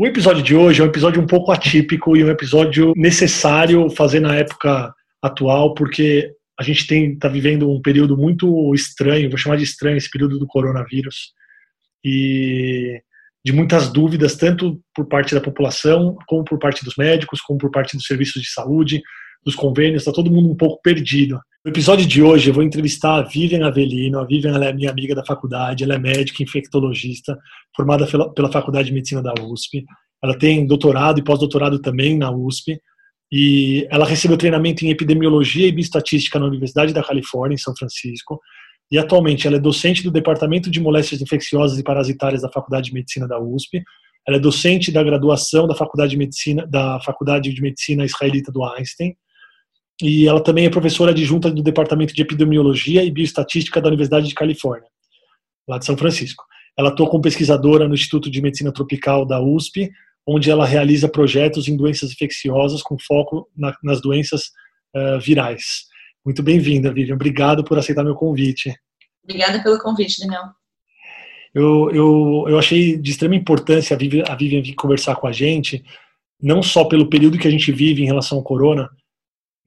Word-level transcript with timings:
O 0.00 0.06
episódio 0.06 0.42
de 0.42 0.56
hoje 0.56 0.80
é 0.80 0.82
um 0.82 0.86
episódio 0.86 1.20
um 1.20 1.26
pouco 1.26 1.52
atípico 1.52 2.16
e 2.16 2.24
um 2.24 2.30
episódio 2.30 2.94
necessário 2.96 3.90
fazer 3.90 4.18
na 4.18 4.34
época 4.34 4.94
atual, 5.20 5.74
porque 5.74 6.32
a 6.58 6.62
gente 6.62 6.90
está 6.90 7.28
vivendo 7.28 7.70
um 7.70 7.82
período 7.82 8.16
muito 8.16 8.74
estranho, 8.74 9.28
vou 9.28 9.36
chamar 9.36 9.56
de 9.56 9.64
estranho 9.64 9.98
esse 9.98 10.08
período 10.08 10.38
do 10.38 10.46
coronavírus, 10.46 11.34
e 12.02 12.98
de 13.44 13.52
muitas 13.52 13.92
dúvidas, 13.92 14.36
tanto 14.36 14.80
por 14.94 15.06
parte 15.06 15.34
da 15.34 15.40
população, 15.42 16.16
como 16.26 16.44
por 16.44 16.58
parte 16.58 16.82
dos 16.82 16.96
médicos, 16.96 17.42
como 17.42 17.58
por 17.58 17.70
parte 17.70 17.94
dos 17.94 18.06
serviços 18.06 18.40
de 18.40 18.48
saúde, 18.48 19.02
dos 19.44 19.54
convênios, 19.54 20.00
está 20.00 20.12
todo 20.12 20.32
mundo 20.32 20.50
um 20.50 20.56
pouco 20.56 20.80
perdido. 20.82 21.38
No 21.62 21.70
episódio 21.70 22.06
de 22.06 22.22
hoje 22.22 22.48
eu 22.48 22.54
vou 22.54 22.62
entrevistar 22.62 23.16
a 23.16 23.22
Vivian 23.22 23.66
Avelino. 23.66 24.18
A 24.18 24.24
Vivian 24.24 24.56
é 24.64 24.72
minha 24.72 24.90
amiga 24.90 25.14
da 25.14 25.22
faculdade, 25.22 25.84
ela 25.84 25.94
é 25.94 25.98
médica 25.98 26.42
infectologista, 26.42 27.38
formada 27.76 28.06
pela, 28.34 28.50
Faculdade 28.50 28.88
de 28.88 28.94
Medicina 28.94 29.22
da 29.22 29.34
USP. 29.42 29.84
Ela 30.24 30.38
tem 30.38 30.66
doutorado 30.66 31.18
e 31.18 31.22
pós-doutorado 31.22 31.78
também 31.78 32.16
na 32.16 32.30
USP. 32.30 32.80
E 33.30 33.86
ela 33.90 34.06
recebeu 34.06 34.38
treinamento 34.38 34.86
em 34.86 34.88
epidemiologia 34.88 35.68
e 35.68 35.72
bioestatística 35.72 36.38
na 36.38 36.46
Universidade 36.46 36.94
da 36.94 37.04
Califórnia, 37.04 37.56
em 37.56 37.58
São 37.58 37.76
Francisco. 37.76 38.40
E 38.90 38.96
atualmente 38.96 39.46
ela 39.46 39.56
é 39.56 39.60
docente 39.60 40.02
do 40.02 40.10
Departamento 40.10 40.70
de 40.70 40.80
Moléstias 40.80 41.20
Infecciosas 41.20 41.78
e 41.78 41.84
Parasitárias 41.84 42.40
da 42.40 42.50
Faculdade 42.50 42.86
de 42.86 42.94
Medicina 42.94 43.28
da 43.28 43.38
USP. 43.38 43.82
Ela 44.26 44.38
é 44.38 44.40
docente 44.40 44.90
da 44.90 45.02
graduação 45.02 45.68
da 45.68 45.74
Faculdade 45.74 46.12
de 46.12 46.16
Medicina 46.16 46.66
da 46.66 46.98
Faculdade 47.00 47.52
de 47.52 47.60
Medicina 47.60 48.06
Israelita 48.06 48.50
do 48.50 48.64
Einstein 48.64 49.14
e 50.02 50.26
ela 50.26 50.42
também 50.42 50.66
é 50.66 50.70
professora 50.70 51.10
adjunta 51.12 51.50
do 51.50 51.62
Departamento 51.62 52.14
de 52.14 52.22
Epidemiologia 52.22 53.04
e 53.04 53.10
Bioestatística 53.10 53.80
da 53.80 53.88
Universidade 53.88 54.28
de 54.28 54.34
Califórnia, 54.34 54.88
lá 55.68 55.78
de 55.78 55.84
São 55.84 55.96
Francisco. 55.96 56.44
Ela 56.78 56.90
atua 56.90 57.08
como 57.08 57.22
pesquisadora 57.22 57.86
no 57.86 57.94
Instituto 57.94 58.30
de 58.30 58.40
Medicina 58.40 58.72
Tropical 58.72 59.26
da 59.26 59.40
USP, 59.42 59.90
onde 60.26 60.50
ela 60.50 60.64
realiza 60.64 61.08
projetos 61.08 61.68
em 61.68 61.76
doenças 61.76 62.12
infecciosas 62.12 62.82
com 62.82 62.96
foco 62.98 63.48
na, 63.56 63.74
nas 63.82 64.00
doenças 64.00 64.44
uh, 64.94 65.20
virais. 65.20 65.84
Muito 66.24 66.42
bem-vinda, 66.42 66.92
Vivian. 66.92 67.14
Obrigado 67.14 67.64
por 67.64 67.78
aceitar 67.78 68.04
meu 68.04 68.14
convite. 68.14 68.74
Obrigada 69.24 69.62
pelo 69.62 69.78
convite, 69.78 70.20
Daniel. 70.20 70.44
Eu, 71.54 71.90
eu, 71.90 72.44
eu 72.48 72.58
achei 72.58 72.96
de 72.96 73.10
extrema 73.10 73.34
importância 73.34 73.94
a 73.94 73.98
Vivian, 73.98 74.24
a 74.28 74.34
Vivian 74.34 74.62
vir 74.62 74.74
conversar 74.74 75.16
com 75.16 75.26
a 75.26 75.32
gente, 75.32 75.82
não 76.40 76.62
só 76.62 76.84
pelo 76.84 77.08
período 77.08 77.38
que 77.38 77.48
a 77.48 77.50
gente 77.50 77.72
vive 77.72 78.02
em 78.02 78.06
relação 78.06 78.38
ao 78.38 78.44
corona, 78.44 78.88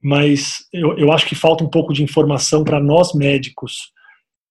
mas 0.04 0.66
eu, 0.70 0.98
eu 0.98 1.10
acho 1.10 1.24
que 1.24 1.34
falta 1.34 1.64
um 1.64 1.70
pouco 1.70 1.94
de 1.94 2.02
informação 2.02 2.62
para 2.62 2.78
nós 2.78 3.14
médicos. 3.14 3.90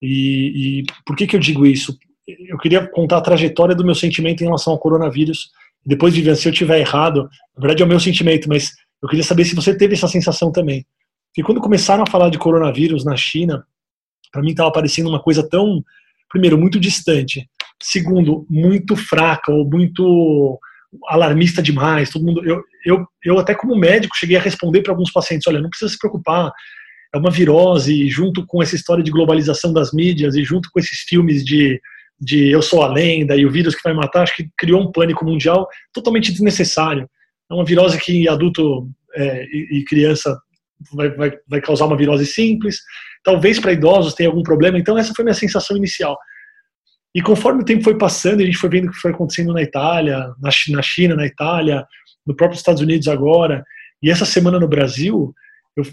E, 0.02 0.80
e, 0.80 0.84
por 1.06 1.16
que, 1.16 1.28
que 1.28 1.36
eu 1.36 1.40
digo 1.40 1.64
isso? 1.64 1.96
Eu 2.28 2.58
queria 2.58 2.88
contar 2.88 3.18
a 3.18 3.22
trajetória 3.22 3.76
do 3.76 3.86
meu 3.86 3.94
sentimento 3.94 4.42
em 4.42 4.46
relação 4.46 4.74
ao 4.74 4.80
coronavírus. 4.80 5.52
Depois 5.86 6.12
de 6.12 6.24
ver 6.24 6.36
se 6.38 6.50
eu 6.50 6.52
tiver 6.52 6.80
errado, 6.80 7.30
na 7.56 7.62
verdade 7.62 7.84
é 7.84 7.86
o 7.86 7.88
meu 7.88 8.00
sentimento, 8.00 8.50
mas 8.50 8.72
eu 9.00 9.08
queria 9.08 9.24
saber 9.24 9.46
se 9.46 9.54
você 9.54 9.78
teve 9.78 9.94
essa 9.94 10.08
sensação 10.08 10.52
também. 10.52 10.88
Porque 11.28 11.44
quando 11.44 11.62
começaram 11.62 12.02
a 12.02 12.10
falar 12.10 12.30
de 12.30 12.40
coronavírus 12.40 13.06
na 13.06 13.16
China, 13.16 13.64
para 14.32 14.42
mim 14.42 14.52
estava 14.52 14.72
parecendo 14.72 15.10
uma 15.10 15.22
coisa 15.22 15.48
tão, 15.48 15.84
primeiro, 16.32 16.58
muito 16.58 16.80
distante, 16.80 17.48
segundo, 17.80 18.44
muito 18.50 18.96
fraca 18.96 19.52
ou 19.52 19.70
muito 19.70 20.60
alarmista 21.08 21.62
demais. 21.62 22.10
Todo 22.10 22.26
mundo, 22.26 22.44
eu, 22.46 22.62
eu, 22.86 23.06
eu 23.24 23.40
até 23.40 23.54
como 23.54 23.76
médico 23.76 24.16
cheguei 24.16 24.38
a 24.38 24.42
responder 24.42 24.82
para 24.82 24.92
alguns 24.92 25.12
pacientes, 25.12 25.48
olha, 25.48 25.62
não 25.62 25.70
precisa 25.70 25.92
se 25.92 25.98
preocupar, 25.98 26.52
é 27.14 27.18
uma 27.18 27.30
virose, 27.30 28.10
junto 28.10 28.46
com 28.46 28.62
essa 28.62 28.76
história 28.76 29.04
de 29.04 29.12
globalização 29.12 29.72
das 29.72 29.94
mídias 29.94 30.36
e 30.36 30.44
junto 30.44 30.70
com 30.72 30.80
esses 30.80 31.02
filmes 31.02 31.46
de, 31.46 31.80
de 32.20 32.50
eu 32.50 32.62
sou 32.62 32.82
a 32.82 32.88
lenda 32.88 33.36
e 33.36 33.46
o 33.46 33.52
vírus 33.52 33.76
que 33.76 33.84
vai 33.84 33.94
matar, 33.94 34.24
acho 34.24 34.36
que 34.36 34.50
criou 34.58 34.82
um 34.82 34.92
pânico 34.92 35.24
mundial 35.24 35.68
totalmente 35.94 36.32
desnecessário. 36.32 37.08
É 37.52 37.54
uma 37.54 37.66
virose 37.66 38.00
que 38.00 38.28
adulto 38.28 38.90
é, 39.16 39.46
e, 39.46 39.80
e, 39.80 39.86
criança 39.86 40.36
vai, 40.94 41.10
vai, 41.10 41.32
vai 41.48 41.62
causar 41.62 41.86
uma 41.86 41.98
virose 41.98 42.26
simples, 42.26 42.80
talvez 43.24 43.60
para 43.60 43.74
idosos 43.74 44.16
tenha 44.16 44.30
algum 44.30 44.42
problema, 44.42 44.80
então 44.80 44.98
essa 44.98 45.14
foi 45.16 45.24
minha 45.24 45.36
sensação 45.36 45.78
inicial. 45.78 46.18
E 47.16 47.22
conforme 47.22 47.62
o 47.62 47.66
tempo 47.66 47.84
foi 47.84 47.98
passando, 47.98 48.42
a 48.42 48.46
gente 48.46 48.58
foi 48.58 48.70
vendo 48.70 48.88
o 48.88 48.92
que 48.92 48.98
foi 48.98 49.12
acontecendo 49.12 49.54
na 49.54 49.62
Itália, 49.62 50.34
na 50.40 50.82
China, 50.82 51.16
na 51.16 51.26
Itália, 51.26 51.86
no 52.26 52.36
próprio 52.36 52.58
Estados 52.58 52.82
Unidos 52.82 53.08
agora, 53.08 53.64
e 54.02 54.10
essa 54.10 54.26
semana 54.26 54.60
no 54.60 54.68
Brasil, 54.68 55.34
eu, 55.78 55.84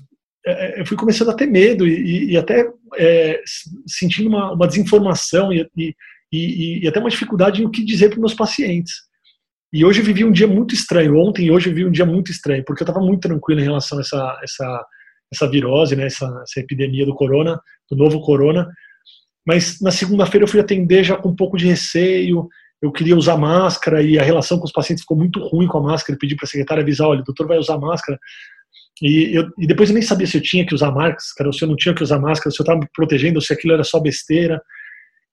é, 0.46 0.78
é, 0.78 0.80
eu 0.80 0.86
fui 0.86 0.96
começando 0.96 1.30
a 1.30 1.34
ter 1.34 1.46
medo 1.46 1.86
e, 1.86 2.32
e 2.32 2.36
até 2.36 2.68
é, 2.96 3.40
sentindo 3.86 4.28
uma, 4.28 4.52
uma 4.52 4.66
desinformação 4.66 5.52
e, 5.52 5.68
e, 5.76 6.82
e, 6.82 6.88
até 6.88 6.98
uma 6.98 7.10
dificuldade 7.10 7.62
em 7.62 7.66
o 7.66 7.70
que 7.70 7.84
dizer 7.84 8.08
para 8.10 8.18
meus 8.18 8.34
pacientes. 8.34 8.92
E 9.72 9.84
hoje 9.84 10.00
eu 10.00 10.04
vivi 10.04 10.24
um 10.24 10.32
dia 10.32 10.48
muito 10.48 10.74
estranho, 10.74 11.16
ontem 11.16 11.46
e 11.46 11.50
hoje 11.50 11.68
eu 11.68 11.74
vivi 11.74 11.86
um 11.86 11.92
dia 11.92 12.04
muito 12.04 12.32
estranho, 12.32 12.64
porque 12.64 12.82
eu 12.82 12.86
estava 12.86 13.04
muito 13.04 13.20
tranquilo 13.20 13.60
em 13.60 13.64
relação 13.64 13.98
a 13.98 14.00
essa, 14.00 14.40
essa, 14.42 14.86
essa 15.32 15.48
virose, 15.48 15.94
né, 15.94 16.06
essa, 16.06 16.26
essa 16.42 16.58
epidemia 16.58 17.06
do 17.06 17.14
corona, 17.14 17.60
do 17.88 17.96
novo 17.96 18.20
corona, 18.20 18.68
mas 19.50 19.80
na 19.80 19.90
segunda-feira 19.90 20.44
eu 20.44 20.48
fui 20.48 20.60
atender 20.60 21.02
já 21.02 21.16
com 21.16 21.30
um 21.30 21.34
pouco 21.34 21.56
de 21.56 21.66
receio, 21.66 22.48
eu 22.80 22.92
queria 22.92 23.16
usar 23.16 23.36
máscara 23.36 24.00
e 24.00 24.16
a 24.16 24.22
relação 24.22 24.60
com 24.60 24.64
os 24.64 24.70
pacientes 24.70 25.02
ficou 25.02 25.16
muito 25.16 25.40
ruim 25.40 25.66
com 25.66 25.78
a 25.78 25.82
máscara. 25.82 26.14
Eu 26.14 26.20
pedi 26.20 26.36
para 26.36 26.44
a 26.44 26.48
secretária 26.48 26.84
avisar: 26.84 27.08
olha, 27.08 27.20
o 27.20 27.24
doutor 27.24 27.48
vai 27.48 27.58
usar 27.58 27.76
máscara. 27.76 28.16
E, 29.02 29.36
eu, 29.36 29.50
e 29.58 29.66
depois 29.66 29.90
eu 29.90 29.94
nem 29.94 30.04
sabia 30.04 30.24
se 30.24 30.36
eu 30.36 30.40
tinha 30.40 30.64
que 30.64 30.72
usar 30.72 30.92
máscara, 30.92 31.48
ou 31.48 31.52
se 31.52 31.64
eu 31.64 31.68
não 31.68 31.74
tinha 31.74 31.92
que 31.92 32.02
usar 32.02 32.20
máscara, 32.20 32.52
se 32.52 32.60
eu 32.60 32.62
estava 32.62 32.78
me 32.78 32.86
protegendo, 32.94 33.38
ou 33.38 33.40
se 33.40 33.52
aquilo 33.52 33.74
era 33.74 33.82
só 33.82 33.98
besteira. 33.98 34.62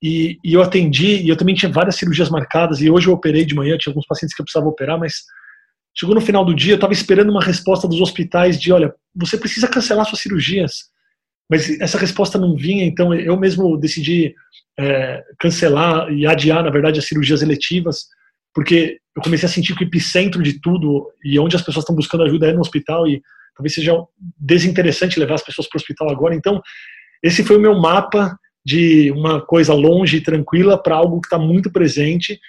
E, 0.02 0.40
e, 0.44 0.54
eu 0.54 0.64
atendi, 0.64 1.22
e 1.22 1.30
eu 1.30 1.38
também 1.38 1.54
tinha 1.54 1.72
várias 1.72 1.96
cirurgias 1.96 2.30
marcadas, 2.32 2.82
e 2.82 2.90
hoje 2.90 3.08
eu 3.08 3.14
operei 3.14 3.46
de 3.46 3.54
manhã, 3.54 3.78
tinha 3.78 3.92
alguns 3.92 4.08
pacientes 4.08 4.36
que 4.36 4.42
eu 4.42 4.46
precisava 4.46 4.68
operar, 4.68 4.98
mas 4.98 5.14
chegou 5.96 6.16
no 6.16 6.22
final 6.22 6.44
do 6.44 6.56
dia, 6.56 6.74
eu 6.74 6.78
estava 6.78 6.94
esperando 6.94 7.30
uma 7.30 7.44
resposta 7.44 7.88
dos 7.88 8.02
hospitais 8.02 8.60
de: 8.60 8.74
olha, 8.74 8.92
você 9.16 9.38
precisa 9.38 9.68
cancelar 9.68 10.08
suas 10.08 10.22
cirurgias. 10.22 10.90
Mas 11.50 11.80
essa 11.80 11.98
resposta 11.98 12.38
não 12.38 12.56
vinha, 12.56 12.84
então 12.84 13.14
eu 13.14 13.38
mesmo 13.38 13.78
decidi 13.78 14.36
é, 14.78 15.24
cancelar 15.40 16.12
e 16.12 16.26
adiar, 16.26 16.64
na 16.64 16.70
verdade, 16.70 17.00
as 17.00 17.06
cirurgias 17.06 17.42
eletivas, 17.42 18.08
porque 18.54 19.00
eu 19.16 19.22
comecei 19.22 19.48
a 19.48 19.52
sentir 19.52 19.76
que 19.76 19.84
o 19.84 19.88
epicentro 19.88 20.44
de 20.44 20.60
tudo 20.60 21.08
e 21.24 21.40
onde 21.40 21.56
as 21.56 21.62
pessoas 21.62 21.84
estão 21.84 21.96
buscando 21.96 22.24
ajuda 22.24 22.48
é 22.48 22.54
no 22.54 22.62
hospital 22.62 23.08
e 23.08 23.22
talvez 23.56 23.74
seja 23.74 23.94
desinteressante 24.38 25.20
levar 25.20 25.36
as 25.36 25.44
pessoas 25.44 25.68
para 25.68 25.78
o 25.78 25.82
hospital 25.82 26.10
agora. 26.10 26.36
Então, 26.36 26.62
esse 27.24 27.44
foi 27.44 27.58
o 27.58 27.62
meu 27.62 27.76
mapa 27.80 28.38
de 28.64 29.12
uma 29.12 29.42
coisa 29.42 29.74
longe 29.74 30.18
e 30.18 30.22
tranquila 30.22 30.82
para 30.82 30.96
algo 30.96 31.20
que 31.22 31.28
está 31.28 31.40
muito 31.40 31.72
presente. 31.72 32.40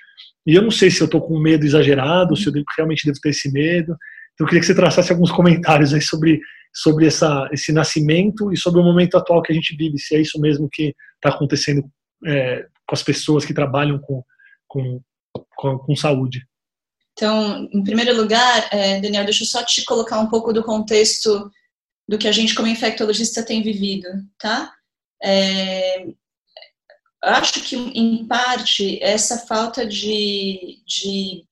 E 0.47 0.55
eu 0.55 0.63
não 0.63 0.71
sei 0.71 0.91
se 0.91 1.01
eu 1.01 1.07
estou 1.07 1.21
com 1.21 1.39
medo 1.39 1.65
exagerado, 1.65 2.37
se 2.37 2.47
eu 2.47 2.53
realmente 2.77 3.07
devo 3.07 3.21
ter 3.21 3.31
esse 3.31 3.51
medo. 3.51 3.97
Então, 4.35 4.45
eu 4.45 4.47
queria 4.47 4.61
que 4.61 4.67
você 4.67 4.75
traçasse 4.75 5.13
alguns 5.13 5.31
comentários 5.31 5.95
aí 5.95 6.03
sobre 6.03 6.41
sobre 6.73 7.07
essa, 7.07 7.49
esse 7.53 7.73
nascimento 7.73 8.53
e 8.53 8.57
sobre 8.57 8.81
o 8.81 8.85
momento 8.85 9.17
atual 9.17 9.43
que 9.43 9.53
a 9.53 9.55
gente 9.55 9.77
vive, 9.77 9.99
se 9.99 10.15
é 10.15 10.21
isso 10.21 10.41
mesmo 10.41 10.69
que 10.71 10.95
está 11.17 11.35
acontecendo 11.35 11.83
é, 12.27 12.67
com 12.87 12.95
as 12.95 13.03
pessoas 13.03 13.45
que 13.45 13.55
trabalham 13.55 13.99
com, 13.99 14.23
com, 14.67 15.01
com, 15.57 15.79
com 15.79 15.97
saúde. 15.97 16.47
Então, 17.13 17.69
em 17.73 17.83
primeiro 17.83 18.17
lugar, 18.17 18.69
é, 18.71 19.01
Daniel, 19.01 19.25
deixa 19.25 19.43
eu 19.43 19.49
só 19.49 19.65
te 19.65 19.85
colocar 19.85 20.21
um 20.21 20.29
pouco 20.29 20.53
do 20.53 20.63
contexto 20.63 21.51
do 22.09 22.17
que 22.17 22.29
a 22.29 22.33
gente, 22.33 22.55
como 22.55 22.69
infectologista, 22.69 23.45
tem 23.45 23.61
vivido, 23.61 24.09
tá? 24.39 24.73
É, 25.23 26.07
acho 27.25 27.61
que, 27.65 27.75
em 27.77 28.25
parte, 28.27 29.03
essa 29.03 29.39
falta 29.47 29.85
de, 29.85 30.81
de 30.87 31.45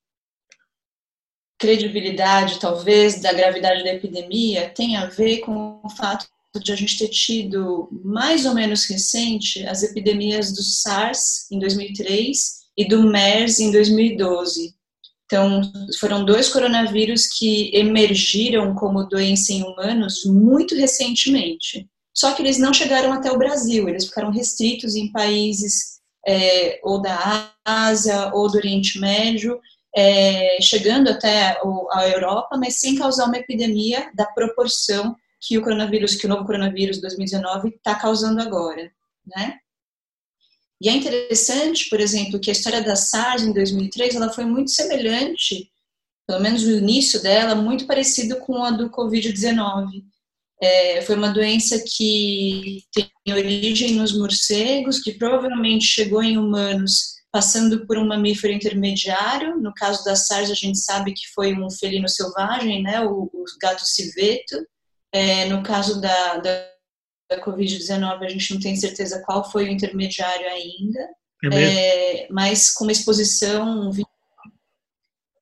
credibilidade, 1.59 2.59
talvez, 2.59 3.21
da 3.21 3.33
gravidade 3.33 3.83
da 3.83 3.95
epidemia 3.95 4.71
tem 4.75 4.97
a 4.97 5.07
ver 5.07 5.39
com 5.39 5.81
o 5.83 5.89
fato 5.89 6.27
de 6.63 6.73
a 6.73 6.77
gente 6.77 6.99
ter 6.99 7.09
tido, 7.09 7.89
mais 8.05 8.47
ou 8.47 8.55
menos 8.55 8.87
recente, 8.87 9.67
as 9.67 9.83
epidemias 9.83 10.53
do 10.53 10.63
SARS 10.63 11.51
em 11.51 11.59
2003 11.59 12.67
e 12.77 12.89
do 12.89 13.03
MERS 13.03 13.61
em 13.61 13.71
2012. 13.71 14.75
Então, 15.27 15.61
foram 15.99 16.25
dois 16.25 16.49
coronavírus 16.49 17.27
que 17.27 17.75
emergiram 17.75 18.75
como 18.75 19.09
doença 19.09 19.53
em 19.53 19.63
humanos 19.65 20.25
muito 20.25 20.75
recentemente. 20.75 21.89
Só 22.15 22.33
que 22.33 22.41
eles 22.41 22.59
não 22.59 22.73
chegaram 22.73 23.13
até 23.13 23.31
o 23.31 23.39
Brasil, 23.39 23.89
eles 23.89 24.07
ficaram 24.07 24.31
restritos 24.31 24.95
em 24.95 25.11
países 25.11 25.97
é, 26.27 26.81
ou 26.83 27.03
da 27.03 27.53
Ásia 27.65 28.31
ou 28.33 28.51
do 28.51 28.57
Oriente 28.57 29.01
Médio, 29.01 29.61
é, 29.97 30.59
chegando 30.61 31.09
até 31.09 31.59
a 31.91 32.09
Europa, 32.09 32.59
mas 32.59 32.79
sem 32.79 32.97
causar 32.97 33.25
uma 33.25 33.39
epidemia 33.39 34.11
da 34.15 34.27
proporção 34.27 35.17
que 35.41 35.57
o 35.57 35.63
coronavírus, 35.63 36.17
que 36.17 36.27
o 36.27 36.29
novo 36.29 36.45
coronavírus 36.45 37.01
2019 37.01 37.71
está 37.71 37.95
causando 37.95 38.43
agora, 38.43 38.91
né? 39.27 39.59
E 40.79 40.91
é 40.91 40.93
interessante, 40.93 41.89
por 41.89 41.99
exemplo, 41.99 42.39
que 42.39 42.51
a 42.51 42.53
história 42.53 42.83
da 42.83 42.95
SARS 42.95 43.43
em 43.43 43.53
2003 43.55 44.15
ela 44.15 44.31
foi 44.31 44.45
muito 44.45 44.71
semelhante, 44.71 45.71
pelo 46.27 46.43
menos 46.43 46.63
o 46.65 46.71
início 46.71 47.23
dela, 47.23 47.55
muito 47.55 47.87
parecido 47.87 48.37
com 48.41 48.63
a 48.63 48.71
do 48.71 48.91
Covid-19. 48.91 50.05
É, 50.61 51.01
foi 51.03 51.17
uma 51.17 51.31
doença 51.31 51.83
que 51.87 52.83
tem 52.93 53.11
origem 53.33 53.95
nos 53.95 54.17
morcegos, 54.17 55.01
que 55.01 55.13
provavelmente 55.13 55.87
chegou 55.87 56.23
em 56.23 56.37
humanos 56.37 57.16
passando 57.37 57.87
por 57.87 57.99
um 57.99 58.07
mamífero 58.07 58.51
intermediário. 58.51 59.59
No 59.59 59.75
caso 59.75 60.03
da 60.03 60.17
SARS, 60.17 60.51
a 60.51 60.55
gente 60.55 60.79
sabe 60.79 61.13
que 61.13 61.29
foi 61.35 61.53
um 61.53 61.71
felino 61.71 62.09
selvagem, 62.09 62.83
né, 62.83 63.03
o, 63.03 63.25
o 63.25 63.45
gato 63.61 63.85
civeto. 63.85 64.57
É, 65.13 65.45
no 65.45 65.63
caso 65.63 66.01
da, 66.01 66.39
da 66.39 66.67
da 67.29 67.45
Covid-19, 67.45 68.25
a 68.25 68.29
gente 68.29 68.55
não 68.55 68.61
tem 68.61 68.77
certeza 68.77 69.21
qual 69.27 69.51
foi 69.51 69.65
o 69.65 69.69
intermediário 69.69 70.47
ainda, 70.47 71.09
é 71.53 72.23
é, 72.23 72.29
mas 72.31 72.73
com 72.73 72.85
uma 72.85 72.93
exposição. 72.93 73.91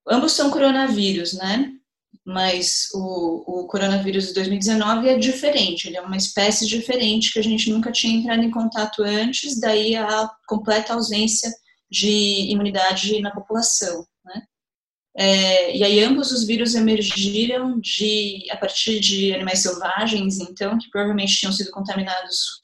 Ambos 0.08 0.32
são 0.32 0.50
coronavírus, 0.50 1.34
né? 1.34 1.70
Mas 2.24 2.88
o, 2.94 3.60
o 3.62 3.66
coronavírus 3.66 4.28
de 4.28 4.34
2019 4.34 5.10
é 5.10 5.18
diferente, 5.18 5.86
ele 5.86 5.98
é 5.98 6.00
uma 6.00 6.16
espécie 6.16 6.66
diferente 6.66 7.30
que 7.30 7.38
a 7.38 7.42
gente 7.42 7.70
nunca 7.70 7.92
tinha 7.92 8.18
entrado 8.18 8.42
em 8.42 8.50
contato 8.50 9.02
antes, 9.02 9.60
daí 9.60 9.94
a 9.94 10.30
completa 10.48 10.94
ausência 10.94 11.52
de 11.94 12.50
imunidade 12.50 13.20
na 13.20 13.30
população. 13.30 14.04
É, 15.16 15.76
e 15.76 15.84
aí 15.84 16.02
ambos 16.02 16.32
os 16.32 16.44
vírus 16.44 16.74
emergiram 16.74 17.78
de 17.78 18.44
a 18.50 18.56
partir 18.56 18.98
de 18.98 19.32
animais 19.32 19.60
selvagens, 19.60 20.40
então, 20.40 20.76
que 20.76 20.90
provavelmente 20.90 21.36
tinham 21.36 21.52
sido 21.52 21.70
contaminados 21.70 22.62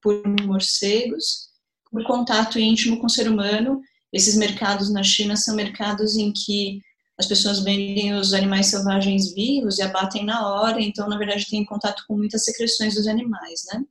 por 0.00 0.22
morcegos, 0.46 1.48
por 1.90 2.04
contato 2.04 2.58
íntimo 2.58 3.00
com 3.00 3.06
o 3.06 3.10
ser 3.10 3.28
humano. 3.28 3.80
Esses 4.12 4.36
mercados 4.36 4.92
na 4.92 5.02
China 5.02 5.36
são 5.36 5.56
mercados 5.56 6.16
em 6.16 6.32
que 6.32 6.80
as 7.18 7.26
pessoas 7.26 7.58
vendem 7.58 8.14
os 8.14 8.32
animais 8.32 8.68
selvagens 8.68 9.34
vivos 9.34 9.78
e 9.78 9.82
abatem 9.82 10.24
na 10.24 10.48
hora, 10.48 10.80
então, 10.80 11.08
na 11.08 11.18
verdade, 11.18 11.50
tem 11.50 11.64
contato 11.64 12.04
com 12.06 12.16
muitas 12.16 12.44
secreções 12.44 12.94
dos 12.94 13.08
animais, 13.08 13.64
né? 13.72 13.82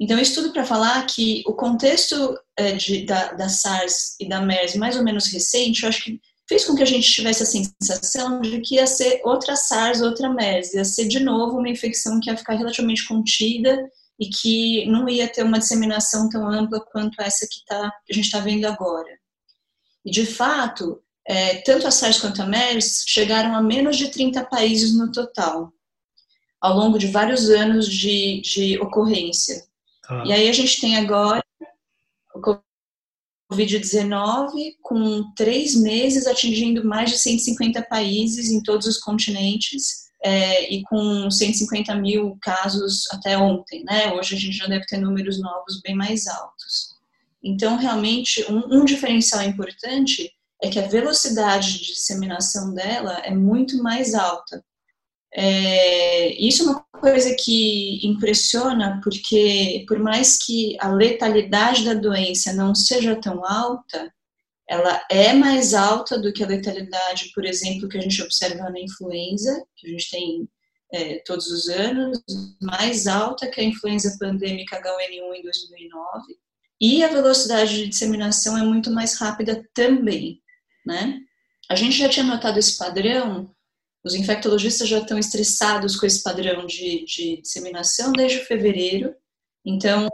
Então, 0.00 0.18
isso 0.18 0.36
tudo 0.36 0.52
para 0.52 0.64
falar 0.64 1.04
que 1.04 1.42
o 1.46 1.52
contexto 1.52 2.34
é, 2.56 2.72
de, 2.72 3.04
da, 3.04 3.32
da 3.32 3.50
SARS 3.50 4.16
e 4.18 4.26
da 4.26 4.40
MERS 4.40 4.76
mais 4.76 4.96
ou 4.96 5.04
menos 5.04 5.26
recente, 5.26 5.82
eu 5.82 5.90
acho 5.90 6.02
que 6.02 6.18
fez 6.48 6.64
com 6.64 6.74
que 6.74 6.82
a 6.82 6.86
gente 6.86 7.12
tivesse 7.12 7.42
a 7.42 7.46
sensação 7.46 8.40
de 8.40 8.60
que 8.62 8.76
ia 8.76 8.86
ser 8.86 9.20
outra 9.24 9.54
SARS, 9.54 10.00
outra 10.00 10.32
MERS, 10.32 10.72
ia 10.72 10.84
ser 10.84 11.06
de 11.06 11.20
novo 11.20 11.58
uma 11.58 11.68
infecção 11.68 12.18
que 12.18 12.30
ia 12.30 12.36
ficar 12.36 12.54
relativamente 12.54 13.06
contida 13.06 13.78
e 14.18 14.28
que 14.28 14.86
não 14.86 15.08
ia 15.08 15.28
ter 15.28 15.42
uma 15.42 15.58
disseminação 15.58 16.28
tão 16.28 16.50
ampla 16.50 16.80
quanto 16.90 17.20
essa 17.20 17.46
que, 17.46 17.64
tá, 17.66 17.92
que 18.04 18.12
a 18.12 18.14
gente 18.14 18.24
está 18.24 18.40
vendo 18.40 18.64
agora. 18.64 19.18
E, 20.04 20.10
de 20.10 20.24
fato, 20.24 21.02
é, 21.28 21.56
tanto 21.58 21.86
a 21.86 21.90
SARS 21.90 22.18
quanto 22.18 22.40
a 22.40 22.46
MERS 22.46 23.04
chegaram 23.06 23.54
a 23.54 23.62
menos 23.62 23.96
de 23.96 24.08
30 24.08 24.44
países 24.46 24.96
no 24.96 25.12
total, 25.12 25.72
ao 26.58 26.74
longo 26.74 26.98
de 26.98 27.06
vários 27.06 27.50
anos 27.50 27.86
de, 27.86 28.40
de 28.40 28.78
ocorrência. 28.80 29.69
Ah. 30.10 30.24
E 30.26 30.32
aí 30.32 30.48
a 30.48 30.52
gente 30.52 30.80
tem 30.80 30.96
agora 30.96 31.42
Covid-19, 33.50 34.76
com 34.80 35.32
três 35.34 35.74
meses 35.74 36.26
atingindo 36.26 36.84
mais 36.84 37.10
de 37.10 37.18
150 37.18 37.82
países 37.82 38.50
em 38.50 38.62
todos 38.62 38.86
os 38.86 38.98
continentes 38.98 40.10
é, 40.22 40.72
e 40.72 40.82
com 40.84 41.30
150 41.30 41.94
mil 41.96 42.36
casos 42.40 43.04
até 43.10 43.36
ontem, 43.36 43.82
né? 43.84 44.12
Hoje 44.12 44.36
a 44.36 44.38
gente 44.38 44.56
já 44.56 44.66
deve 44.66 44.84
ter 44.86 44.98
números 44.98 45.40
novos 45.40 45.80
bem 45.80 45.94
mais 45.94 46.26
altos. 46.26 46.90
Então, 47.42 47.76
realmente, 47.76 48.44
um, 48.50 48.80
um 48.80 48.84
diferencial 48.84 49.42
importante 49.42 50.30
é 50.62 50.68
que 50.68 50.78
a 50.78 50.86
velocidade 50.86 51.78
de 51.78 51.86
disseminação 51.86 52.74
dela 52.74 53.18
é 53.24 53.34
muito 53.34 53.82
mais 53.82 54.14
alta. 54.14 54.62
É, 55.32 56.34
isso 56.34 56.62
é 56.62 56.66
uma 56.66 56.84
coisa 57.00 57.34
que 57.38 58.04
impressiona, 58.06 59.00
porque 59.02 59.84
por 59.86 59.98
mais 59.98 60.38
que 60.44 60.76
a 60.80 60.88
letalidade 60.88 61.84
da 61.84 61.94
doença 61.94 62.52
não 62.52 62.74
seja 62.74 63.14
tão 63.16 63.44
alta, 63.44 64.12
ela 64.68 65.04
é 65.10 65.32
mais 65.32 65.74
alta 65.74 66.18
do 66.18 66.32
que 66.32 66.44
a 66.44 66.46
letalidade, 66.46 67.32
por 67.34 67.44
exemplo, 67.44 67.88
que 67.88 67.98
a 67.98 68.00
gente 68.00 68.22
observa 68.22 68.70
na 68.70 68.80
influenza, 68.80 69.64
que 69.76 69.88
a 69.88 69.90
gente 69.90 70.10
tem 70.10 70.48
é, 70.92 71.18
todos 71.24 71.46
os 71.48 71.68
anos, 71.68 72.20
mais 72.60 73.06
alta 73.06 73.48
que 73.48 73.60
a 73.60 73.64
influenza 73.64 74.16
pandêmica 74.18 74.80
H1N1 74.80 75.34
em 75.34 75.42
2009, 75.42 76.38
e 76.80 77.04
a 77.04 77.08
velocidade 77.08 77.74
de 77.74 77.88
disseminação 77.88 78.56
é 78.56 78.62
muito 78.62 78.90
mais 78.90 79.14
rápida 79.18 79.68
também, 79.74 80.40
né? 80.86 81.18
A 81.68 81.74
gente 81.74 81.98
já 81.98 82.08
tinha 82.08 82.24
notado 82.24 82.58
esse 82.58 82.76
padrão 82.78 83.50
os 84.04 84.14
infectologistas 84.14 84.88
já 84.88 84.98
estão 84.98 85.18
estressados 85.18 85.96
com 85.96 86.06
esse 86.06 86.22
padrão 86.22 86.66
de, 86.66 87.04
de 87.04 87.40
disseminação 87.42 88.12
desde 88.12 88.38
fevereiro. 88.38 89.14
Então, 89.64 90.08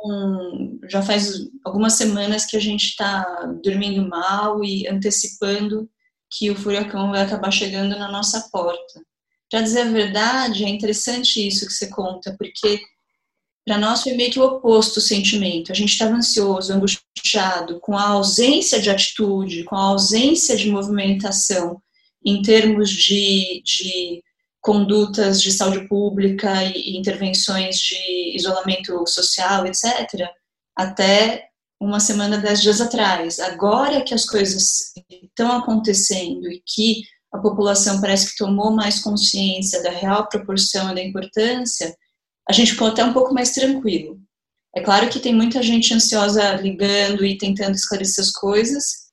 já 0.90 1.00
faz 1.02 1.34
algumas 1.64 1.92
semanas 1.92 2.44
que 2.44 2.56
a 2.56 2.60
gente 2.60 2.86
está 2.86 3.22
dormindo 3.62 4.08
mal 4.08 4.64
e 4.64 4.88
antecipando 4.88 5.88
que 6.30 6.50
o 6.50 6.56
furacão 6.56 7.10
vai 7.12 7.22
acabar 7.22 7.52
chegando 7.52 7.96
na 7.96 8.10
nossa 8.10 8.48
porta. 8.50 9.00
Para 9.48 9.62
dizer 9.62 9.82
a 9.82 9.90
verdade, 9.90 10.64
é 10.64 10.68
interessante 10.68 11.46
isso 11.46 11.64
que 11.64 11.72
você 11.72 11.86
conta, 11.88 12.34
porque 12.36 12.80
para 13.64 13.78
nós 13.78 14.02
foi 14.02 14.14
meio 14.14 14.32
que 14.32 14.40
o 14.40 14.44
oposto 14.44 14.98
o 14.98 15.02
sentimento. 15.02 15.70
A 15.70 15.74
gente 15.74 15.90
estava 15.90 16.16
ansioso, 16.16 16.72
angustiado, 16.72 17.78
com 17.78 17.96
a 17.96 18.08
ausência 18.08 18.80
de 18.80 18.90
atitude, 18.90 19.62
com 19.62 19.76
a 19.76 19.84
ausência 19.84 20.56
de 20.56 20.68
movimentação 20.68 21.80
em 22.26 22.43
termos 22.43 22.90
de, 22.90 23.62
de 23.64 24.23
condutas 24.61 25.40
de 25.40 25.52
saúde 25.52 25.87
pública 25.87 26.64
e 26.64 26.96
intervenções 26.96 27.78
de 27.78 28.34
isolamento 28.34 29.06
social, 29.06 29.64
etc., 29.64 30.28
até 30.76 31.46
uma 31.81 32.00
semana, 32.00 32.38
dez 32.38 32.61
dias 32.61 32.81
atrás. 32.81 33.38
Agora 33.38 34.02
que 34.02 34.12
as 34.12 34.25
coisas 34.25 34.93
estão 35.08 35.52
acontecendo 35.52 36.50
e 36.50 36.61
que 36.67 37.02
a 37.32 37.38
população 37.38 38.00
parece 38.00 38.32
que 38.32 38.38
tomou 38.38 38.73
mais 38.73 38.99
consciência 38.99 39.82
da 39.82 39.90
real 39.90 40.28
proporção 40.28 40.90
e 40.90 40.94
da 40.96 41.02
importância, 41.05 41.96
a 42.49 42.52
gente 42.52 42.73
ficou 42.73 42.88
até 42.88 43.05
um 43.05 43.12
pouco 43.12 43.32
mais 43.32 43.50
tranquilo. 43.52 44.18
É 44.75 44.80
claro 44.80 45.09
que 45.09 45.21
tem 45.21 45.35
muita 45.35 45.62
gente 45.62 45.95
ansiosa 45.95 46.54
ligando 46.56 47.25
e 47.25 47.38
tentando 47.38 47.75
esclarecer 47.75 48.25
as 48.25 48.30
coisas, 48.30 49.05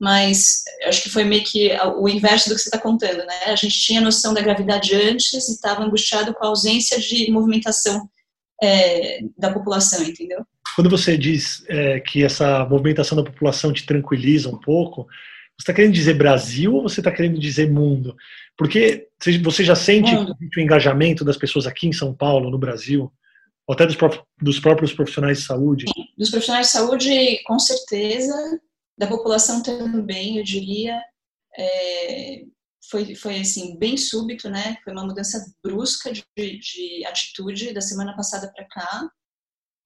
mas 0.00 0.62
acho 0.84 1.02
que 1.02 1.10
foi 1.10 1.24
meio 1.24 1.42
que 1.44 1.76
o 1.96 2.08
inverso 2.08 2.48
do 2.48 2.54
que 2.54 2.60
você 2.60 2.68
está 2.68 2.78
contando, 2.78 3.18
né? 3.18 3.44
A 3.46 3.56
gente 3.56 3.80
tinha 3.80 4.00
noção 4.00 4.32
da 4.32 4.40
gravidade 4.40 4.94
antes 4.94 5.48
e 5.48 5.52
estava 5.52 5.82
angustiado 5.82 6.32
com 6.32 6.44
a 6.44 6.48
ausência 6.48 7.00
de 7.00 7.30
movimentação 7.32 8.08
é, 8.62 9.20
da 9.36 9.52
população, 9.52 10.02
entendeu? 10.02 10.44
Quando 10.76 10.88
você 10.88 11.16
diz 11.16 11.64
é, 11.68 11.98
que 11.98 12.22
essa 12.22 12.64
movimentação 12.66 13.16
da 13.16 13.24
população 13.24 13.72
te 13.72 13.84
tranquiliza 13.84 14.48
um 14.48 14.58
pouco, 14.58 15.08
você 15.58 15.62
está 15.62 15.74
querendo 15.74 15.94
dizer 15.94 16.14
Brasil 16.14 16.74
ou 16.74 16.82
você 16.82 17.00
está 17.00 17.10
querendo 17.10 17.38
dizer 17.38 17.68
mundo? 17.68 18.14
Porque 18.56 19.08
você 19.42 19.64
já 19.64 19.74
sente 19.74 20.14
mundo. 20.14 20.36
o 20.56 20.60
engajamento 20.60 21.24
das 21.24 21.36
pessoas 21.36 21.66
aqui 21.66 21.88
em 21.88 21.92
São 21.92 22.14
Paulo, 22.14 22.50
no 22.50 22.58
Brasil, 22.58 23.12
ou 23.66 23.72
até 23.72 23.84
dos, 23.84 23.96
próprios, 24.60 24.92
profissionais 24.92 25.38
de 25.38 25.44
saúde? 25.44 25.86
Sim, 25.92 26.04
dos 26.16 26.30
profissionais 26.30 26.66
de 26.66 26.72
saúde, 26.72 27.42
com 27.44 27.58
certeza 27.58 28.32
da 28.98 29.06
população 29.06 29.62
também, 29.62 30.38
eu 30.38 30.44
diria, 30.44 31.00
é, 31.56 32.42
foi, 32.90 33.14
foi 33.14 33.40
assim, 33.40 33.78
bem 33.78 33.96
súbito, 33.96 34.50
né? 34.50 34.76
Foi 34.82 34.92
uma 34.92 35.06
mudança 35.06 35.54
brusca 35.62 36.12
de, 36.12 36.24
de 36.36 37.06
atitude 37.06 37.72
da 37.72 37.80
semana 37.80 38.16
passada 38.16 38.52
para 38.52 38.66
cá. 38.66 39.08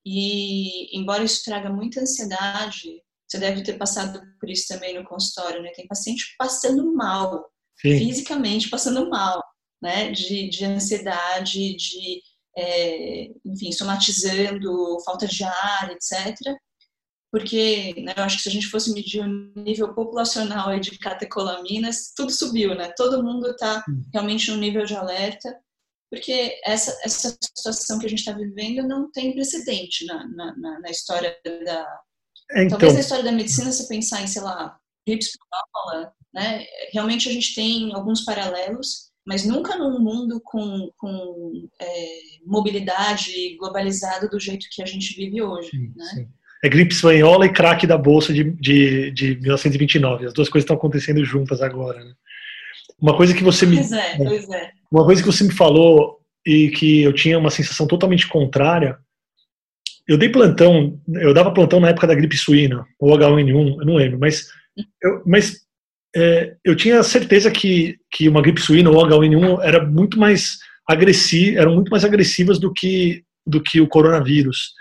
E, 0.05 0.99
embora 0.99 1.23
isso 1.23 1.45
traga 1.45 1.69
muita 1.69 2.01
ansiedade, 2.01 3.03
você 3.29 3.39
deve 3.39 3.63
ter 3.63 3.75
passado 3.75 4.21
por 4.41 4.49
isso 4.49 4.67
também 4.69 4.99
no 4.99 5.07
consultório, 5.07 5.63
né? 5.63 5.71
Tem 5.75 5.87
paciente 5.87 6.35
passando 6.39 6.93
mal, 6.95 7.51
Sim. 7.81 7.99
fisicamente 7.99 8.71
passando 8.71 9.11
mal, 9.11 9.45
né? 9.81 10.11
De, 10.11 10.49
de 10.49 10.65
ansiedade, 10.65 11.77
de, 11.77 12.23
é, 12.57 13.29
enfim, 13.45 13.73
somatizando 13.73 14.99
falta 15.05 15.27
de 15.27 15.45
ar, 15.45 15.91
etc 15.91 16.57
porque 17.33 17.95
né, 18.03 18.13
eu 18.15 18.25
acho 18.25 18.37
que 18.37 18.43
se 18.43 18.49
a 18.51 18.53
gente 18.53 18.67
fosse 18.67 18.93
medir 18.93 19.23
o 19.23 19.53
nível 19.57 19.95
populacional 19.95 20.79
de 20.79 20.99
catecolaminas, 20.99 22.13
tudo 22.15 22.31
subiu, 22.31 22.75
né? 22.75 22.93
Todo 22.95 23.25
mundo 23.25 23.51
está 23.51 23.83
hum. 23.89 24.03
realmente 24.13 24.51
no 24.51 24.59
nível 24.59 24.85
de 24.85 24.95
alerta, 24.95 25.59
porque 26.11 26.61
essa, 26.63 26.95
essa 27.03 27.35
situação 27.57 27.99
que 27.99 28.05
a 28.05 28.09
gente 28.09 28.19
está 28.19 28.33
vivendo 28.33 28.87
não 28.87 29.11
tem 29.11 29.33
precedente 29.33 30.05
na, 30.05 30.29
na, 30.29 30.81
na 30.81 30.91
história 30.91 31.35
da... 31.65 32.01
Então, 32.51 32.69
Talvez 32.73 32.93
na 32.93 33.01
história 33.01 33.25
da 33.25 33.33
medicina, 33.33 33.73
você 33.73 33.89
pensar 33.89 34.21
em, 34.21 34.27
sei 34.27 34.43
lá, 34.43 34.79
gripe 35.07 35.25
espanhola, 35.25 36.13
né? 36.35 36.67
Realmente 36.93 37.31
a 37.31 37.33
gente 37.33 37.55
tem 37.55 37.95
alguns 37.95 38.27
paralelos, 38.27 39.11
mas 39.27 39.47
nunca 39.47 39.79
num 39.79 39.99
mundo 39.99 40.39
com, 40.45 40.91
com 40.99 41.67
é, 41.81 42.19
mobilidade 42.45 43.57
globalizada 43.57 44.29
do 44.29 44.39
jeito 44.39 44.67
que 44.71 44.83
a 44.83 44.87
gente 44.87 45.17
vive 45.17 45.41
hoje, 45.41 45.71
sim, 45.71 45.95
né? 45.97 46.05
Sim. 46.13 46.42
É 46.63 46.69
gripe 46.69 46.95
espanhola 46.95 47.45
e 47.45 47.53
craque 47.53 47.87
da 47.87 47.99
bolsa 47.99 48.33
de, 48.33 48.45
de, 48.53 49.11
de 49.11 49.35
1929. 49.41 50.27
As 50.27 50.33
duas 50.33 50.49
coisas 50.49 50.65
estão 50.65 50.77
acontecendo 50.77 51.25
juntas 51.25 51.61
agora. 51.61 52.05
Né? 52.05 52.13
Uma 53.01 53.17
coisa 53.17 53.35
que 53.35 53.43
você 53.43 53.67
me. 53.67 53.77
Pois 53.77 53.93
é, 53.93 54.17
pois 54.17 54.51
é. 54.51 54.71
Uma 54.91 55.05
coisa 55.05 55.21
que 55.21 55.27
você 55.27 55.43
me 55.43 55.53
falou 55.53 56.21
e 56.47 56.71
que 56.71 57.03
eu 57.03 57.13
tinha 57.13 57.39
uma 57.39 57.51
sensação 57.51 57.87
totalmente 57.87 58.29
contrária. 58.29 58.97
Eu 60.07 60.17
dei 60.17 60.29
plantão, 60.29 61.01
eu 61.15 61.33
dava 61.33 61.53
plantão 61.53 61.81
na 61.81 61.89
época 61.89 62.07
da 62.07 62.15
gripe 62.15 62.37
suína, 62.37 62.85
ou 62.99 63.17
H1N1, 63.17 63.81
eu 63.81 63.87
não 63.87 63.95
lembro, 63.95 64.19
mas 64.19 64.49
eu, 65.01 65.23
mas 65.25 65.61
é, 66.15 66.57
eu 66.65 66.75
tinha 66.75 67.03
certeza 67.05 67.51
que, 67.51 67.97
que 68.11 68.29
uma 68.29 68.43
gripe 68.43 68.61
suína 68.61 68.91
ou 68.91 68.97
H1N1 69.07 69.61
era 69.63 69.85
muito 69.85 70.19
mais 70.19 70.59
agressiva, 70.89 71.61
eram 71.61 71.75
muito 71.75 71.89
mais 71.91 72.05
agressivas 72.05 72.59
do 72.59 72.73
que 72.73 73.25
do 73.45 73.61
que 73.61 73.81
o 73.81 73.89
coronavírus 73.89 74.73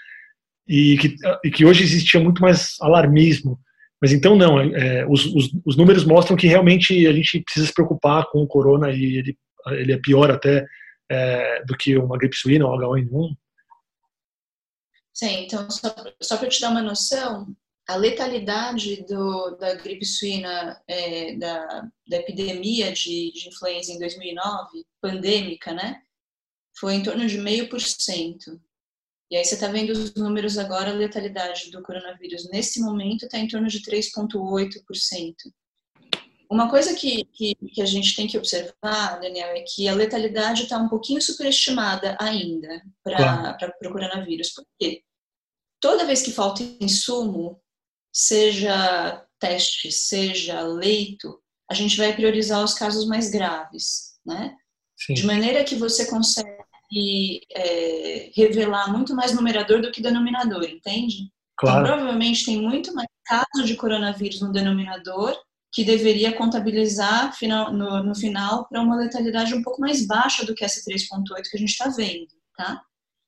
e 0.67 0.97
que, 0.97 1.15
e 1.43 1.51
que 1.51 1.65
hoje 1.65 1.83
existia 1.83 2.19
muito 2.19 2.41
mais 2.41 2.75
alarmismo. 2.81 3.59
Mas 4.01 4.11
então 4.11 4.35
não, 4.35 4.59
é, 4.59 5.05
os, 5.07 5.25
os, 5.27 5.51
os, 5.65 5.77
números 5.77 6.03
mostram 6.03 6.35
que 6.35 6.47
realmente 6.47 7.05
a 7.05 7.13
gente 7.13 7.41
precisa 7.41 7.67
se 7.67 7.73
preocupar 7.73 8.25
com 8.31 8.41
o 8.41 8.47
corona 8.47 8.89
e 8.89 9.17
ele, 9.17 9.37
ele 9.71 9.93
é 9.93 9.97
pior 9.97 10.31
até 10.31 10.65
é, 11.09 11.63
do 11.65 11.77
que 11.77 11.95
uma 11.97 12.17
gripe 12.17 12.35
suína 12.35 12.65
ou 12.65 12.77
H1N1. 12.77 13.35
Sim, 15.13 15.43
então 15.43 15.69
só, 15.69 15.93
só 16.21 16.37
para 16.37 16.49
te 16.49 16.59
dar 16.61 16.71
uma 16.71 16.81
noção, 16.81 17.55
a 17.87 17.95
letalidade 17.95 19.03
do, 19.05 19.57
da 19.57 19.75
gripe 19.75 20.05
suína, 20.05 20.81
é, 20.87 21.35
da, 21.35 21.87
da 22.07 22.17
epidemia 22.17 22.91
de, 22.91 23.31
de 23.33 23.49
influenza 23.49 23.91
em 23.91 23.99
2009, 23.99 24.85
pandêmica, 25.01 25.73
né, 25.73 26.01
foi 26.79 26.95
em 26.95 27.03
torno 27.03 27.27
de 27.27 27.37
meio 27.37 27.69
por 27.69 27.81
cento. 27.81 28.59
E 29.31 29.37
aí 29.37 29.45
você 29.45 29.55
está 29.55 29.67
vendo 29.67 29.91
os 29.91 30.13
números 30.13 30.57
agora, 30.57 30.91
a 30.91 30.93
letalidade 30.93 31.71
do 31.71 31.81
coronavírus 31.81 32.49
nesse 32.51 32.81
momento 32.81 33.23
está 33.23 33.39
em 33.39 33.47
torno 33.47 33.69
de 33.69 33.81
3,8%. 33.81 35.35
Uma 36.51 36.69
coisa 36.69 36.93
que, 36.93 37.23
que, 37.31 37.55
que, 37.55 37.81
a 37.81 37.85
gente 37.85 38.13
tem 38.13 38.27
que 38.27 38.37
observar, 38.37 39.21
Daniel, 39.21 39.55
é 39.55 39.61
que 39.61 39.87
a 39.87 39.93
letalidade 39.93 40.63
está 40.63 40.77
um 40.77 40.89
pouquinho 40.89 41.21
superestimada 41.21 42.17
ainda 42.19 42.83
para 43.01 43.15
claro. 43.57 43.73
o 43.85 43.91
coronavírus. 43.93 44.49
Por 44.49 44.65
quê? 44.77 45.01
Toda 45.79 46.05
vez 46.05 46.21
que 46.21 46.31
falta 46.31 46.61
insumo, 46.81 47.57
seja 48.13 49.25
teste, 49.39 49.93
seja 49.93 50.61
leito, 50.61 51.41
a 51.69 51.73
gente 51.73 51.95
vai 51.95 52.13
priorizar 52.13 52.61
os 52.61 52.73
casos 52.73 53.07
mais 53.07 53.29
graves, 53.29 54.19
né? 54.25 54.57
Sim. 54.97 55.13
De 55.13 55.25
maneira 55.25 55.63
que 55.63 55.75
você 55.75 56.05
consegue 56.09 56.49
e 56.91 57.41
é, 57.51 58.31
revelar 58.35 58.91
muito 58.91 59.15
mais 59.15 59.33
numerador 59.33 59.81
do 59.81 59.91
que 59.91 60.01
denominador, 60.01 60.63
entende? 60.63 61.23
Então, 61.23 61.31
claro. 61.57 61.85
Então, 61.85 61.95
provavelmente 61.97 62.45
tem 62.45 62.61
muito 62.61 62.93
mais 62.93 63.07
casos 63.25 63.67
de 63.67 63.75
coronavírus 63.75 64.41
no 64.41 64.51
denominador 64.51 65.37
que 65.71 65.85
deveria 65.85 66.33
contabilizar 66.33 67.33
final, 67.37 67.71
no, 67.71 68.03
no 68.03 68.13
final 68.13 68.67
para 68.67 68.81
uma 68.81 68.97
letalidade 68.97 69.53
um 69.53 69.61
pouco 69.61 69.79
mais 69.79 70.05
baixa 70.05 70.45
do 70.45 70.53
que 70.53 70.65
essa 70.65 70.81
3.8 70.81 71.23
que 71.49 71.55
a 71.55 71.59
gente 71.59 71.69
está 71.69 71.87
vendo, 71.87 72.27
tá? 72.57 72.81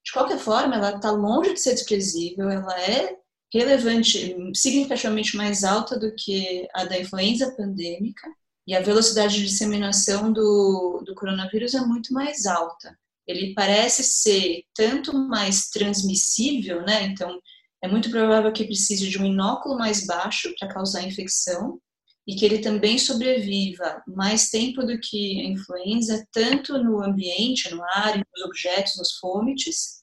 De 0.04 0.12
qualquer 0.12 0.38
forma, 0.38 0.76
ela 0.76 0.98
está 0.98 1.10
longe 1.10 1.54
de 1.54 1.62
ser 1.62 1.72
desprezível, 1.72 2.50
ela 2.50 2.78
é 2.82 3.16
relevante, 3.54 4.36
significativamente 4.54 5.38
mais 5.38 5.64
alta 5.64 5.98
do 5.98 6.14
que 6.14 6.68
a 6.74 6.84
da 6.84 7.00
influenza 7.00 7.56
pandêmica, 7.56 8.30
e 8.68 8.76
a 8.76 8.82
velocidade 8.82 9.36
de 9.36 9.46
disseminação 9.46 10.34
do, 10.34 11.02
do 11.06 11.16
coronavírus 11.16 11.74
é 11.74 11.82
muito 11.82 12.14
mais 12.14 12.46
alta 12.46 12.98
ele 13.28 13.54
parece 13.54 14.04
ser 14.04 14.64
tanto 14.76 15.14
mais 15.14 15.70
transmissível, 15.70 16.82
né? 16.82 17.04
Então, 17.04 17.40
é 17.84 17.88
muito 17.88 18.10
provável 18.10 18.52
que 18.52 18.66
precise 18.66 19.10
de 19.10 19.22
um 19.22 19.26
inóculo 19.26 19.78
mais 19.78 20.06
baixo 20.06 20.54
para 20.58 20.74
causar 20.74 21.04
infecção 21.04 21.80
e 22.26 22.36
que 22.36 22.46
ele 22.46 22.60
também 22.60 22.98
sobreviva 22.98 24.02
mais 24.08 24.50
tempo 24.50 24.84
do 24.84 24.98
que 25.00 25.42
a 25.42 25.50
influenza, 25.50 26.26
tanto 26.32 26.78
no 26.82 27.04
ambiente, 27.04 27.70
no 27.74 27.84
ar, 27.84 28.18
nos 28.18 28.46
objetos, 28.46 28.98
nos 28.98 29.18
fômites, 29.18 30.02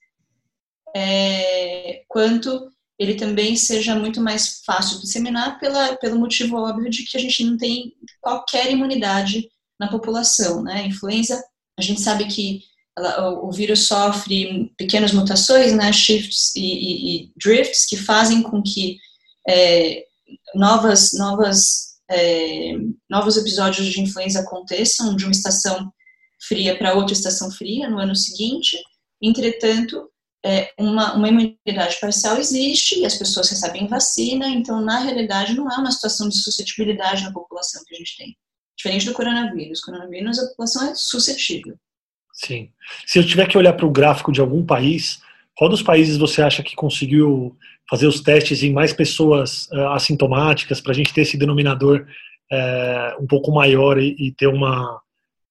é, 0.94 2.02
quanto 2.08 2.70
ele 2.98 3.14
também 3.14 3.56
seja 3.56 3.94
muito 3.94 4.20
mais 4.20 4.60
fácil 4.66 4.96
de 4.96 5.04
disseminar 5.04 5.58
pela, 5.58 5.96
pelo 5.96 6.18
motivo 6.18 6.56
óbvio 6.58 6.90
de 6.90 7.04
que 7.04 7.16
a 7.16 7.20
gente 7.20 7.42
não 7.42 7.56
tem 7.56 7.94
qualquer 8.20 8.70
imunidade 8.70 9.48
na 9.78 9.88
população, 9.88 10.62
né? 10.62 10.82
A 10.82 10.86
influenza, 10.86 11.42
a 11.78 11.82
gente 11.82 12.02
sabe 12.02 12.26
que 12.26 12.60
ela, 13.00 13.44
o 13.44 13.50
vírus 13.50 13.86
sofre 13.86 14.72
pequenas 14.76 15.12
mutações, 15.12 15.72
né, 15.72 15.92
shifts 15.92 16.54
e, 16.54 16.60
e, 16.60 17.16
e 17.16 17.32
drifts, 17.36 17.86
que 17.86 17.96
fazem 17.96 18.42
com 18.42 18.62
que 18.62 18.98
é, 19.48 20.04
novas, 20.54 21.12
novas, 21.14 21.96
é, 22.10 22.72
novos 23.08 23.36
episódios 23.36 23.86
de 23.88 24.00
influenza 24.00 24.40
aconteçam 24.40 25.16
de 25.16 25.24
uma 25.24 25.32
estação 25.32 25.90
fria 26.46 26.76
para 26.76 26.94
outra 26.94 27.12
estação 27.12 27.50
fria 27.50 27.88
no 27.88 27.98
ano 27.98 28.14
seguinte. 28.14 28.78
Entretanto, 29.22 30.10
é, 30.44 30.72
uma, 30.78 31.14
uma 31.14 31.28
imunidade 31.28 31.98
parcial 32.00 32.38
existe 32.38 33.00
e 33.00 33.06
as 33.06 33.16
pessoas 33.16 33.50
recebem 33.50 33.86
vacina, 33.86 34.48
então, 34.48 34.80
na 34.80 34.98
realidade, 35.00 35.54
não 35.54 35.70
é 35.70 35.76
uma 35.76 35.92
situação 35.92 36.28
de 36.28 36.38
suscetibilidade 36.38 37.22
na 37.22 37.32
população 37.32 37.82
que 37.86 37.94
a 37.94 37.98
gente 37.98 38.16
tem. 38.16 38.36
Diferente 38.76 39.06
do 39.06 39.12
coronavírus. 39.12 39.80
O 39.80 39.84
coronavírus, 39.84 40.38
a 40.38 40.46
população 40.48 40.88
é 40.88 40.94
suscetível. 40.94 41.76
Sim. 42.44 42.70
Se 43.06 43.18
eu 43.18 43.26
tiver 43.26 43.46
que 43.46 43.58
olhar 43.58 43.74
para 43.74 43.84
o 43.84 43.90
gráfico 43.90 44.32
de 44.32 44.40
algum 44.40 44.64
país, 44.64 45.20
qual 45.54 45.68
dos 45.68 45.82
países 45.82 46.16
você 46.16 46.40
acha 46.40 46.62
que 46.62 46.74
conseguiu 46.74 47.54
fazer 47.88 48.06
os 48.06 48.20
testes 48.20 48.62
em 48.62 48.72
mais 48.72 48.94
pessoas 48.94 49.68
uh, 49.72 49.88
assintomáticas 49.88 50.80
para 50.80 50.92
a 50.92 50.94
gente 50.94 51.12
ter 51.12 51.22
esse 51.22 51.36
denominador 51.36 52.06
uh, 52.50 53.22
um 53.22 53.26
pouco 53.26 53.52
maior 53.52 53.98
e, 53.98 54.16
e, 54.18 54.32
ter 54.32 54.46
uma, 54.46 54.80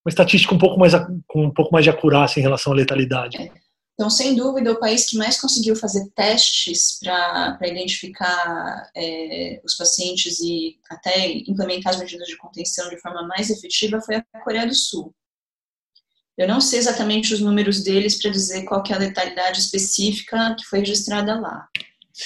uma 0.03 0.09
estatística 0.09 0.55
um 0.55 0.57
pouco 0.57 0.79
mais 0.79 0.93
com 1.27 1.45
um 1.45 1.53
pouco 1.53 1.71
mais 1.71 1.83
de 1.83 1.91
acurácia 1.91 2.39
em 2.39 2.43
relação 2.43 2.73
à 2.73 2.75
letalidade? 2.75 3.51
Então, 3.93 4.09
sem 4.09 4.33
dúvida, 4.33 4.71
o 4.71 4.79
país 4.79 5.07
que 5.07 5.17
mais 5.17 5.39
conseguiu 5.39 5.75
fazer 5.75 6.09
testes 6.15 6.97
para 7.03 7.59
identificar 7.67 8.89
é, 8.95 9.61
os 9.63 9.75
pacientes 9.75 10.39
e 10.39 10.77
até 10.89 11.27
implementar 11.45 11.93
as 11.93 11.99
medidas 11.99 12.27
de 12.27 12.37
contenção 12.37 12.89
de 12.89 12.99
forma 12.99 13.27
mais 13.27 13.51
efetiva 13.51 14.01
foi 14.01 14.15
a 14.15 14.23
Coreia 14.43 14.65
do 14.65 14.73
Sul. 14.73 15.13
Eu 16.39 16.47
não 16.47 16.61
sei 16.61 16.79
exatamente 16.79 17.33
os 17.33 17.41
números 17.41 17.83
deles 17.83 18.17
para 18.17 18.31
dizer 18.31 18.63
qual 18.63 18.81
é 18.89 18.93
a 18.93 18.97
letalidade 18.97 19.59
específica 19.59 20.55
que 20.57 20.63
foi 20.63 20.79
registrada 20.79 21.37
lá. 21.37 21.67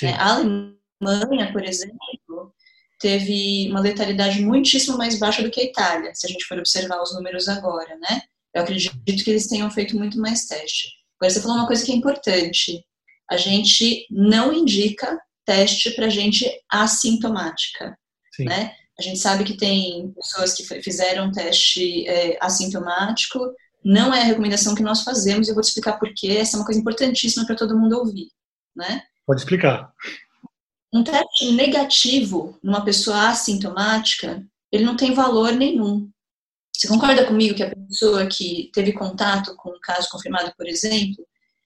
É, 0.04 0.12
a 0.12 0.36
Alemanha, 0.36 1.52
por 1.52 1.66
exemplo, 1.66 2.54
teve 3.00 3.68
uma 3.72 3.80
letalidade 3.80 4.40
muitíssimo 4.40 5.00
mais 5.00 5.18
baixa 5.18 5.42
do 5.42 5.50
que 5.50 5.62
a 5.62 5.64
Itália, 5.64 6.14
se 6.14 6.28
a 6.28 6.30
gente 6.30 6.46
for 6.46 6.60
observar 6.60 7.02
os 7.02 7.12
números 7.16 7.50
agora, 7.50 7.98
né? 7.98 8.22
Eu 8.54 8.62
acredito 8.62 9.24
que 9.24 9.32
eles 9.32 9.48
tenham 9.48 9.72
feito 9.72 9.98
muito 9.98 10.20
mais 10.20 10.46
teste. 10.46 10.90
Agora, 11.20 11.34
você 11.34 11.42
falou 11.42 11.58
uma 11.58 11.68
coisa 11.68 11.84
que 11.84 11.92
é 11.92 11.96
importante. 11.96 12.86
A 13.32 13.36
gente 13.36 14.06
não 14.12 14.54
indica 14.54 15.20
teste 15.44 15.90
para 15.90 16.08
gente 16.08 16.48
assintomática, 16.72 17.98
Sim. 18.36 18.46
né? 18.46 18.76
A 19.00 19.02
gente 19.02 19.18
sabe 19.18 19.44
que 19.44 19.58
tem 19.58 20.12
pessoas 20.12 20.54
que 20.54 20.64
fizeram 20.84 21.32
teste 21.32 22.08
é, 22.08 22.38
assintomático 22.40 23.40
não 23.84 24.14
é 24.14 24.22
a 24.22 24.26
recomendação 24.26 24.76
que 24.76 24.84
nós 24.84 25.02
fazemos, 25.04 25.48
e 25.48 25.52
eu 25.52 25.56
vou 25.56 25.64
te 25.64 25.68
explicar 25.68 26.00
por 26.00 26.14
quê. 26.14 26.28
Essa 26.28 26.56
é 26.56 26.60
uma 26.60 26.66
coisa 26.66 26.80
importantíssima 26.80 27.46
para 27.46 27.56
todo 27.56 27.78
mundo 27.78 27.98
ouvir, 27.98 28.30
né? 28.76 29.04
Pode 29.26 29.42
explicar. 29.42 29.92
Um 30.94 31.04
teste 31.04 31.52
negativo 31.52 32.58
numa 32.64 32.84
pessoa 32.84 33.30
assintomática, 33.30 34.46
ele 34.72 34.84
não 34.84 34.96
tem 34.96 35.14
valor 35.14 35.52
nenhum. 35.54 36.10
Você 36.76 36.88
concorda 36.88 37.26
comigo 37.26 37.56
que 37.56 37.64
a 37.64 37.76
pessoa 37.76 38.26
que 38.26 38.72
teve 38.74 38.94
contato 38.94 39.56
com 39.56 39.70
um 39.70 39.80
caso 39.82 40.10
confirmado, 40.10 40.54
por 40.58 40.68
exemplo, 40.68 41.26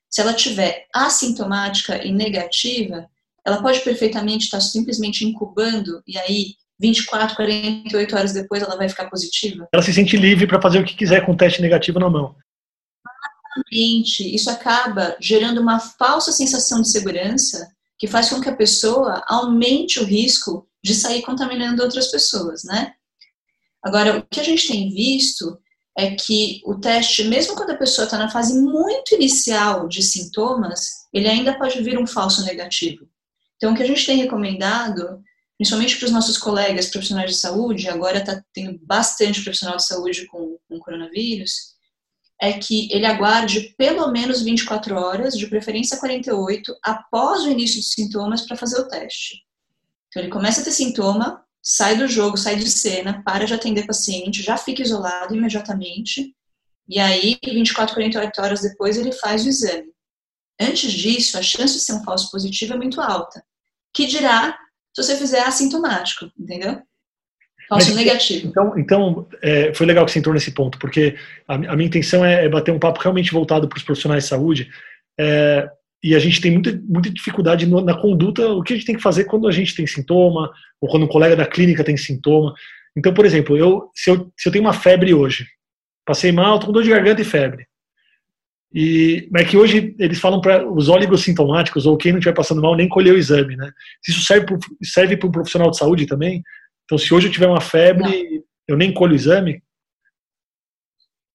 se 0.10 0.22
ela 0.22 0.34
tiver 0.34 0.88
assintomática 0.94 2.04
e 2.06 2.12
negativa, 2.12 3.10
ela 3.46 3.62
pode 3.62 3.80
perfeitamente 3.82 4.46
estar 4.46 4.60
simplesmente 4.60 5.26
incubando 5.26 6.02
e 6.06 6.18
aí 6.18 6.56
24, 6.80 7.36
48 7.36 8.16
horas 8.16 8.34
depois 8.34 8.62
ela 8.62 8.76
vai 8.76 8.88
ficar 8.88 9.10
positiva? 9.10 9.68
Ela 9.72 9.84
se 9.84 9.94
sente 9.94 10.16
livre 10.16 10.48
para 10.48 10.62
fazer 10.62 10.80
o 10.80 10.86
que 10.86 10.96
quiser 10.96 11.26
com 11.26 11.32
o 11.32 11.38
teste 11.38 11.62
negativo 11.62 12.00
na 12.00 12.10
mão. 12.10 12.36
Exatamente. 13.58 14.36
Isso 14.36 14.50
acaba 14.50 15.18
gerando 15.20 15.60
uma 15.60 15.80
falsa 15.80 16.32
sensação 16.32 16.82
de 16.82 16.90
segurança 16.90 17.72
que 17.98 18.08
faz 18.08 18.30
com 18.30 18.40
que 18.40 18.50
a 18.50 18.56
pessoa 18.56 19.24
aumente 19.28 20.00
o 20.00 20.04
risco 20.04 20.68
de 20.84 20.94
sair 20.94 21.24
contaminando 21.24 21.82
outras 21.82 22.12
pessoas, 22.12 22.64
né? 22.64 22.94
Agora, 23.84 24.20
o 24.20 24.24
que 24.24 24.40
a 24.40 24.44
gente 24.44 24.68
tem 24.68 24.90
visto 24.90 25.58
é 25.98 26.12
que 26.12 26.62
o 26.66 26.76
teste, 26.76 27.24
mesmo 27.24 27.56
quando 27.56 27.72
a 27.72 27.78
pessoa 27.78 28.06
está 28.06 28.18
na 28.18 28.30
fase 28.30 28.60
muito 28.60 29.16
inicial 29.16 29.88
de 29.88 30.04
sintomas, 30.04 30.90
ele 31.12 31.28
ainda 31.28 31.58
pode 31.58 31.82
vir 31.82 31.98
um 31.98 32.06
falso 32.06 32.46
negativo. 32.46 33.08
Então, 33.56 33.74
o 33.74 33.76
que 33.76 33.82
a 33.82 33.88
gente 33.88 34.06
tem 34.06 34.18
recomendado 34.18 35.24
principalmente 35.58 35.98
para 35.98 36.06
os 36.06 36.12
nossos 36.12 36.38
colegas 36.38 36.88
profissionais 36.88 37.32
de 37.32 37.38
saúde, 37.38 37.90
agora 37.90 38.20
está 38.20 38.44
tendo 38.54 38.80
bastante 38.84 39.42
profissional 39.42 39.78
de 39.78 39.86
saúde 39.86 40.28
com, 40.28 40.58
com 40.70 40.80
coronavírus, 40.80 41.76
é 42.40 42.54
que 42.54 42.88
ele 42.92 43.06
aguarde 43.06 43.74
pelo 43.76 44.12
menos 44.12 44.44
24 44.44 44.96
horas, 44.96 45.36
de 45.36 45.48
preferência 45.48 45.98
48, 45.98 46.76
após 46.84 47.44
o 47.44 47.50
início 47.50 47.80
dos 47.80 47.92
sintomas 47.92 48.42
para 48.42 48.56
fazer 48.56 48.80
o 48.80 48.88
teste. 48.88 49.42
Então 50.08 50.22
ele 50.22 50.32
começa 50.32 50.62
a 50.62 50.64
ter 50.64 50.72
sintoma, 50.72 51.44
sai 51.62 51.98
do 51.98 52.08
jogo, 52.08 52.38
sai 52.38 52.56
de 52.56 52.70
cena, 52.70 53.24
para 53.24 53.46
de 53.46 53.56
atender 53.56 53.88
paciente, 53.88 54.44
já 54.44 54.56
fica 54.56 54.84
isolado 54.84 55.36
imediatamente, 55.36 56.36
e 56.88 57.00
aí 57.00 57.38
24, 57.44 57.96
48 57.96 58.42
horas 58.42 58.62
depois 58.62 58.98
ele 58.98 59.12
faz 59.12 59.44
o 59.44 59.50
exame. 59.50 59.92
Antes 60.60 60.92
disso, 60.92 61.38
a 61.38 61.42
chance 61.42 61.74
de 61.74 61.80
ser 61.80 61.94
um 61.94 62.04
falso 62.04 62.32
positivo 62.32 62.74
é 62.74 62.78
muito 62.78 63.02
alta. 63.02 63.44
Que 63.94 64.06
dirá 64.06 64.58
se 65.04 65.04
você 65.04 65.16
fizer 65.16 65.42
assintomático, 65.42 66.32
entendeu? 66.38 66.82
Falso 67.70 67.88
Mas, 67.90 67.98
negativo. 67.98 68.48
Então, 68.48 68.74
então 68.78 69.28
é, 69.42 69.74
foi 69.74 69.86
legal 69.86 70.06
que 70.06 70.12
você 70.12 70.20
entrou 70.20 70.34
nesse 70.34 70.52
ponto, 70.52 70.80
porque 70.80 71.16
a, 71.48 71.56
a 71.56 71.76
minha 71.76 71.88
intenção 71.88 72.26
é, 72.26 72.46
é, 72.46 72.50
bater 72.50 72.72
um 72.72 72.80
papo 72.80 73.00
realmente 73.00 73.32
voltado 73.32 73.68
para 73.68 73.78
os 73.78 73.84
profissionais 73.84 74.24
de 74.24 74.30
saúde. 74.30 74.70
É, 75.20 75.70
e 76.04 76.16
a 76.16 76.20
gente 76.20 76.40
tem 76.40 76.52
muita, 76.52 76.80
muita 76.88 77.10
dificuldade 77.10 77.66
no, 77.66 77.82
na 77.82 77.96
conduta, 78.00 78.48
o 78.48 78.64
que 78.64 78.74
a 78.74 78.76
gente 78.76 78.86
tem 78.86 78.96
que 78.96 79.02
fazer 79.02 79.26
quando 79.26 79.48
a 79.48 79.52
gente 79.52 79.76
tem 79.76 79.86
sintoma, 79.86 80.52
ou 80.80 80.90
quando 80.90 81.04
um 81.04 81.10
colega 81.10 81.36
da 81.36 81.46
clínica 81.46 81.84
tem 81.84 81.98
sintoma. 81.98 82.54
Então, 82.96 83.14
por 83.14 83.26
exemplo, 83.26 83.58
eu, 83.58 83.92
se, 83.94 84.10
eu, 84.10 84.32
se 84.38 84.48
eu 84.48 84.52
tenho 84.52 84.64
uma 84.64 84.74
febre 84.74 85.14
hoje, 85.14 85.46
passei 86.06 86.32
mal, 86.32 86.56
estou 86.56 86.68
com 86.68 86.74
dor 86.74 86.84
de 86.84 86.90
garganta 86.90 87.22
e 87.22 87.26
febre. 87.26 87.68
E, 88.74 89.28
mas 89.32 89.44
é 89.44 89.46
que 89.46 89.58
hoje 89.58 89.96
eles 89.98 90.20
falam 90.20 90.42
para 90.42 90.70
os 90.70 90.90
oligossintomáticos, 90.90 91.86
ou 91.86 91.98
quem 91.98 92.12
não 92.12 92.20
estiver 92.20 92.36
passando 92.36 92.62
mal, 92.62 92.76
nem 92.76 92.90
colher 92.90 93.14
o 93.14 93.18
exame, 93.18 93.56
né? 93.56 93.72
Isso 94.08 94.22
serve 94.84 95.18
para 95.18 95.28
um 95.28 95.32
profissional 95.32 95.72
de 95.72 95.78
saúde 95.78 96.06
também? 96.06 96.44
Então, 96.86 96.98
se 96.98 97.14
hoje 97.14 97.28
eu 97.28 97.32
tiver 97.32 97.48
uma 97.48 97.62
febre, 97.62 98.04
não. 98.04 98.44
eu 98.68 98.78
nem 98.78 98.94
colho 98.94 99.14
o 99.14 99.16
exame? 99.16 99.64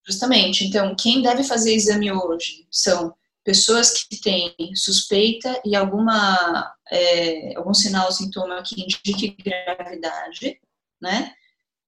Justamente. 0.05 0.65
Então, 0.65 0.95
quem 0.95 1.21
deve 1.21 1.43
fazer 1.43 1.73
exame 1.73 2.11
hoje 2.11 2.67
são 2.69 3.13
pessoas 3.43 3.91
que 3.91 4.19
têm 4.21 4.53
suspeita 4.75 5.61
e 5.65 5.75
alguma 5.75 6.73
é, 6.91 7.55
algum 7.55 7.73
sinal 7.73 8.05
ou 8.05 8.11
sintoma 8.11 8.61
que 8.63 8.81
indique 8.81 9.35
gravidade, 9.43 10.59
né? 11.01 11.33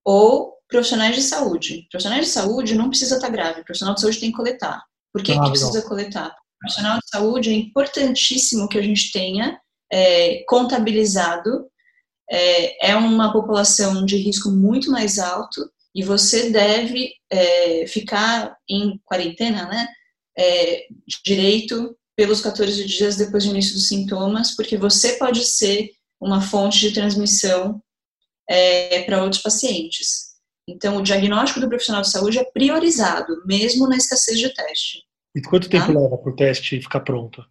Ou 0.04 0.54
profissionais 0.68 1.16
de 1.16 1.22
saúde. 1.22 1.88
Profissionais 1.92 2.25
de 2.25 2.32
saúde 2.32 2.75
não 2.75 2.90
precisa 2.90 3.16
estar 3.16 3.30
grave, 3.30 3.64
profissional 3.64 3.96
de 3.96 4.02
saúde 4.02 4.20
tem 4.20 4.32
que 4.32 4.38
coletar. 4.38 4.84
Por 5.16 5.24
que, 5.24 5.32
ah, 5.32 5.44
que 5.44 5.50
precisa 5.52 5.82
coletar? 5.84 6.36
profissional 6.60 6.98
de 6.98 7.10
saúde 7.10 7.50
é 7.52 7.54
importantíssimo 7.54 8.68
que 8.68 8.78
a 8.78 8.82
gente 8.82 9.12
tenha 9.12 9.60
é, 9.92 10.44
contabilizado. 10.48 11.68
É, 12.30 12.90
é 12.92 12.96
uma 12.96 13.32
população 13.32 14.04
de 14.04 14.18
risco 14.18 14.50
muito 14.50 14.90
mais 14.90 15.20
alto 15.20 15.70
e 15.94 16.04
você 16.04 16.50
deve 16.50 17.14
é, 17.30 17.86
ficar 17.88 18.58
em 18.68 19.00
quarentena, 19.06 19.68
né? 19.68 19.88
é, 20.38 20.88
direito 21.24 21.98
pelos 22.16 22.42
14 22.42 22.86
dias 22.86 23.16
depois 23.16 23.46
do 23.46 23.52
início 23.52 23.74
dos 23.74 23.88
sintomas, 23.88 24.56
porque 24.56 24.78
você 24.78 25.14
pode 25.14 25.46
ser 25.46 25.92
uma 26.20 26.42
fonte 26.42 26.80
de 26.80 26.94
transmissão 26.94 27.82
é, 28.50 29.04
para 29.04 29.24
outros 29.24 29.42
pacientes. 29.42 30.36
Então, 30.68 30.98
o 30.98 31.04
diagnóstico 31.04 31.60
do 31.60 31.70
profissional 31.70 32.02
de 32.02 32.10
saúde 32.10 32.40
é 32.40 32.44
priorizado, 32.44 33.44
mesmo 33.46 33.88
na 33.88 33.98
escassez 33.98 34.40
de 34.40 34.54
teste. 34.54 35.05
E 35.36 35.42
quanto 35.42 35.70
tempo 35.70 35.88
tá? 35.94 36.00
leva 36.00 36.18
para 36.18 36.32
o 36.32 36.36
teste 36.36 36.82
ficar 36.82 37.01
pronto? 37.01 37.46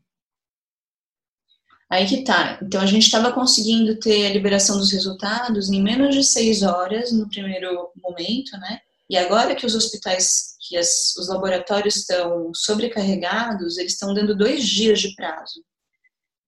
Aí 1.90 2.06
que 2.06 2.24
tá. 2.24 2.58
Então, 2.62 2.80
a 2.80 2.86
gente 2.86 3.04
estava 3.04 3.30
conseguindo 3.30 3.98
ter 4.00 4.26
a 4.26 4.32
liberação 4.32 4.78
dos 4.78 4.90
resultados 4.90 5.70
em 5.70 5.82
menos 5.82 6.14
de 6.14 6.24
seis 6.24 6.62
horas 6.62 7.12
no 7.12 7.28
primeiro 7.28 7.90
momento, 8.02 8.56
né? 8.58 8.80
E 9.08 9.18
agora 9.18 9.54
que 9.54 9.66
os 9.66 9.74
hospitais, 9.74 10.56
que 10.66 10.78
as, 10.78 11.14
os 11.16 11.28
laboratórios 11.28 11.96
estão 11.96 12.50
sobrecarregados, 12.54 13.76
eles 13.76 13.92
estão 13.92 14.14
dando 14.14 14.34
dois 14.34 14.66
dias 14.66 14.98
de 14.98 15.14
prazo. 15.14 15.62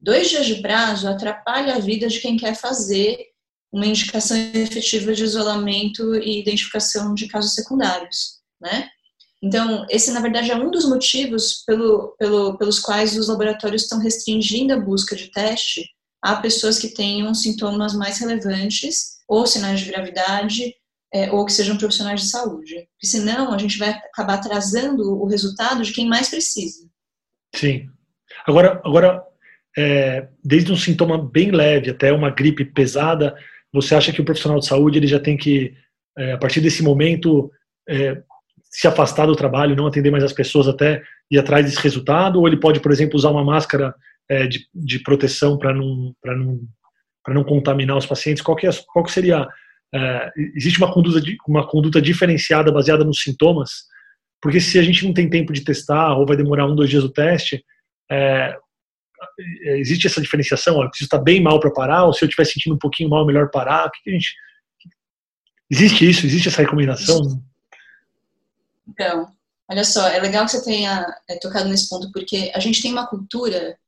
Dois 0.00 0.31
dias 0.31 0.47
de 0.47 0.62
prazo 0.62 1.07
atrapalha 1.07 1.75
a 1.75 1.78
vida 1.78 2.08
de 2.08 2.19
quem 2.19 2.37
quer 2.37 2.54
fazer 2.54 3.19
uma 3.71 3.87
indicação 3.87 4.37
efetiva 4.37 5.13
de 5.13 5.23
isolamento 5.23 6.15
e 6.15 6.41
identificação 6.41 7.15
de 7.15 7.28
casos 7.28 7.54
secundários, 7.54 8.41
né? 8.58 8.89
Então, 9.43 9.87
esse, 9.91 10.13
na 10.13 10.21
verdade, 10.21 10.51
é 10.51 10.57
um 10.57 10.71
dos 10.71 10.89
motivos 10.89 11.63
pelo, 11.67 12.15
pelo, 12.19 12.57
pelos 12.57 12.79
quais 12.79 13.17
os 13.17 13.29
laboratórios 13.29 13.83
estão 13.83 13.99
restringindo 13.99 14.73
a 14.73 14.81
busca 14.81 15.15
de 15.15 15.31
teste 15.31 15.85
a 16.23 16.37
pessoas 16.37 16.79
que 16.79 16.89
tenham 16.89 17.33
sintomas 17.35 17.95
mais 17.95 18.19
relevantes 18.19 19.17
ou 19.29 19.47
sinais 19.47 19.81
de 19.81 19.91
gravidade 19.91 20.75
é, 21.13 21.31
ou 21.31 21.45
que 21.45 21.53
sejam 21.53 21.77
profissionais 21.77 22.23
de 22.23 22.29
saúde. 22.29 22.75
Porque 22.75 23.07
senão 23.07 23.53
a 23.53 23.59
gente 23.59 23.79
vai 23.79 23.91
acabar 23.91 24.35
atrasando 24.35 25.03
o 25.03 25.27
resultado 25.27 25.83
de 25.83 25.93
quem 25.93 26.09
mais 26.09 26.29
precisa. 26.29 26.89
Sim. 27.55 27.89
Agora, 28.47 28.81
agora 28.85 29.23
é, 29.77 30.29
desde 30.43 30.73
um 30.73 30.77
sintoma 30.77 31.19
bem 31.19 31.51
leve 31.51 31.91
até 31.91 32.13
uma 32.13 32.31
gripe 32.31 32.65
pesada, 32.65 33.37
você 33.73 33.95
acha 33.95 34.13
que 34.13 34.21
o 34.21 34.25
profissional 34.25 34.59
de 34.59 34.67
saúde 34.67 34.99
ele 34.99 35.07
já 35.07 35.21
tem 35.21 35.37
que, 35.37 35.75
é, 36.17 36.33
a 36.33 36.39
partir 36.39 36.61
desse 36.61 36.83
momento, 36.83 37.51
é, 37.89 38.23
se 38.71 38.87
afastar 38.87 39.26
do 39.26 39.37
trabalho, 39.37 39.76
não 39.76 39.87
atender 39.87 40.11
mais 40.11 40.25
as 40.25 40.33
pessoas 40.33 40.69
até 40.69 41.02
ir 41.31 41.39
atrás 41.39 41.65
desse 41.65 41.81
resultado? 41.81 42.39
Ou 42.39 42.47
ele 42.47 42.59
pode, 42.59 42.81
por 42.81 42.93
exemplo, 42.93 43.17
usar 43.17 43.31
uma 43.31 43.45
máscara 43.45 43.95
é, 44.29 44.47
de, 44.47 44.67
de 44.75 44.99
proteção 45.00 45.59
para 45.59 45.75
não, 45.75 46.15
não, 46.25 46.61
não 47.29 47.45
contaminar 47.45 47.97
os 47.97 48.07
pacientes? 48.07 48.43
Qual, 48.43 48.57
que 48.57 48.67
é, 48.67 48.71
qual 48.93 49.05
que 49.05 49.13
seria 49.13 49.47
é, 49.95 50.33
existe 50.55 50.79
uma 50.79 50.93
conduta, 50.93 51.21
uma 51.47 51.67
conduta 51.67 52.02
diferenciada 52.02 52.73
baseada 52.73 53.05
nos 53.05 53.21
sintomas, 53.21 53.85
porque 54.43 54.61
se 54.61 54.79
a 54.79 54.83
gente 54.83 55.05
não 55.05 55.15
tem 55.15 55.29
tempo 55.29 55.52
de 55.52 55.65
testar 55.65 56.17
ou 56.17 56.26
vai 56.26 56.37
demorar 56.37 56.67
um, 56.67 56.75
dois 56.75 56.91
dias 56.91 57.05
o 57.05 57.13
teste, 57.13 57.65
é, 58.11 58.57
existe 59.79 60.07
essa 60.07 60.21
diferenciação? 60.21 60.76
Ó, 60.76 60.89
preciso 60.89 61.07
estar 61.07 61.19
bem 61.19 61.41
mal 61.41 61.59
para 61.61 61.73
parar, 61.73 62.05
ou 62.05 62.13
se 62.13 62.25
eu 62.25 62.29
estiver 62.29 62.45
sentindo 62.45 62.75
um 62.75 62.79
pouquinho 62.79 63.09
mal, 63.09 63.26
melhor 63.26 63.50
parar? 63.50 63.87
O 63.87 63.91
que, 63.91 64.02
que 64.02 64.11
a 64.11 64.13
gente. 64.13 64.35
Existe 65.71 66.09
isso? 66.09 66.26
Existe 66.26 66.49
essa 66.49 66.63
recomendação? 66.63 67.43
Então, 68.89 69.27
olha 69.71 69.85
só, 69.85 70.07
é 70.09 70.21
legal 70.21 70.45
que 70.45 70.53
você 70.53 70.65
tenha 70.65 71.07
é, 71.29 71.37
tocado 71.39 71.69
nesse 71.69 71.89
ponto, 71.89 72.11
porque 72.13 72.51
a 72.55 72.61
gente 72.61 72.81
tem 72.81 72.93
uma 72.93 73.07
cultura 73.07 73.79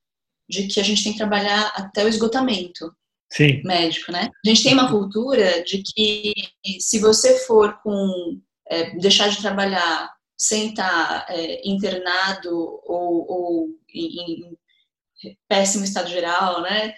de 0.49 0.67
que 0.67 0.81
a 0.81 0.83
gente 0.83 1.03
tem 1.05 1.13
que 1.13 1.19
trabalhar 1.19 1.73
até 1.75 2.05
o 2.05 2.09
esgotamento. 2.09 2.93
Sim. 3.31 3.63
médico, 3.63 4.11
né? 4.11 4.31
A 4.45 4.49
gente 4.49 4.63
tem 4.63 4.73
uma 4.73 4.91
cultura 4.91 5.63
de 5.63 5.83
que 5.83 6.33
se 6.81 6.99
você 6.99 7.39
for 7.41 7.79
com 7.83 8.41
é, 8.71 8.97
deixar 8.97 9.29
de 9.29 9.39
trabalhar 9.39 10.11
sem 10.37 10.71
estar 10.71 11.27
é, 11.29 11.69
internado 11.69 12.81
ou, 12.87 13.31
ou 13.31 13.69
em, 13.93 14.57
em, 15.25 15.39
péssimo 15.49 15.85
estado 15.85 16.09
geral, 16.09 16.63
né? 16.63 16.95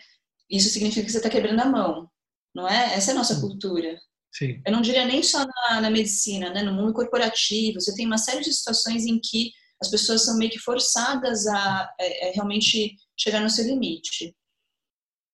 Isso 0.49 0.69
significa 0.69 1.05
que 1.05 1.11
você 1.11 1.19
está 1.19 1.31
quebrando 1.31 1.61
a 1.61 1.67
mão, 1.67 2.09
não 2.55 2.69
é? 2.69 2.95
Essa 2.95 3.11
é 3.11 3.15
a 3.15 3.17
nossa 3.17 3.41
cultura. 3.41 3.99
Sim. 4.33 4.62
Eu 4.64 4.73
não 4.73 4.81
diria 4.81 5.05
nem 5.05 5.23
só 5.23 5.45
na, 5.45 5.81
na 5.81 5.90
medicina, 5.90 6.51
né? 6.51 6.62
No 6.62 6.73
mundo 6.73 6.93
corporativo, 6.93 7.81
você 7.81 7.95
tem 7.95 8.07
uma 8.07 8.19
série 8.19 8.43
de 8.43 8.53
situações 8.53 9.05
em 9.05 9.21
que 9.21 9.53
as 9.83 9.88
pessoas 9.88 10.25
são 10.25 10.37
meio 10.37 10.51
que 10.51 10.59
forçadas 10.59 11.47
a 11.47 11.93
é, 11.99 12.29
é 12.29 12.33
realmente 12.33 12.97
chegar 13.16 13.40
no 13.40 13.51
seu 13.51 13.64
limite. 13.64 14.35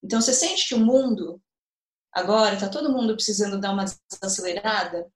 Então, 0.03 0.21
você 0.21 0.33
sente 0.33 0.69
que 0.69 0.75
o 0.75 0.79
mundo, 0.79 1.43
agora, 2.13 2.55
está 2.55 2.69
todo 2.69 2.93
mundo 2.93 3.15
precisando 3.15 3.61
dar 3.61 3.73
uma 3.73 3.85
desacelerada, 4.11 5.07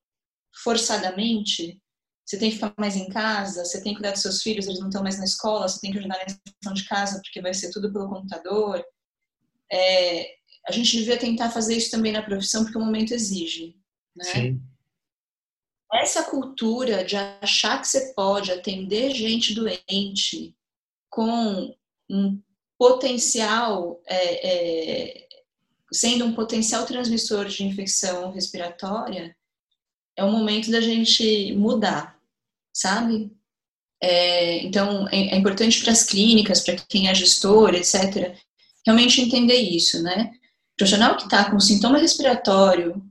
forçadamente. 0.62 1.80
Você 2.26 2.38
tem 2.38 2.50
que 2.50 2.56
ficar 2.56 2.74
mais 2.78 2.96
em 2.96 3.08
casa, 3.08 3.64
você 3.64 3.82
tem 3.82 3.92
que 3.92 4.00
cuidar 4.00 4.12
dos 4.12 4.22
seus 4.22 4.42
filhos, 4.42 4.66
eles 4.66 4.80
não 4.80 4.88
estão 4.88 5.02
mais 5.02 5.18
na 5.18 5.24
escola, 5.24 5.68
você 5.68 5.80
tem 5.80 5.92
que 5.92 5.98
ajudar 5.98 6.18
na 6.18 6.24
questão 6.24 6.72
de 6.72 6.84
casa, 6.86 7.20
porque 7.22 7.40
vai 7.40 7.54
ser 7.54 7.70
tudo 7.70 7.92
pelo 7.92 8.08
computador. 8.08 8.84
É, 9.72 10.39
a 10.66 10.72
gente 10.72 10.96
devia 10.96 11.18
tentar 11.18 11.50
fazer 11.50 11.76
isso 11.76 11.90
também 11.90 12.12
na 12.12 12.22
profissão, 12.22 12.64
porque 12.64 12.78
o 12.78 12.84
momento 12.84 13.12
exige. 13.12 13.76
Né? 14.14 14.24
Sim. 14.24 14.62
Essa 15.92 16.22
cultura 16.22 17.04
de 17.04 17.16
achar 17.16 17.80
que 17.80 17.88
você 17.88 18.12
pode 18.14 18.52
atender 18.52 19.14
gente 19.14 19.54
doente 19.54 20.54
com 21.08 21.74
um 22.08 22.40
potencial, 22.78 24.00
é, 24.06 24.48
é, 24.48 25.28
sendo 25.92 26.24
um 26.24 26.32
potencial 26.32 26.86
transmissor 26.86 27.46
de 27.46 27.64
infecção 27.64 28.30
respiratória, 28.30 29.36
é 30.16 30.24
o 30.24 30.30
momento 30.30 30.70
da 30.70 30.80
gente 30.80 31.52
mudar, 31.54 32.18
sabe? 32.72 33.32
É, 34.02 34.58
então, 34.58 35.08
é, 35.08 35.34
é 35.34 35.36
importante 35.36 35.82
para 35.82 35.92
as 35.92 36.04
clínicas, 36.04 36.60
para 36.60 36.76
quem 36.76 37.08
é 37.08 37.14
gestor, 37.14 37.74
etc., 37.74 38.36
realmente 38.86 39.20
entender 39.20 39.56
isso, 39.56 40.02
né? 40.02 40.32
Profissional 40.80 41.14
que 41.14 41.24
está 41.24 41.50
com 41.50 41.60
sintoma 41.60 41.98
respiratório, 41.98 43.02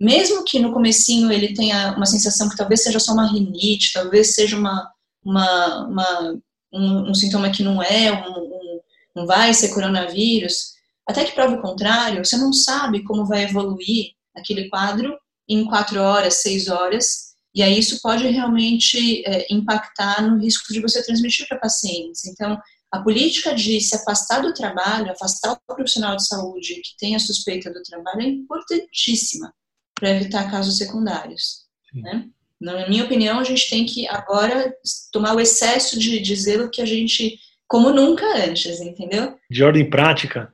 mesmo 0.00 0.44
que 0.44 0.60
no 0.60 0.72
comecinho 0.72 1.32
ele 1.32 1.54
tenha 1.54 1.96
uma 1.96 2.06
sensação 2.06 2.48
que 2.48 2.56
talvez 2.56 2.84
seja 2.84 3.00
só 3.00 3.14
uma 3.14 3.26
rinite, 3.26 3.92
talvez 3.92 4.32
seja 4.32 4.56
uma, 4.56 4.88
uma, 5.24 5.88
uma 5.88 6.38
um, 6.72 7.10
um, 7.10 7.14
sintoma 7.14 7.50
que 7.50 7.64
não 7.64 7.82
é 7.82 8.12
um, 8.12 8.80
não 9.16 9.26
vai 9.26 9.52
ser 9.52 9.74
coronavírus, 9.74 10.74
Até 11.04 11.24
que 11.24 11.32
prova 11.32 11.56
o 11.56 11.60
contrário, 11.62 12.24
você 12.24 12.36
não 12.36 12.52
sabe 12.52 13.02
como 13.02 13.26
vai 13.26 13.42
evoluir 13.42 14.12
aquele 14.32 14.68
quadro 14.68 15.18
em 15.48 15.64
quatro 15.64 16.00
horas, 16.00 16.34
seis 16.34 16.68
horas, 16.68 17.34
e 17.52 17.60
aí 17.60 17.76
isso 17.76 18.00
pode 18.00 18.24
realmente 18.28 19.24
é, 19.26 19.52
impactar 19.52 20.22
no 20.22 20.38
risco 20.38 20.72
de 20.72 20.80
você 20.80 21.02
transmitir 21.02 21.48
para 21.48 21.58
pacientes. 21.58 22.24
Então, 22.24 22.56
a 22.96 23.02
política 23.02 23.54
de 23.54 23.80
se 23.80 23.94
afastar 23.94 24.40
do 24.40 24.54
trabalho, 24.54 25.10
afastar 25.10 25.52
o 25.52 25.74
profissional 25.74 26.16
de 26.16 26.26
saúde 26.26 26.74
que 26.76 26.96
tem 26.98 27.14
a 27.14 27.18
suspeita 27.18 27.70
do 27.72 27.82
trabalho 27.82 28.22
é 28.22 28.26
importantíssima 28.26 29.52
para 29.94 30.10
evitar 30.10 30.50
casos 30.50 30.78
secundários. 30.78 31.66
Né? 31.94 32.26
Na 32.60 32.88
minha 32.88 33.04
opinião, 33.04 33.38
a 33.38 33.44
gente 33.44 33.68
tem 33.68 33.84
que 33.84 34.08
agora 34.08 34.74
tomar 35.12 35.34
o 35.34 35.40
excesso 35.40 35.98
de, 35.98 36.20
de 36.20 36.36
zelo 36.36 36.70
que 36.70 36.80
a 36.80 36.86
gente, 36.86 37.38
como 37.68 37.90
nunca 37.90 38.24
antes, 38.44 38.80
entendeu? 38.80 39.36
De 39.50 39.62
ordem 39.62 39.88
prática, 39.88 40.50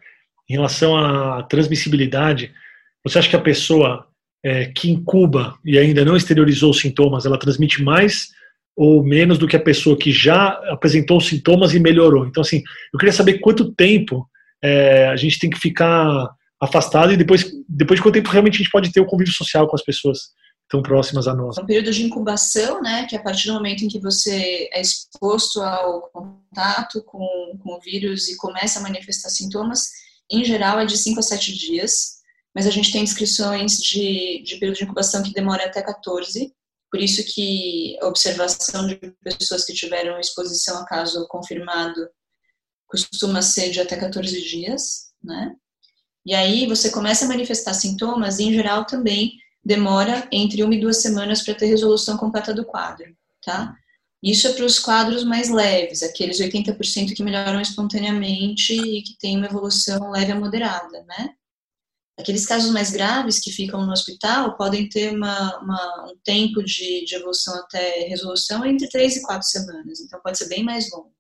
em 0.49 0.55
relação 0.55 0.97
à 0.97 1.43
transmissibilidade, 1.45 2.53
você 3.05 3.19
acha 3.19 3.29
que 3.29 3.37
a 3.37 3.41
pessoa 3.41 4.07
é, 4.45 4.67
que 4.67 4.91
incuba 4.91 5.59
e 5.65 5.79
ainda 5.79 6.05
não 6.05 6.17
exteriorizou 6.17 6.71
os 6.71 6.81
sintomas, 6.81 7.25
ela 7.25 7.39
transmite 7.39 7.83
mais 7.83 8.31
ou 8.77 9.05
menos 9.05 9.39
do 9.39 9.47
que 9.47 9.57
a 9.57 9.63
pessoa 9.63 9.99
que 9.99 10.11
já 10.11 10.49
apresentou 10.71 11.19
os 11.19 11.27
sintomas 11.27 11.75
e 11.75 11.81
melhorou? 11.81 12.27
Então, 12.27 12.41
assim, 12.41 12.63
eu 12.93 12.99
queria 12.99 13.13
saber 13.13 13.39
quanto 13.39 13.73
tempo 13.73 14.29
é, 14.63 15.09
a 15.09 15.17
gente 15.17 15.39
tem 15.39 15.51
que 15.51 15.59
ficar 15.59 16.31
afastado 16.61 17.13
e 17.13 17.17
depois, 17.17 17.51
depois 17.69 17.99
de 17.99 18.03
quanto 18.03 18.15
tempo 18.15 18.31
realmente 18.31 18.55
a 18.55 18.59
gente 18.59 18.71
pode 18.71 18.93
ter 18.93 19.01
o 19.01 19.07
convívio 19.07 19.35
social 19.35 19.69
com 19.69 19.75
as 19.75 19.83
pessoas 19.83 20.31
tão 20.69 20.81
próximas 20.81 21.29
a 21.29 21.35
nós. 21.35 21.59
Um 21.59 21.67
período 21.67 21.93
de 21.93 22.05
incubação, 22.05 22.81
né, 22.81 23.05
que 23.05 23.15
é 23.15 23.19
a 23.19 23.23
partir 23.23 23.49
do 23.49 23.55
momento 23.55 23.85
em 23.85 23.89
que 23.89 24.01
você 24.01 24.71
é 24.73 24.81
exposto 24.81 25.61
ao 25.61 26.09
contato 26.11 27.03
com, 27.05 27.59
com 27.63 27.75
o 27.75 27.81
vírus 27.81 28.29
e 28.29 28.37
começa 28.37 28.79
a 28.79 28.83
manifestar 28.83 29.29
sintomas, 29.29 29.89
em 30.31 30.45
geral 30.45 30.81
é 30.81 30.87
de 30.87 30.97
5 30.97 31.21
a 31.21 31.23
7 31.23 31.53
dias, 31.53 32.23
mas 32.55 32.67
a 32.67 32.71
gente 32.71 32.93
tem 32.93 33.05
descrições 33.05 33.77
de, 33.79 34.43
de 34.45 34.57
período 34.57 34.79
de 34.79 34.85
incubação 34.85 35.23
que 35.23 35.33
demora 35.33 35.67
até 35.67 35.83
14, 35.83 36.53
por 36.93 37.01
isso 37.01 37.25
que 37.25 37.97
a 38.03 38.07
observação 38.07 38.87
de 38.87 38.97
pessoas 39.25 39.65
que 39.65 39.73
tiveram 39.73 40.21
exposição 40.21 40.77
a 40.77 40.85
caso 40.85 41.27
confirmado 41.27 42.07
costuma 42.87 43.41
ser 43.41 43.71
de 43.71 43.81
até 43.81 43.97
14 43.97 44.43
dias, 44.43 45.11
né? 45.25 45.57
E 46.27 46.35
aí 46.35 46.67
você 46.67 46.91
começa 46.91 47.25
a 47.25 47.29
manifestar 47.29 47.73
sintomas 47.73 48.39
e, 48.39 48.45
em 48.45 48.53
geral, 48.53 48.85
também 48.85 49.33
demora 49.65 50.29
entre 50.31 50.63
uma 50.63 50.75
e 50.75 50.81
duas 50.81 50.99
semanas 50.99 51.43
para 51.43 51.55
ter 51.55 51.65
resolução 51.65 52.19
completa 52.19 52.53
do 52.53 52.67
quadro, 52.67 53.17
tá? 53.43 53.75
Isso 54.23 54.47
é 54.47 54.53
para 54.53 54.67
os 54.67 54.79
quadros 54.79 55.25
mais 55.25 55.49
leves, 55.49 56.03
aqueles 56.03 56.41
80% 56.41 57.15
que 57.15 57.23
melhoram 57.25 57.61
espontaneamente 57.61 58.75
e 58.75 59.03
que 59.03 59.17
têm 59.19 59.39
uma 59.39 59.47
evolução 59.47 60.11
leve 60.11 60.31
a 60.31 60.39
moderada, 60.39 61.03
né? 61.05 61.35
Aqueles 62.19 62.47
casos 62.47 62.71
mais 62.71 62.91
graves 62.91 63.41
que 63.41 63.51
ficam 63.51 63.87
no 63.87 63.93
hospital 63.93 64.57
podem 64.57 64.89
ter 64.89 65.15
uma, 65.15 65.59
uma, 65.61 66.13
um 66.13 66.17
tempo 66.23 66.63
de, 66.63 67.05
de, 67.07 67.15
evolução 67.15 67.55
até 67.61 68.07
resolução 68.07 68.65
entre 68.65 68.89
três 68.89 69.17
e 69.17 69.23
quatro 69.23 69.49
semanas, 69.49 69.99
então 70.01 70.21
pode 70.21 70.37
ser 70.37 70.49
bem 70.49 70.63
mais 70.63 70.91
longo, 70.91 71.15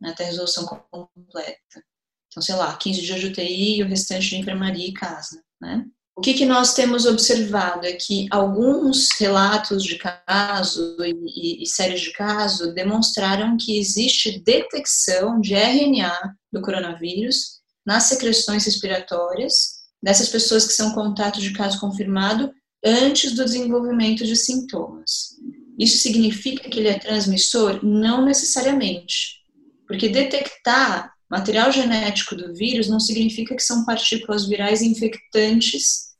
né, 0.00 0.10
até 0.10 0.24
resolução 0.24 0.64
completa. 0.64 1.84
Então, 2.28 2.42
sei 2.42 2.54
lá, 2.54 2.74
15 2.74 3.02
dias 3.02 3.20
de 3.20 3.26
UTI 3.26 3.76
e 3.76 3.82
o 3.82 3.86
restante 3.86 4.30
de 4.30 4.36
enfermaria 4.36 4.88
e 4.88 4.94
casa, 4.94 5.42
né? 5.60 5.84
O 6.14 6.20
que, 6.20 6.34
que 6.34 6.44
nós 6.44 6.74
temos 6.74 7.06
observado 7.06 7.86
é 7.86 7.92
que 7.92 8.26
alguns 8.30 9.10
relatos 9.18 9.82
de 9.82 9.96
caso 9.98 10.96
e, 11.00 11.14
e, 11.26 11.62
e 11.62 11.66
séries 11.66 12.02
de 12.02 12.12
caso 12.12 12.72
demonstraram 12.74 13.56
que 13.56 13.78
existe 13.78 14.38
detecção 14.40 15.40
de 15.40 15.54
RNA 15.54 16.34
do 16.52 16.60
coronavírus 16.60 17.60
nas 17.84 18.04
secreções 18.04 18.64
respiratórias 18.64 19.81
dessas 20.02 20.28
pessoas 20.28 20.66
que 20.66 20.72
são 20.72 20.92
contato 20.92 21.40
de 21.40 21.52
caso 21.52 21.78
confirmado 21.78 22.52
antes 22.84 23.32
do 23.32 23.44
desenvolvimento 23.44 24.24
de 24.24 24.34
sintomas. 24.36 25.36
Isso 25.78 25.98
significa 25.98 26.68
que 26.68 26.80
ele 26.80 26.88
é 26.88 26.98
transmissor? 26.98 27.84
Não 27.84 28.24
necessariamente, 28.24 29.42
porque 29.86 30.08
detectar 30.08 31.12
material 31.30 31.72
genético 31.72 32.36
do 32.36 32.52
vírus 32.52 32.88
não 32.88 33.00
significa 33.00 33.54
que 33.54 33.62
são 33.62 33.86
partículas 33.86 34.46
virais 34.46 34.82
infectantes 34.82 36.12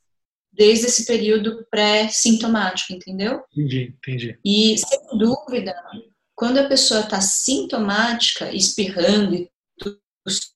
desde 0.52 0.86
esse 0.86 1.06
período 1.06 1.66
pré-sintomático, 1.70 2.92
entendeu? 2.92 3.42
Entendi, 3.52 3.94
entendi. 3.98 4.38
E, 4.44 4.76
sem 4.78 5.18
dúvida, 5.18 5.74
quando 6.34 6.58
a 6.58 6.68
pessoa 6.68 7.00
está 7.00 7.20
sintomática, 7.20 8.54
espirrando 8.54 9.34
e 9.34 9.50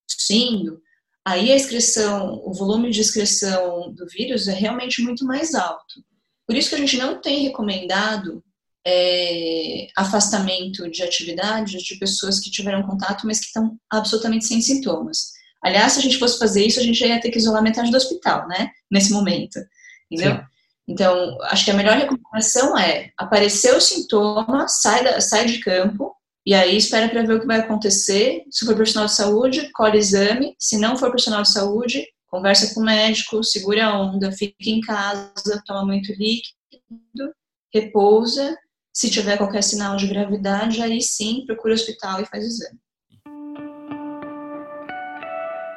tossindo, 0.08 0.80
aí 1.26 1.50
a 1.50 1.56
excreção, 1.56 2.40
o 2.44 2.52
volume 2.52 2.88
de 2.90 3.00
excreção 3.00 3.92
do 3.92 4.06
vírus 4.06 4.46
é 4.46 4.52
realmente 4.52 5.02
muito 5.02 5.24
mais 5.24 5.56
alto. 5.56 6.00
Por 6.46 6.54
isso 6.54 6.68
que 6.68 6.76
a 6.76 6.78
gente 6.78 6.96
não 6.96 7.20
tem 7.20 7.42
recomendado 7.42 8.44
é, 8.86 9.88
afastamento 9.96 10.88
de 10.88 11.02
atividades 11.02 11.82
de 11.82 11.98
pessoas 11.98 12.38
que 12.38 12.48
tiveram 12.48 12.86
contato, 12.86 13.26
mas 13.26 13.40
que 13.40 13.46
estão 13.46 13.76
absolutamente 13.90 14.44
sem 14.44 14.60
sintomas. 14.60 15.32
Aliás, 15.60 15.94
se 15.94 15.98
a 15.98 16.02
gente 16.02 16.18
fosse 16.18 16.38
fazer 16.38 16.64
isso, 16.64 16.78
a 16.78 16.82
gente 16.84 17.04
ia 17.04 17.20
ter 17.20 17.30
que 17.30 17.38
isolar 17.38 17.60
metade 17.60 17.90
do 17.90 17.96
hospital, 17.96 18.46
né? 18.46 18.70
Nesse 18.88 19.12
momento. 19.12 19.58
Entendeu? 20.08 20.36
Sim. 20.36 20.42
Então, 20.86 21.36
acho 21.42 21.64
que 21.64 21.72
a 21.72 21.74
melhor 21.74 21.96
recomendação 21.96 22.78
é 22.78 23.10
aparecer 23.18 23.74
o 23.74 23.80
sintoma, 23.80 24.68
sai, 24.68 25.02
da, 25.02 25.20
sai 25.20 25.46
de 25.46 25.58
campo, 25.58 26.14
e 26.46 26.54
aí 26.54 26.76
espera 26.76 27.08
para 27.08 27.24
ver 27.24 27.34
o 27.34 27.40
que 27.40 27.46
vai 27.46 27.58
acontecer. 27.58 28.44
Se 28.52 28.64
for 28.64 28.76
profissional 28.76 29.06
de 29.06 29.14
saúde, 29.14 29.68
colhe 29.72 29.98
exame. 29.98 30.54
Se 30.58 30.78
não 30.78 30.96
for 30.96 31.08
profissional 31.08 31.42
de 31.42 31.50
saúde, 31.50 32.06
conversa 32.28 32.72
com 32.72 32.80
o 32.80 32.84
médico, 32.84 33.42
segura 33.42 33.86
a 33.86 34.00
onda, 34.00 34.30
fica 34.30 34.54
em 34.60 34.80
casa, 34.80 35.62
toma 35.66 35.84
muito 35.84 36.12
líquido, 36.12 37.34
repousa 37.74 38.56
se 38.94 39.10
tiver 39.10 39.36
qualquer 39.36 39.62
sinal 39.62 39.96
de 39.96 40.06
gravidade, 40.06 40.80
aí 40.80 41.02
sim 41.02 41.44
procura 41.44 41.74
o 41.74 41.74
hospital 41.74 42.22
e 42.22 42.24
faz 42.24 42.44
o 42.44 42.46
exame. 42.46 42.78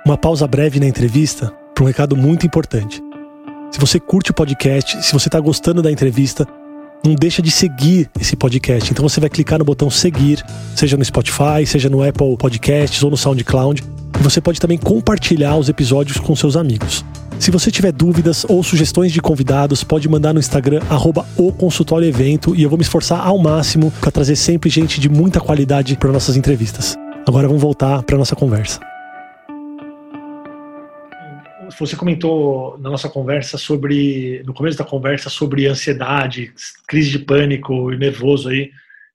Uma 0.05 0.17
pausa 0.17 0.47
breve 0.47 0.79
na 0.79 0.85
entrevista 0.85 1.51
para 1.75 1.83
um 1.83 1.87
recado 1.87 2.15
muito 2.15 2.45
importante. 2.45 3.01
Se 3.71 3.79
você 3.79 3.99
curte 3.99 4.31
o 4.31 4.33
podcast, 4.33 5.03
se 5.03 5.11
você 5.11 5.27
está 5.27 5.39
gostando 5.39 5.81
da 5.81 5.91
entrevista, 5.91 6.47
não 7.05 7.15
deixa 7.15 7.41
de 7.41 7.51
seguir 7.51 8.09
esse 8.19 8.35
podcast. 8.35 8.91
Então 8.91 9.07
você 9.07 9.19
vai 9.19 9.29
clicar 9.29 9.59
no 9.59 9.65
botão 9.65 9.89
seguir, 9.89 10.43
seja 10.75 10.97
no 10.97 11.05
Spotify, 11.05 11.65
seja 11.65 11.89
no 11.89 12.03
Apple 12.03 12.37
Podcasts 12.37 13.01
ou 13.03 13.09
no 13.09 13.17
SoundCloud. 13.17 13.83
E 14.19 14.23
você 14.23 14.41
pode 14.41 14.59
também 14.59 14.77
compartilhar 14.77 15.55
os 15.57 15.69
episódios 15.69 16.17
com 16.17 16.35
seus 16.35 16.55
amigos. 16.55 17.05
Se 17.39 17.51
você 17.51 17.71
tiver 17.71 17.93
dúvidas 17.93 18.45
ou 18.49 18.61
sugestões 18.61 19.13
de 19.13 19.21
convidados, 19.21 19.81
pode 19.81 20.09
mandar 20.09 20.33
no 20.33 20.41
Instagram, 20.41 20.81
arroba 20.89 21.25
o 21.37 21.53
consultório 21.53 22.05
evento, 22.05 22.53
e 22.53 22.63
eu 22.63 22.69
vou 22.69 22.77
me 22.77 22.83
esforçar 22.83 23.25
ao 23.25 23.37
máximo 23.37 23.93
para 24.01 24.11
trazer 24.11 24.35
sempre 24.35 24.69
gente 24.69 24.99
de 24.99 25.07
muita 25.07 25.39
qualidade 25.39 25.95
para 25.95 26.11
nossas 26.11 26.35
entrevistas. 26.35 26.97
Agora 27.25 27.47
vamos 27.47 27.61
voltar 27.61 28.03
para 28.03 28.17
nossa 28.17 28.35
conversa. 28.35 28.88
Você 31.79 31.95
comentou 31.95 32.77
na 32.77 32.89
nossa 32.89 33.09
conversa 33.09 33.57
sobre, 33.57 34.43
no 34.43 34.53
começo 34.53 34.77
da 34.77 34.83
conversa, 34.83 35.29
sobre 35.29 35.65
ansiedade, 35.65 36.51
crise 36.87 37.09
de 37.09 37.19
pânico 37.19 37.93
e 37.93 37.97
nervoso 37.97 38.49
aí, 38.49 38.69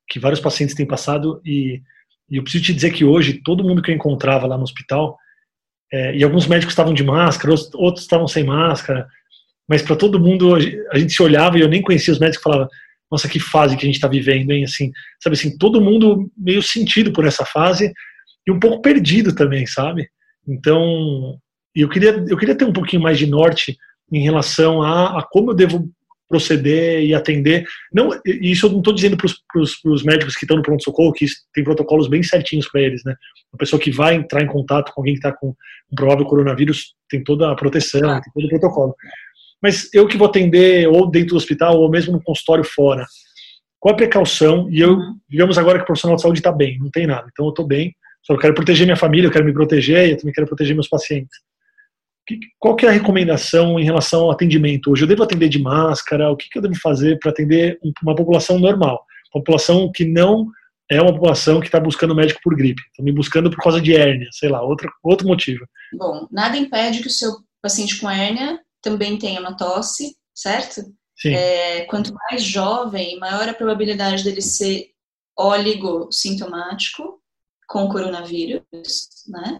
que 0.09 0.18
vários 0.18 0.40
pacientes 0.40 0.74
têm 0.74 0.87
passado, 0.87 1.42
e, 1.44 1.83
e 2.31 2.37
eu 2.37 2.42
preciso 2.42 2.64
te 2.64 2.72
dizer 2.72 2.92
que 2.92 3.05
hoje, 3.05 3.42
todo 3.44 3.64
mundo 3.64 3.83
que 3.83 3.90
eu 3.90 3.94
encontrava 3.94 4.46
lá 4.46 4.57
no 4.57 4.62
hospital, 4.64 5.18
é, 5.92 6.16
e 6.16 6.24
alguns 6.24 6.46
médicos 6.46 6.72
estavam 6.72 6.94
de 6.94 7.05
máscara, 7.05 7.55
outros 7.74 8.05
estavam 8.05 8.27
sem 8.27 8.44
máscara, 8.44 9.07
mas 9.68 9.83
para 9.83 9.96
todo 9.96 10.20
mundo 10.20 10.55
a 10.55 10.98
gente 10.98 11.12
se 11.12 11.22
olhava 11.22 11.59
e 11.59 11.61
eu 11.61 11.68
nem 11.68 11.83
conhecia 11.83 12.12
os 12.12 12.18
médicos 12.18 12.42
falava, 12.42 12.68
nossa, 13.11 13.29
que 13.29 13.38
fase 13.38 13.77
que 13.77 13.85
a 13.85 13.87
gente 13.87 13.96
está 13.96 14.09
vivendo, 14.09 14.50
hein? 14.50 14.64
Assim, 14.64 14.90
sabe 15.22 15.37
assim, 15.37 15.57
todo 15.57 15.81
mundo 15.81 16.31
meio 16.37 16.62
sentido 16.62 17.12
por 17.12 17.27
essa 17.27 17.44
fase 17.44 17.92
e 18.46 18.50
um 18.50 18.59
pouco 18.59 18.83
perdido 18.83 19.35
também, 19.35 19.66
sabe? 19.66 20.09
Então, 20.46 21.38
eu 21.82 21.88
queria, 21.88 22.24
eu 22.28 22.37
queria 22.37 22.54
ter 22.54 22.64
um 22.64 22.72
pouquinho 22.72 23.02
mais 23.02 23.18
de 23.18 23.26
norte 23.26 23.76
em 24.12 24.22
relação 24.22 24.82
a, 24.82 25.18
a 25.18 25.22
como 25.22 25.50
eu 25.50 25.54
devo 25.54 25.90
proceder 26.28 27.02
e 27.02 27.14
atender. 27.14 27.64
Não, 27.92 28.10
isso 28.24 28.66
eu 28.66 28.70
não 28.70 28.78
estou 28.78 28.94
dizendo 28.94 29.16
para 29.16 29.60
os 29.60 30.02
médicos 30.02 30.34
que 30.34 30.44
estão 30.44 30.56
no 30.56 30.62
pronto-socorro, 30.62 31.12
que 31.12 31.26
tem 31.52 31.62
protocolos 31.62 32.08
bem 32.08 32.22
certinhos 32.22 32.68
para 32.68 32.80
eles, 32.80 33.02
né? 33.04 33.14
A 33.52 33.56
pessoa 33.56 33.80
que 33.80 33.90
vai 33.90 34.14
entrar 34.14 34.42
em 34.42 34.46
contato 34.46 34.92
com 34.92 35.00
alguém 35.00 35.14
que 35.14 35.18
está 35.18 35.32
com 35.32 35.48
um 35.48 35.94
provável 35.94 36.24
coronavírus 36.24 36.94
tem 37.08 37.22
toda 37.22 37.50
a 37.50 37.54
proteção, 37.54 38.00
tem 38.00 38.32
todo 38.34 38.46
o 38.46 38.48
protocolo. 38.48 38.94
Mas 39.62 39.88
eu 39.94 40.06
que 40.06 40.16
vou 40.16 40.26
atender 40.26 40.88
ou 40.88 41.10
dentro 41.10 41.30
do 41.30 41.37
hospital 41.37 41.78
ou 41.78 41.90
mesmo 41.90 42.12
no 42.12 42.22
consultório 42.22 42.64
fora, 42.64 43.06
qual 43.78 43.94
a 43.94 43.96
precaução? 43.96 44.68
E 44.70 44.80
eu, 44.80 44.94
uhum. 44.94 45.16
digamos 45.28 45.56
agora 45.58 45.78
que 45.78 45.84
o 45.84 45.87
profissional 45.87 46.16
de 46.16 46.22
saúde 46.22 46.40
está 46.40 46.50
bem, 46.50 46.78
não 46.78 46.90
tem 46.90 47.06
nada, 47.06 47.28
então 47.30 47.46
eu 47.46 47.50
estou 47.50 47.66
bem, 47.66 47.94
só 48.22 48.37
quero 48.37 48.54
proteger 48.54 48.87
minha 48.87 48.96
família, 48.96 49.28
eu 49.28 49.32
quero 49.32 49.44
me 49.44 49.52
proteger, 49.52 50.10
eu 50.10 50.16
também 50.16 50.32
quero 50.32 50.46
proteger 50.46 50.74
meus 50.74 50.88
pacientes 50.88 51.38
qual 52.58 52.76
que 52.76 52.87
é 52.87 52.88
a 52.88 52.92
recomendação 52.92 53.78
em 53.78 53.84
relação 53.84 54.22
ao 54.22 54.30
atendimento 54.30 54.90
hoje? 54.90 55.02
Eu 55.02 55.08
devo 55.08 55.22
atender 55.22 55.48
de 55.48 55.58
máscara? 55.58 56.30
O 56.30 56.37
que, 56.37 56.48
que 56.48 56.58
eu 56.58 56.62
devo 56.62 56.74
fazer 56.76 57.18
para 57.18 57.30
atender 57.30 57.78
uma 58.02 58.14
população 58.14 58.58
normal? 58.58 59.04
População 59.32 59.90
que 59.92 60.04
não 60.04 60.46
é 60.90 61.00
uma 61.00 61.12
população 61.12 61.60
que 61.60 61.66
está 61.66 61.80
buscando 61.80 62.14
médico 62.14 62.40
por 62.42 62.54
gripe, 62.54 62.82
estão 62.82 63.04
me 63.04 63.12
buscando 63.12 63.50
por 63.50 63.62
causa 63.62 63.80
de 63.80 63.96
hérnia, 63.96 64.28
sei 64.32 64.48
lá, 64.48 64.62
outro, 64.62 64.90
outro 65.02 65.26
motivo. 65.26 65.66
Bom, 65.94 66.28
nada 66.30 66.56
impede 66.56 67.00
que 67.00 67.08
o 67.08 67.10
seu 67.10 67.32
paciente 67.62 67.98
com 67.98 68.10
hérnia 68.10 68.60
também 68.82 69.18
tenha 69.18 69.40
uma 69.40 69.56
tosse, 69.56 70.14
certo? 70.34 70.82
Sim. 71.16 71.34
É, 71.34 71.84
quanto 71.87 72.12
mais 72.12 72.42
jovem, 72.42 73.18
maior 73.18 73.48
a 73.48 73.54
probabilidade 73.54 74.22
dele 74.22 74.42
ser 74.42 74.88
oligossintomático 75.37 77.20
com 77.66 77.88
coronavírus, 77.88 79.24
né? 79.28 79.58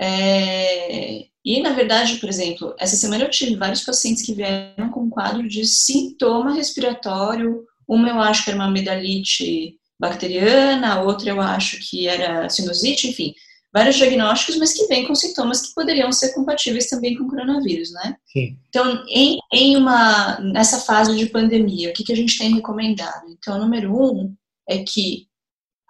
É, 0.00 1.26
e, 1.44 1.60
na 1.60 1.72
verdade, 1.72 2.16
por 2.16 2.28
exemplo, 2.28 2.74
essa 2.78 2.96
semana 2.96 3.24
eu 3.24 3.30
tive 3.30 3.56
vários 3.56 3.82
pacientes 3.82 4.24
que 4.24 4.34
vieram 4.34 4.90
com 4.90 5.02
um 5.02 5.10
quadro 5.10 5.46
de 5.46 5.66
sintoma 5.66 6.54
respiratório. 6.54 7.64
Uma 7.86 8.08
eu 8.08 8.20
acho 8.20 8.44
que 8.44 8.50
era 8.50 8.58
uma 8.58 8.68
amidalite 8.68 9.76
bacteriana, 9.98 10.94
a 10.94 11.02
outra 11.02 11.30
eu 11.30 11.40
acho 11.40 11.78
que 11.80 12.06
era 12.06 12.48
sinusite, 12.48 13.08
enfim, 13.08 13.34
vários 13.72 13.96
diagnósticos, 13.96 14.56
mas 14.56 14.72
que 14.72 14.86
vêm 14.86 15.06
com 15.06 15.14
sintomas 15.14 15.60
que 15.60 15.74
poderiam 15.74 16.10
ser 16.10 16.32
compatíveis 16.32 16.88
também 16.88 17.16
com 17.16 17.28
coronavírus, 17.28 17.92
né? 17.92 18.16
Sim. 18.26 18.56
Então, 18.68 19.04
em, 19.08 19.38
em 19.52 19.76
uma, 19.76 20.40
nessa 20.40 20.80
fase 20.80 21.14
de 21.16 21.26
pandemia, 21.26 21.90
o 21.90 21.92
que, 21.92 22.04
que 22.04 22.12
a 22.12 22.16
gente 22.16 22.38
tem 22.38 22.54
recomendado? 22.54 23.28
Então, 23.28 23.58
número 23.58 23.94
um 23.94 24.34
é 24.68 24.78
que 24.78 25.26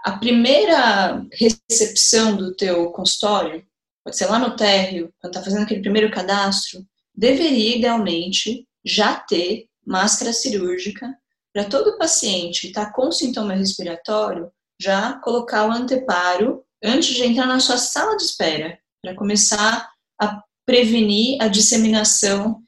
a 0.04 0.12
primeira 0.12 1.24
recepção 1.32 2.36
do 2.36 2.54
teu 2.54 2.90
consultório, 2.90 3.62
pode 4.04 4.16
ser 4.16 4.26
lá 4.26 4.38
no 4.38 4.56
térreo, 4.56 5.12
quando 5.20 5.32
está 5.32 5.44
fazendo 5.44 5.62
aquele 5.62 5.80
primeiro 5.80 6.10
cadastro, 6.10 6.84
deveria 7.14 7.76
idealmente 7.76 8.66
já 8.84 9.16
ter 9.16 9.66
máscara 9.86 10.32
cirúrgica 10.32 11.06
para 11.52 11.64
todo 11.64 11.98
paciente 11.98 12.62
que 12.62 12.66
está 12.68 12.92
com 12.92 13.10
sintoma 13.10 13.54
respiratório 13.54 14.50
já 14.80 15.12
colocar 15.20 15.68
o 15.68 15.72
anteparo 15.72 16.64
antes 16.82 17.14
de 17.14 17.24
entrar 17.24 17.46
na 17.46 17.60
sua 17.60 17.76
sala 17.76 18.16
de 18.16 18.22
espera, 18.22 18.78
para 19.02 19.14
começar 19.14 19.90
a 20.20 20.42
prevenir 20.64 21.40
a 21.40 21.48
disseminação 21.48 22.62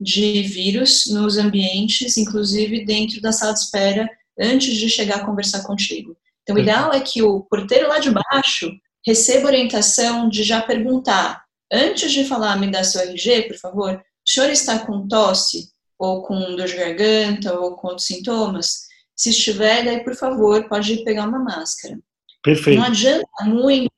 de 0.00 0.42
vírus 0.42 1.06
nos 1.06 1.36
ambientes, 1.36 2.16
inclusive 2.16 2.84
dentro 2.84 3.20
da 3.20 3.32
sala 3.32 3.52
de 3.52 3.60
espera, 3.60 4.08
antes 4.38 4.76
de 4.76 4.88
chegar 4.88 5.16
a 5.16 5.26
conversar 5.26 5.64
contigo. 5.64 6.16
Então, 6.42 6.56
o 6.56 6.58
ideal 6.58 6.92
é 6.92 7.00
que 7.00 7.22
o 7.22 7.40
porteiro 7.42 7.88
lá 7.88 7.98
de 7.98 8.10
baixo 8.10 8.70
receba 9.06 9.46
orientação 9.46 10.28
de 10.28 10.42
já 10.42 10.60
perguntar, 10.62 11.44
antes 11.72 12.12
de 12.12 12.24
falar, 12.24 12.56
me 12.56 12.70
dá 12.70 12.84
seu 12.84 13.00
RG, 13.02 13.48
por 13.48 13.56
favor, 13.56 13.94
o 13.96 14.30
senhor 14.30 14.50
está 14.50 14.78
com 14.78 15.06
tosse, 15.08 15.70
ou 15.98 16.22
com 16.22 16.56
dor 16.56 16.66
de 16.66 16.76
garganta, 16.76 17.58
ou 17.58 17.76
com 17.76 17.88
outros 17.88 18.06
sintomas? 18.06 18.88
Se 19.14 19.30
estiver, 19.30 19.84
daí, 19.84 20.02
por 20.02 20.14
favor, 20.14 20.66
pode 20.68 21.04
pegar 21.04 21.28
uma 21.28 21.38
máscara. 21.38 21.98
Perfeito. 22.42 22.78
Não 22.78 22.86
adianta 22.86 23.44
muito 23.44 23.92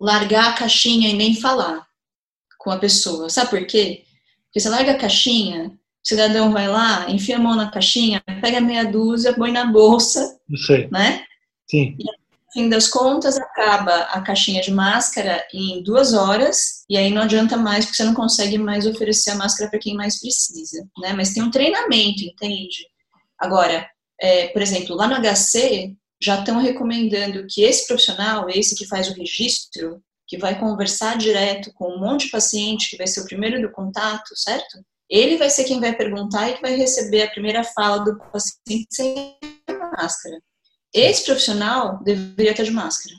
largar 0.00 0.50
a 0.50 0.54
caixinha 0.54 1.10
e 1.10 1.12
nem 1.12 1.34
falar 1.34 1.86
com 2.58 2.70
a 2.70 2.78
pessoa. 2.78 3.30
Sabe 3.30 3.50
por 3.50 3.66
quê? 3.66 4.04
Porque 4.46 4.58
você 4.58 4.68
larga 4.68 4.92
a 4.92 4.98
caixinha, 4.98 5.68
o 5.68 5.78
cidadão 6.02 6.50
vai 6.52 6.66
lá, 6.66 7.08
enfia 7.08 7.36
a 7.36 7.38
mão 7.38 7.54
na 7.54 7.70
caixinha, 7.70 8.20
pega 8.40 8.60
meia 8.60 8.84
dúzia, 8.84 9.34
põe 9.34 9.52
na 9.52 9.66
bolsa, 9.66 10.38
Sei. 10.66 10.88
né? 10.90 11.24
Sim. 11.68 11.96
E 11.98 12.04
fim 12.52 12.68
das 12.68 12.88
contas, 12.88 13.36
acaba 13.36 13.94
a 14.04 14.20
caixinha 14.20 14.60
de 14.60 14.70
máscara 14.70 15.46
em 15.52 15.82
duas 15.82 16.12
horas, 16.12 16.84
e 16.88 16.96
aí 16.96 17.10
não 17.10 17.22
adianta 17.22 17.56
mais, 17.56 17.84
porque 17.84 17.96
você 17.96 18.04
não 18.04 18.14
consegue 18.14 18.58
mais 18.58 18.86
oferecer 18.86 19.30
a 19.30 19.36
máscara 19.36 19.70
para 19.70 19.78
quem 19.78 19.94
mais 19.94 20.20
precisa, 20.20 20.84
né? 20.98 21.12
Mas 21.12 21.32
tem 21.32 21.42
um 21.42 21.50
treinamento, 21.50 22.22
entende? 22.22 22.86
Agora, 23.38 23.88
é, 24.20 24.48
por 24.48 24.60
exemplo, 24.60 24.94
lá 24.96 25.06
no 25.06 25.16
HC, 25.16 25.94
já 26.22 26.40
estão 26.40 26.58
recomendando 26.58 27.46
que 27.48 27.62
esse 27.62 27.86
profissional, 27.86 28.48
esse 28.50 28.74
que 28.76 28.86
faz 28.86 29.08
o 29.08 29.14
registro, 29.14 30.02
que 30.26 30.36
vai 30.36 30.58
conversar 30.58 31.16
direto 31.16 31.72
com 31.74 31.94
um 31.94 31.98
monte 31.98 32.26
de 32.26 32.30
paciente, 32.30 32.90
que 32.90 32.96
vai 32.96 33.06
ser 33.06 33.22
o 33.22 33.24
primeiro 33.24 33.60
do 33.60 33.72
contato, 33.72 34.36
certo? 34.36 34.84
Ele 35.08 35.36
vai 35.36 35.50
ser 35.50 35.64
quem 35.64 35.80
vai 35.80 35.96
perguntar 35.96 36.48
e 36.48 36.54
que 36.54 36.62
vai 36.62 36.76
receber 36.76 37.22
a 37.22 37.30
primeira 37.30 37.64
fala 37.64 38.04
do 38.04 38.16
paciente 38.30 38.86
sem 38.92 39.36
máscara. 39.96 40.40
Esse 40.92 41.24
profissional 41.24 42.02
deveria 42.02 42.50
estar 42.50 42.64
de 42.64 42.70
máscara. 42.70 43.14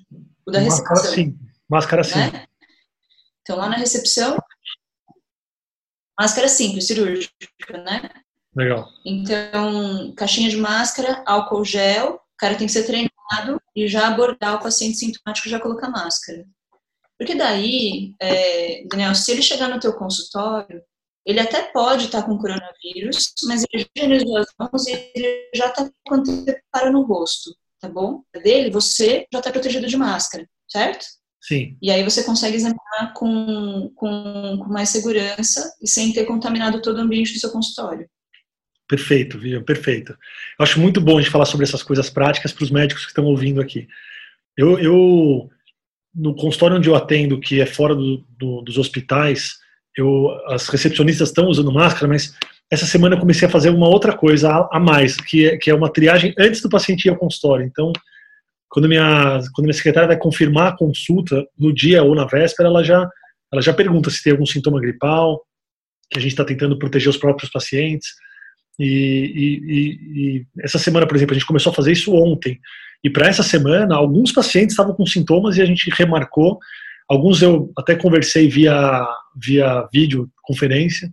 O 0.45 0.51
da 0.51 0.61
máscara 0.61 0.89
recepção. 0.89 1.13
sim. 1.13 1.39
Máscara 1.69 2.03
sim. 2.03 2.19
Né? 2.19 2.45
Então, 3.41 3.57
lá 3.57 3.69
na 3.69 3.77
recepção, 3.77 4.37
máscara 6.19 6.47
simples, 6.47 6.87
cirúrgica, 6.87 7.31
né? 7.83 8.09
Legal. 8.55 8.87
Então, 9.05 10.13
caixinha 10.15 10.49
de 10.49 10.57
máscara, 10.57 11.23
álcool 11.25 11.63
gel, 11.63 12.15
o 12.15 12.37
cara 12.37 12.55
tem 12.55 12.67
que 12.67 12.73
ser 12.73 12.83
treinado 12.83 13.61
e 13.75 13.87
já 13.87 14.07
abordar 14.07 14.55
o 14.55 14.61
paciente 14.61 14.97
sintomático 14.97 15.47
e 15.47 15.51
já 15.51 15.59
colocar 15.59 15.89
máscara. 15.89 16.45
Porque 17.17 17.35
daí, 17.35 18.13
é, 18.19 18.83
Daniel, 18.87 19.15
se 19.15 19.31
ele 19.31 19.41
chegar 19.41 19.69
no 19.69 19.79
teu 19.79 19.93
consultório, 19.93 20.83
ele 21.25 21.39
até 21.39 21.61
pode 21.71 22.05
estar 22.05 22.23
com 22.23 22.37
coronavírus, 22.37 23.33
mas 23.45 23.63
ele 23.71 23.87
higienizou 23.95 24.37
as 24.37 24.47
mãos 24.59 24.87
e 24.87 25.11
ele 25.15 25.49
já 25.53 25.67
está 25.67 25.89
com 26.07 26.15
anteparo 26.15 26.91
no 26.91 27.03
rosto, 27.03 27.55
tá 27.81 27.89
bom? 27.89 28.23
Dele, 28.43 28.69
você 28.69 29.25
já 29.33 29.39
está 29.39 29.51
protegido 29.51 29.87
de 29.87 29.97
máscara, 29.97 30.47
certo? 30.69 31.03
Sim. 31.41 31.75
E 31.81 31.89
aí 31.89 32.03
você 32.03 32.23
consegue 32.23 32.55
examinar 32.55 33.13
com, 33.15 33.91
com, 33.95 34.59
com 34.59 34.71
mais 34.71 34.89
segurança 34.89 35.73
e 35.81 35.87
sem 35.89 36.13
ter 36.13 36.25
contaminado 36.25 36.81
todo 36.81 36.97
o 36.97 37.01
ambiente 37.01 37.33
do 37.33 37.39
seu 37.39 37.49
consultório. 37.51 38.07
Perfeito, 38.87 39.39
Vivian, 39.39 39.63
perfeito. 39.63 40.11
Eu 40.59 40.63
acho 40.63 40.79
muito 40.79 41.01
bom 41.01 41.17
a 41.17 41.21
gente 41.21 41.31
falar 41.31 41.45
sobre 41.45 41.65
essas 41.65 41.81
coisas 41.81 42.09
práticas 42.09 42.51
para 42.51 42.63
os 42.63 42.69
médicos 42.69 43.03
que 43.03 43.11
estão 43.11 43.25
ouvindo 43.25 43.59
aqui. 43.59 43.87
Eu, 44.55 44.77
eu, 44.77 45.49
no 46.13 46.35
consultório 46.35 46.77
onde 46.77 46.89
eu 46.89 46.95
atendo, 46.95 47.39
que 47.39 47.59
é 47.61 47.65
fora 47.65 47.95
do, 47.95 48.23
do, 48.37 48.61
dos 48.61 48.77
hospitais, 48.77 49.59
eu, 49.97 50.29
as 50.47 50.67
recepcionistas 50.67 51.29
estão 51.29 51.47
usando 51.47 51.71
máscara, 51.71 52.07
mas 52.07 52.35
essa 52.71 52.85
semana 52.85 53.15
eu 53.15 53.19
comecei 53.19 53.45
a 53.45 53.51
fazer 53.51 53.69
uma 53.69 53.89
outra 53.89 54.15
coisa 54.15 54.67
a, 54.71 54.79
mais, 54.79 55.17
que 55.17 55.45
é, 55.45 55.57
que 55.57 55.69
é 55.69 55.75
uma 55.75 55.91
triagem 55.91 56.33
antes 56.39 56.61
do 56.61 56.69
paciente 56.69 57.05
ir 57.05 57.09
ao 57.09 57.17
consultório. 57.17 57.65
Então, 57.65 57.91
quando 58.69 58.87
minha, 58.87 59.41
quando 59.53 59.65
minha 59.65 59.73
secretária 59.73 60.07
vai 60.07 60.17
confirmar 60.17 60.69
a 60.69 60.77
consulta, 60.77 61.45
no 61.59 61.73
dia 61.73 62.01
ou 62.01 62.15
na 62.15 62.25
véspera, 62.25 62.69
ela 62.69 62.81
já, 62.81 63.09
ela 63.51 63.61
já 63.61 63.73
pergunta 63.73 64.09
se 64.09 64.23
tem 64.23 64.31
algum 64.31 64.45
sintoma 64.45 64.79
gripal, 64.79 65.41
que 66.09 66.17
a 66.17 66.21
gente 66.21 66.31
está 66.31 66.45
tentando 66.45 66.79
proteger 66.79 67.09
os 67.09 67.17
próprios 67.17 67.51
pacientes. 67.51 68.07
E, 68.79 68.87
e, 69.35 70.37
e, 70.37 70.45
essa 70.61 70.79
semana, 70.79 71.05
por 71.05 71.17
exemplo, 71.17 71.33
a 71.33 71.37
gente 71.37 71.47
começou 71.47 71.73
a 71.73 71.75
fazer 71.75 71.91
isso 71.91 72.15
ontem. 72.15 72.57
E 73.03 73.09
para 73.09 73.27
essa 73.27 73.43
semana, 73.43 73.95
alguns 73.95 74.31
pacientes 74.31 74.71
estavam 74.71 74.95
com 74.95 75.05
sintomas 75.05 75.57
e 75.57 75.61
a 75.61 75.65
gente 75.65 75.89
remarcou. 75.89 76.57
Alguns 77.09 77.41
eu 77.41 77.69
até 77.77 77.95
conversei 77.95 78.47
via, 78.47 79.05
via 79.35 79.85
vídeo, 79.91 80.29
conferência. 80.41 81.11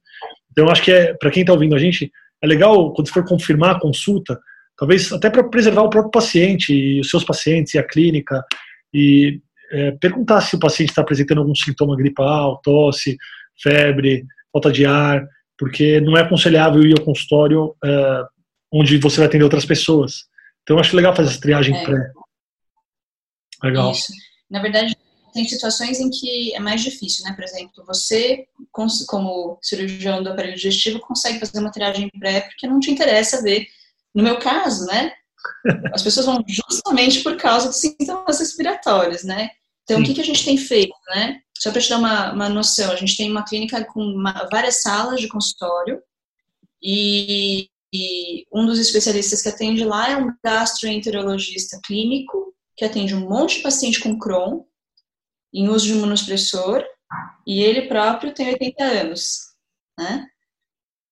Então, 0.59 0.67
eu 0.67 0.73
acho 0.73 0.83
que 0.83 0.91
é, 0.91 1.15
para 1.15 1.31
quem 1.31 1.43
está 1.43 1.53
ouvindo 1.53 1.77
a 1.77 1.79
gente, 1.79 2.11
é 2.43 2.47
legal 2.47 2.93
quando 2.93 3.11
for 3.11 3.25
confirmar 3.25 3.77
a 3.77 3.79
consulta, 3.79 4.37
talvez 4.77 5.13
até 5.13 5.31
para 5.31 5.49
preservar 5.49 5.83
o 5.83 5.89
próprio 5.89 6.11
paciente 6.11 6.75
e 6.75 6.99
os 6.99 7.09
seus 7.09 7.23
pacientes 7.23 7.75
e 7.75 7.79
a 7.79 7.87
clínica, 7.87 8.45
e 8.93 9.41
é, 9.71 9.93
perguntar 9.93 10.41
se 10.41 10.57
o 10.57 10.59
paciente 10.59 10.89
está 10.89 11.03
apresentando 11.03 11.39
algum 11.39 11.55
sintoma 11.55 11.97
gripal, 11.97 12.61
tosse, 12.61 13.17
febre, 13.63 14.27
falta 14.53 14.73
de 14.73 14.85
ar, 14.85 15.25
porque 15.57 16.01
não 16.01 16.17
é 16.17 16.23
aconselhável 16.23 16.83
ir 16.83 16.99
ao 16.99 17.05
consultório 17.05 17.77
é, 17.85 18.23
onde 18.73 18.99
você 18.99 19.19
vai 19.19 19.29
atender 19.29 19.45
outras 19.45 19.65
pessoas. 19.65 20.25
Então, 20.65 20.75
eu 20.75 20.81
acho 20.81 20.97
legal 20.97 21.15
fazer 21.15 21.31
essa 21.31 21.41
triagem 21.41 21.77
É. 21.77 21.85
pré. 21.85 22.11
Legal. 23.63 23.93
Isso. 23.93 24.13
Na 24.51 24.61
verdade, 24.61 24.97
tem 25.33 25.47
situações 25.47 26.01
em 26.01 26.11
que 26.11 26.55
é 26.55 26.61
mais 26.61 26.83
difícil, 26.83 27.25
né? 27.25 27.33
Por 27.33 27.45
exemplo, 27.45 27.85
você, 27.87 28.47
como 29.07 29.59
cirurgião 29.63 30.23
do 30.23 30.31
aparelho 30.31 30.57
digestivo, 30.57 31.01
consegue 31.01 31.39
fazer 31.39 31.59
uma 31.61 31.71
triagem 31.71 32.11
pré 32.19 32.43
porque 32.43 32.67
não 32.67 32.81
te 32.81 32.91
interessa 32.91 33.43
ver. 33.43 33.67
No 34.15 34.23
meu 34.23 34.39
caso, 34.39 34.87
né? 34.87 35.13
As 35.95 36.03
pessoas 36.03 36.27
vão 36.27 36.45
justamente 36.47 37.21
por 37.21 37.37
causa 37.37 37.69
dos 37.69 37.77
sintomas 37.79 38.39
respiratórios, 38.39 39.25
né? 39.25 39.51
Então, 39.85 39.99
o 39.99 40.01
Sim. 40.01 40.07
que, 40.07 40.15
que 40.15 40.21
a 40.21 40.25
gente 40.25 40.45
tem 40.45 40.57
feito, 40.57 40.95
né? 41.09 41.41
Só 41.59 41.73
para 41.73 41.81
te 41.81 41.89
dar 41.89 41.99
uma, 41.99 42.33
uma 42.33 42.49
noção, 42.49 42.93
a 42.93 42.97
gente 42.97 43.17
tem 43.17 43.31
uma 43.31 43.45
clínica 43.45 43.85
com 43.85 44.01
uma- 44.01 44.49
várias 44.51 44.83
salas 44.83 45.21
de 45.21 45.29
consultório 45.29 46.01
e, 46.83 47.69
e 47.93 48.45
um 48.53 48.67
dos 48.67 48.79
especialistas 48.79 49.43
que 49.43 49.49
atende 49.49 49.85
lá 49.85 50.11
é 50.11 50.17
um 50.17 50.33
gastroenterologista 50.45 51.81
clínico 51.85 52.55
que 52.77 52.85
atende 52.85 53.15
um 53.15 53.29
monte 53.29 53.57
de 53.57 53.63
paciente 53.63 53.99
com 53.99 54.19
Crohn 54.19 54.63
em 55.53 55.69
uso 55.69 55.87
de 55.87 55.93
imunossupressor 55.93 56.85
e 57.47 57.63
ele 57.63 57.89
próprio 57.89 58.33
tem 58.35 58.49
80 58.49 58.85
anos, 58.85 59.39
né? 59.99 60.27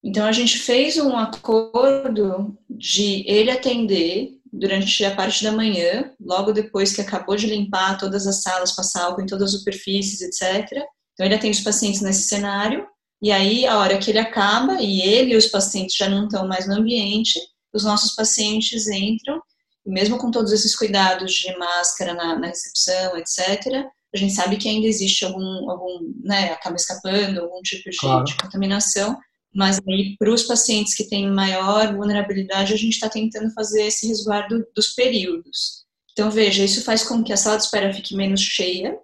Então 0.05 0.27
a 0.27 0.33
gente 0.33 0.59
fez 0.59 0.99
um 0.99 1.17
acordo 1.17 2.57
de 2.69 3.25
ele 3.27 3.51
atender 3.51 4.39
durante 4.53 5.05
a 5.05 5.15
parte 5.15 5.43
da 5.43 5.51
manhã, 5.51 6.13
logo 6.21 6.53
depois 6.53 6.95
que 6.95 7.01
acabou 7.01 7.37
de 7.37 7.47
limpar 7.47 7.99
todas 7.99 8.27
as 8.27 8.43
salas, 8.43 8.73
passar 8.73 9.05
álcool 9.05 9.23
em 9.23 9.27
todas 9.27 9.53
as 9.53 9.59
superfícies, 9.59 10.21
etc. 10.21 10.71
Então 11.13 11.27
ele 11.27 11.35
atende 11.35 11.59
os 11.59 11.65
pacientes 11.65 12.03
nesse 12.03 12.29
cenário 12.29 12.87
e 13.21 13.33
aí 13.33 13.67
a 13.67 13.79
hora 13.79 13.99
que 13.99 14.11
ele 14.11 14.19
acaba 14.19 14.81
e 14.81 15.01
ele 15.01 15.33
e 15.33 15.37
os 15.37 15.47
pacientes 15.47 15.97
já 15.97 16.09
não 16.09 16.25
estão 16.25 16.47
mais 16.47 16.69
no 16.69 16.75
ambiente, 16.75 17.41
os 17.73 17.83
nossos 17.83 18.15
pacientes 18.15 18.87
entram 18.87 19.41
mesmo 19.87 20.19
com 20.19 20.31
todos 20.31 20.53
esses 20.53 20.75
cuidados 20.75 21.33
de 21.33 21.57
máscara 21.57 22.13
na, 22.13 22.37
na 22.39 22.49
recepção, 22.49 23.17
etc., 23.17 23.87
a 24.15 24.19
gente 24.19 24.35
sabe 24.35 24.57
que 24.57 24.69
ainda 24.69 24.87
existe 24.87 25.25
algum, 25.25 25.71
algum 25.71 26.13
né, 26.23 26.53
acaba 26.53 26.77
escapando, 26.77 27.41
algum 27.41 27.61
tipo 27.63 27.91
de, 27.91 27.97
claro. 27.97 28.25
de 28.25 28.37
contaminação, 28.37 29.19
mas 29.55 29.81
aí 29.89 30.17
para 30.19 30.33
os 30.33 30.43
pacientes 30.43 30.95
que 30.95 31.09
têm 31.09 31.31
maior 31.31 31.95
vulnerabilidade, 31.95 32.73
a 32.73 32.77
gente 32.77 32.93
está 32.93 33.09
tentando 33.09 33.53
fazer 33.53 33.83
esse 33.85 34.07
resguardo 34.07 34.67
dos 34.75 34.89
períodos. 34.89 35.87
Então, 36.13 36.31
veja, 36.31 36.65
isso 36.65 36.83
faz 36.83 37.03
com 37.03 37.23
que 37.23 37.33
a 37.33 37.37
sala 37.37 37.57
de 37.57 37.65
espera 37.65 37.93
fique 37.93 38.15
menos 38.15 38.41
cheia, 38.41 38.99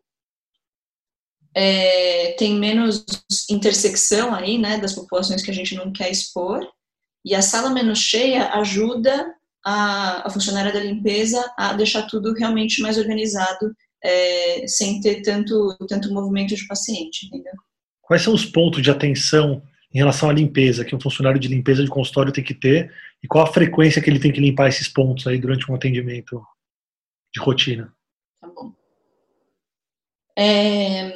é, 1.54 2.32
tem 2.38 2.54
menos 2.54 3.04
intersecção 3.50 4.34
aí, 4.34 4.58
né, 4.58 4.78
das 4.78 4.94
populações 4.94 5.42
que 5.42 5.50
a 5.50 5.54
gente 5.54 5.74
não 5.74 5.92
quer 5.92 6.10
expor, 6.10 6.66
e 7.24 7.34
a 7.34 7.42
sala 7.42 7.70
menos 7.70 7.98
cheia 7.98 8.50
ajuda 8.54 9.34
a, 9.64 10.26
a 10.26 10.30
funcionária 10.30 10.72
da 10.72 10.80
limpeza 10.80 11.44
a 11.56 11.72
deixar 11.72 12.02
tudo 12.06 12.32
realmente 12.34 12.80
mais 12.80 12.98
organizado, 12.98 13.74
é, 14.02 14.66
sem 14.66 15.00
ter 15.00 15.22
tanto, 15.22 15.76
tanto 15.88 16.12
movimento 16.12 16.54
de 16.54 16.66
paciente, 16.66 17.26
entendeu? 17.26 17.52
Quais 18.00 18.22
são 18.22 18.34
os 18.34 18.44
pontos 18.44 18.82
de 18.82 18.90
atenção 18.90 19.62
em 19.94 19.98
relação 19.98 20.28
à 20.28 20.32
limpeza 20.32 20.84
que 20.84 20.94
um 20.94 21.00
funcionário 21.00 21.38
de 21.38 21.48
limpeza 21.48 21.84
de 21.84 21.90
consultório 21.90 22.32
tem 22.32 22.42
que 22.42 22.54
ter 22.54 22.92
e 23.22 23.28
qual 23.28 23.44
a 23.44 23.52
frequência 23.52 24.02
que 24.02 24.10
ele 24.10 24.18
tem 24.18 24.32
que 24.32 24.40
limpar 24.40 24.68
esses 24.68 24.88
pontos 24.88 25.26
aí 25.26 25.38
durante 25.38 25.70
um 25.70 25.74
atendimento 25.74 26.42
de 27.32 27.40
rotina? 27.40 27.94
Tá 28.40 28.48
bom. 28.48 28.72
É, 30.36 31.12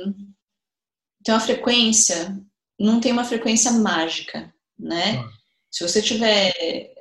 então, 1.20 1.34
a 1.34 1.40
frequência 1.40 2.38
não 2.78 3.00
tem 3.00 3.10
uma 3.12 3.24
frequência 3.24 3.72
mágica, 3.72 4.54
né? 4.78 5.16
Ah. 5.18 5.30
Se 5.70 5.86
você 5.86 6.00
tiver 6.00 6.52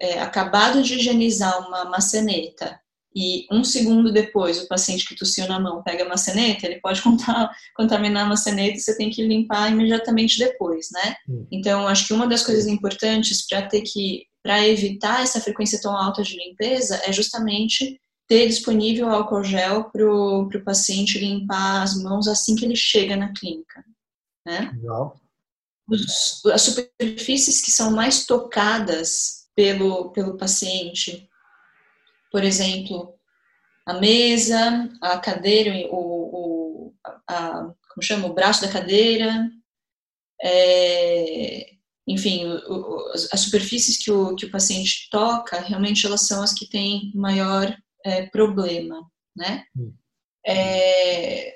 é, 0.01 0.19
acabado 0.19 0.81
de 0.81 0.95
higienizar 0.95 1.67
uma 1.67 1.85
maçaneta 1.85 2.79
e 3.15 3.47
um 3.49 3.63
segundo 3.63 4.11
depois 4.11 4.61
o 4.61 4.67
paciente 4.67 5.05
que 5.05 5.15
tossiu 5.15 5.47
na 5.47 5.57
mão 5.57 5.81
pega 5.81 6.03
a 6.03 6.09
maçaneta, 6.09 6.65
ele 6.65 6.81
pode 6.81 7.01
contaminar 7.73 8.25
a 8.25 8.29
maçaneta 8.29 8.77
e 8.77 8.79
você 8.79 8.97
tem 8.97 9.09
que 9.09 9.25
limpar 9.25 9.71
imediatamente 9.71 10.37
depois, 10.37 10.89
né? 10.91 11.15
Hum. 11.29 11.47
Então, 11.49 11.87
acho 11.87 12.07
que 12.07 12.13
uma 12.13 12.27
das 12.27 12.43
coisas 12.43 12.67
importantes 12.67 13.47
para 13.47 13.61
ter 13.61 13.81
que 13.81 14.23
para 14.43 14.67
evitar 14.67 15.23
essa 15.23 15.41
frequência 15.41 15.81
tão 15.81 15.97
alta 15.97 16.21
de 16.21 16.37
limpeza 16.37 17.01
é 17.03 17.11
justamente 17.11 17.99
ter 18.27 18.47
disponível 18.47 19.09
álcool 19.09 19.43
gel 19.43 19.85
para 19.85 20.05
o 20.05 20.63
paciente 20.63 21.17
limpar 21.17 21.81
as 21.81 21.95
mãos 21.95 22.27
assim 22.27 22.55
que 22.55 22.63
ele 22.63 22.75
chega 22.75 23.15
na 23.15 23.33
clínica. 23.33 23.83
Né? 24.45 24.71
Legal. 24.75 25.19
Os, 25.89 26.45
as 26.45 26.61
superfícies 26.61 27.61
que 27.61 27.71
são 27.71 27.91
mais 27.91 28.25
tocadas 28.25 29.45
pelo, 29.55 30.11
pelo 30.11 30.37
paciente, 30.37 31.27
por 32.35 32.43
exemplo, 32.43 33.17
a 33.85 33.93
mesa, 33.93 34.91
a 34.99 35.17
cadeira, 35.17 35.71
o, 35.89 36.89
o 36.89 36.93
a, 37.29 37.71
como 37.93 38.03
chama, 38.03 38.27
o 38.27 38.33
braço 38.33 38.61
da 38.61 38.67
cadeira, 38.67 39.49
é, 40.43 41.75
enfim, 42.05 42.45
o, 42.45 43.13
as 43.31 43.39
superfícies 43.39 44.03
que 44.03 44.11
o, 44.11 44.35
que 44.35 44.47
o 44.47 44.51
paciente 44.51 45.07
toca, 45.09 45.61
realmente 45.61 46.05
elas 46.05 46.27
são 46.27 46.43
as 46.43 46.53
que 46.53 46.69
têm 46.69 47.13
maior 47.15 47.73
é, 48.03 48.25
problema, 48.25 49.09
né? 49.33 49.63
Hum. 49.73 49.93
É, 50.45 51.55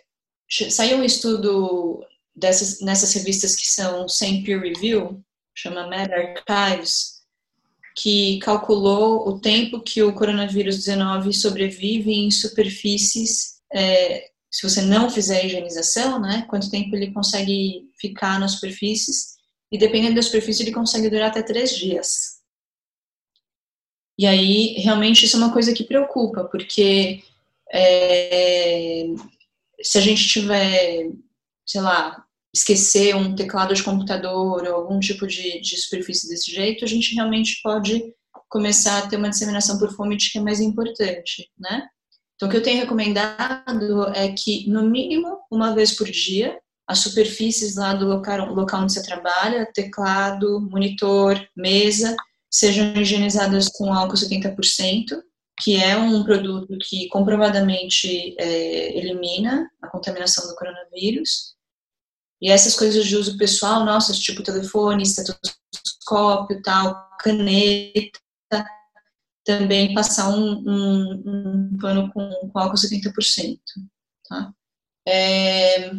saiu 0.69 0.99
um 0.99 1.03
estudo 1.03 2.07
dessas, 2.33 2.79
nessas 2.79 3.13
revistas 3.15 3.53
que 3.53 3.67
são 3.67 4.07
sem 4.07 4.45
peer 4.45 4.61
review, 4.61 5.21
chama 5.53 5.89
Meta 5.89 6.15
Archives, 6.15 7.18
que 7.99 8.39
calculou 8.39 9.27
o 9.27 9.39
tempo 9.39 9.81
que 9.81 10.01
o 10.01 10.13
coronavírus 10.13 10.77
19 10.77 11.33
sobrevive 11.33 12.13
em 12.13 12.31
superfícies, 12.31 13.59
é, 13.73 14.29
se 14.49 14.67
você 14.67 14.81
não 14.81 15.09
fizer 15.09 15.41
a 15.41 15.45
higienização, 15.45 16.19
né? 16.19 16.45
Quanto 16.49 16.71
tempo 16.71 16.95
ele 16.95 17.11
consegue 17.11 17.89
ficar 17.99 18.39
nas 18.39 18.53
superfícies, 18.53 19.35
e 19.69 19.77
dependendo 19.77 20.15
da 20.15 20.21
superfície, 20.21 20.63
ele 20.63 20.71
consegue 20.71 21.09
durar 21.09 21.29
até 21.29 21.43
três 21.43 21.75
dias. 21.75 22.39
E 24.17 24.25
aí, 24.25 24.75
realmente, 24.79 25.25
isso 25.25 25.35
é 25.35 25.39
uma 25.39 25.53
coisa 25.53 25.73
que 25.73 25.83
preocupa, 25.83 26.45
porque 26.45 27.21
é, 27.71 29.07
se 29.81 29.97
a 29.97 30.01
gente 30.01 30.25
tiver, 30.25 31.11
sei 31.65 31.81
lá, 31.81 32.25
esquecer 32.53 33.15
um 33.15 33.35
teclado 33.35 33.73
de 33.73 33.83
computador 33.83 34.63
ou 34.67 34.73
algum 34.73 34.99
tipo 34.99 35.27
de, 35.27 35.59
de 35.61 35.77
superfície 35.77 36.27
desse 36.27 36.51
jeito, 36.51 36.83
a 36.83 36.87
gente 36.87 37.13
realmente 37.15 37.59
pode 37.61 38.13
começar 38.47 38.97
a 38.97 39.07
ter 39.07 39.17
uma 39.17 39.29
disseminação 39.29 39.77
por 39.77 39.93
fomite 39.93 40.31
que 40.31 40.39
é 40.39 40.41
mais 40.41 40.59
importante, 40.59 41.49
né? 41.57 41.87
Então, 42.35 42.47
o 42.47 42.51
que 42.51 42.57
eu 42.57 42.63
tenho 42.63 42.79
recomendado 42.79 44.07
é 44.15 44.31
que, 44.31 44.67
no 44.69 44.89
mínimo, 44.89 45.39
uma 45.51 45.75
vez 45.75 45.91
por 45.95 46.09
dia, 46.09 46.57
as 46.87 46.99
superfícies 46.99 47.75
lá 47.75 47.93
do 47.93 48.07
local, 48.07 48.53
local 48.53 48.81
onde 48.81 48.93
você 48.93 49.03
trabalha, 49.03 49.69
teclado, 49.73 50.59
monitor, 50.61 51.39
mesa, 51.55 52.15
sejam 52.49 52.95
higienizadas 52.95 53.67
com 53.67 53.93
álcool 53.93 54.15
70%, 54.15 55.21
que 55.61 55.75
é 55.75 55.97
um 55.97 56.23
produto 56.23 56.77
que 56.81 57.07
comprovadamente 57.09 58.35
é, 58.39 58.97
elimina 58.97 59.69
a 59.81 59.89
contaminação 59.89 60.47
do 60.47 60.55
coronavírus. 60.55 61.55
E 62.41 62.49
essas 62.49 62.75
coisas 62.75 63.05
de 63.05 63.15
uso 63.15 63.37
pessoal, 63.37 63.83
nossas, 63.83 64.19
tipo 64.19 64.43
telefone, 64.43 65.03
estetoscópio, 65.03 66.61
tal, 66.61 67.09
caneta, 67.19 68.19
também 69.43 69.93
passar 69.93 70.29
um, 70.29 70.63
um, 70.65 71.23
um 71.73 71.77
pano 71.77 72.11
com, 72.13 72.29
com 72.51 72.59
álcool 72.59 72.75
70%. 72.75 73.59
Tá? 74.27 74.53
É, 75.07 75.91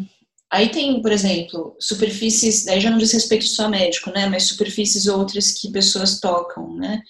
Aí 0.53 0.69
tem, 0.69 1.01
por 1.01 1.13
exemplo, 1.13 1.77
superfícies, 1.79 2.65
daí 2.65 2.81
já 2.81 2.91
não 2.91 2.99
diz 2.99 3.13
respeito 3.13 3.47
só 3.47 3.69
médico, 3.69 4.11
né, 4.11 4.27
mas 4.29 4.49
superfícies 4.49 5.07
outras 5.07 5.53
que 5.53 5.71
pessoas 5.71 6.19
tocam, 6.19 6.75
né, 6.75 7.01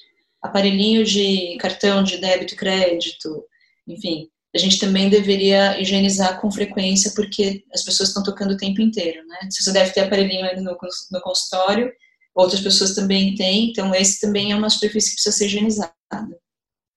aparelhinho 0.43 1.03
de 1.05 1.57
cartão 1.59 2.03
de 2.03 2.19
débito 2.19 2.53
e 2.53 2.57
crédito, 2.57 3.43
enfim, 3.89 4.29
a 4.55 4.59
gente 4.59 4.79
também 4.79 5.09
deveria 5.09 5.81
higienizar 5.81 6.41
com 6.41 6.51
frequência 6.51 7.13
porque 7.15 7.65
as 7.73 7.85
pessoas 7.85 8.09
estão 8.09 8.23
tocando 8.23 8.53
o 8.53 8.57
tempo 8.57 8.81
inteiro, 8.81 9.27
né, 9.27 9.49
você 9.51 9.73
deve 9.73 9.93
ter 9.93 10.01
aparelhinho 10.01 10.45
no, 10.63 10.77
no 11.11 11.21
consultório, 11.21 11.93
outras 12.35 12.61
pessoas 12.61 12.95
também 12.95 13.35
têm, 13.35 13.71
então 13.71 13.95
esse 13.95 14.21
também 14.21 14.53
é 14.53 14.57
uma 14.57 14.71
superfície 14.71 15.11
que 15.11 15.15
precisa 15.17 15.37
ser 15.37 15.47
higienizada. 15.47 15.95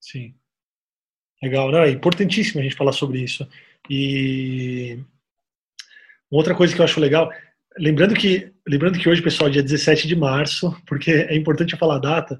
Sim. 0.02 0.34
Legal, 1.42 1.72
né? 1.72 1.90
É 1.90 1.92
importantíssimo 1.92 2.62
a 2.62 2.64
gente 2.64 2.76
falar 2.76 2.94
sobre 2.94 3.20
isso. 3.20 3.46
E 3.90 4.98
Outra 6.34 6.56
coisa 6.56 6.74
que 6.74 6.82
eu 6.82 6.86
acho 6.86 7.00
legal, 7.00 7.30
lembrando 7.78 8.16
que, 8.16 8.52
lembrando 8.68 8.98
que 8.98 9.08
hoje, 9.08 9.22
pessoal, 9.22 9.50
é 9.50 9.54
dia 9.54 9.62
17 9.62 10.08
de 10.08 10.16
março, 10.16 10.76
porque 10.88 11.12
é 11.12 11.36
importante 11.36 11.78
falar 11.78 11.98
a 11.98 12.00
data, 12.00 12.40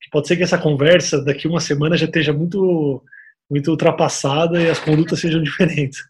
que 0.00 0.08
pode 0.08 0.28
ser 0.28 0.36
que 0.36 0.44
essa 0.44 0.56
conversa 0.56 1.20
daqui 1.20 1.48
uma 1.48 1.58
semana 1.58 1.96
já 1.96 2.06
esteja 2.06 2.32
muito, 2.32 3.02
muito 3.50 3.70
ultrapassada 3.70 4.60
e 4.62 4.70
as 4.70 4.78
condutas 4.78 5.20
sejam 5.20 5.42
diferentes. 5.42 6.00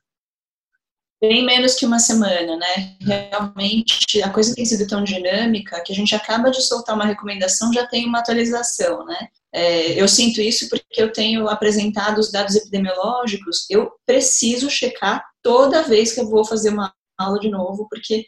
Bem 1.21 1.45
menos 1.45 1.75
que 1.75 1.87
uma 1.87 1.99
semana, 1.99 2.57
né? 2.57 2.97
Realmente, 3.01 4.21
a 4.23 4.29
coisa 4.29 4.55
tem 4.55 4.65
sido 4.65 4.87
tão 4.87 5.03
dinâmica 5.03 5.83
que 5.83 5.91
a 5.91 5.97
gente 5.97 6.15
acaba 6.15 6.51
de 6.51 6.61
soltar 6.61 6.95
uma 6.95 7.07
recomendação, 7.07 7.73
já 7.73 7.87
tem 7.87 8.07
uma 8.07 8.19
atualização, 8.19 9.07
né? 9.07 9.29
É, 9.51 10.01
eu 10.01 10.07
sinto 10.07 10.41
isso 10.41 10.69
porque 10.69 11.01
eu 11.01 11.13
tenho 11.13 11.49
apresentado 11.49 12.19
os 12.19 12.31
dados 12.31 12.57
epidemiológicos, 12.57 13.65
eu 13.71 13.93
preciso 14.05 14.69
checar 14.69 15.25
toda 15.43 15.85
vez 15.85 16.13
que 16.13 16.21
eu 16.21 16.29
vou 16.29 16.45
fazer 16.45 16.71
uma 16.71 16.93
aula 17.17 17.39
de 17.39 17.49
novo, 17.49 17.87
porque 17.89 18.27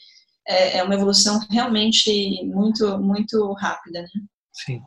é, 0.48 0.78
é 0.78 0.82
uma 0.82 0.94
evolução 0.94 1.40
realmente 1.50 2.42
muito, 2.46 2.98
muito 2.98 3.52
rápida, 3.54 4.02
né? 4.02 4.08
Sim. 4.64 4.80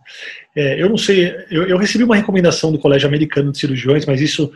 É, 0.55 0.81
eu 0.81 0.89
não 0.89 0.97
sei, 0.97 1.31
eu, 1.51 1.67
eu, 1.67 1.77
recebi 1.77 2.03
uma 2.03 2.15
recomendação 2.15 2.71
do 2.71 2.79
Colégio 2.79 3.07
Americano 3.07 3.51
de 3.51 3.59
Cirurgiões, 3.59 4.05
mas 4.05 4.19
isso, 4.19 4.51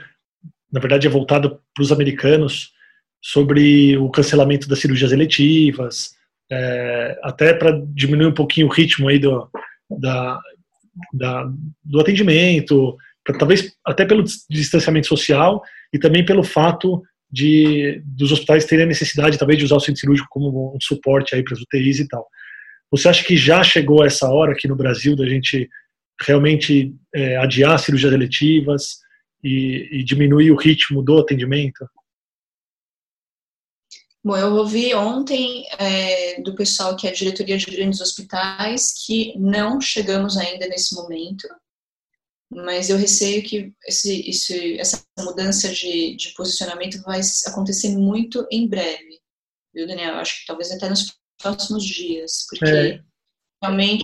na 0.72 0.80
verdade, 0.80 1.06
é 1.06 1.10
voltado 1.10 1.62
para 1.74 1.84
os 1.84 1.92
americanos, 1.92 2.74
sobre 3.22 3.96
o 3.98 4.10
cancelamento 4.10 4.68
das 4.68 4.80
cirurgias 4.80 5.14
eletivas, 5.14 6.16
é, 6.52 7.18
até 7.24 7.54
para 7.54 7.82
diminuir 7.94 8.28
um 8.28 8.34
pouquinho 8.34 8.68
o 8.68 8.70
ritmo 8.70 9.08
aí 9.08 9.18
do, 9.18 9.50
da, 9.90 10.40
da, 11.14 11.50
do 11.84 12.02
atendimento, 12.02 12.98
pra, 13.24 13.38
talvez 13.38 13.72
até 13.86 14.06
pelo 14.06 14.24
distanciamento 14.50 15.08
social 15.08 15.62
e 15.94 15.98
também 15.98 16.26
pelo 16.26 16.44
fato 16.44 17.02
de 17.32 18.02
dos 18.06 18.32
hospitais 18.32 18.66
terem 18.66 18.84
a 18.84 18.88
necessidade 18.88 19.40
talvez 19.40 19.58
de 19.58 19.66
usar 19.66 19.78
o 19.78 19.80
centro 19.80 20.02
cirúrgico 20.02 20.28
como 20.30 20.76
um 20.76 20.82
suporte 20.82 21.34
aí 21.34 21.44
para 21.44 21.54
as 21.54 21.62
UTIs 21.62 22.00
e 22.00 22.08
tal. 22.08 22.28
Você 22.92 23.10
acha 23.10 23.24
que 23.24 23.36
já 23.36 23.64
chegou 23.64 24.06
essa 24.06 24.30
hora 24.30 24.54
aqui 24.54 24.68
no 24.68 24.76
Brasil 24.76 25.16
da 25.16 25.28
gente 25.28 25.70
realmente 26.22 26.96
é, 27.14 27.38
adiar 27.38 27.80
cirurgias 27.80 28.14
eletivas 28.14 29.00
e, 29.44 29.90
e 29.92 30.04
diminuir 30.04 30.52
o 30.52 30.56
ritmo 30.56 31.02
do 31.02 31.18
atendimento? 31.18 31.86
Bom, 34.26 34.38
eu 34.38 34.54
ouvi 34.54 34.96
ontem 34.96 35.66
é, 35.78 36.42
do 36.42 36.56
pessoal 36.56 36.96
que 36.96 37.06
é 37.06 37.10
a 37.10 37.14
diretoria 37.14 37.58
de 37.58 37.66
grandes 37.66 38.00
hospitais 38.00 38.94
que 39.06 39.38
não 39.38 39.82
chegamos 39.82 40.38
ainda 40.38 40.66
nesse 40.68 40.96
momento, 40.96 41.46
mas 42.50 42.90
eu 42.90 42.96
receio 42.96 43.44
que 43.44 43.74
esse, 43.86 44.30
esse, 44.30 44.80
essa 44.80 45.04
mudança 45.20 45.68
de, 45.74 46.16
de 46.16 46.34
posicionamento 46.36 47.02
vai 47.02 47.20
acontecer 47.48 47.90
muito 47.90 48.48
em 48.50 48.66
breve, 48.66 49.20
viu, 49.74 49.86
Daniel? 49.86 50.16
Acho 50.16 50.40
que 50.40 50.46
talvez 50.46 50.72
até 50.72 50.88
nos 50.88 51.14
próximos 51.44 51.86
dias, 51.86 52.48
porque 52.50 52.66
é. 52.66 53.02
realmente 53.62 54.04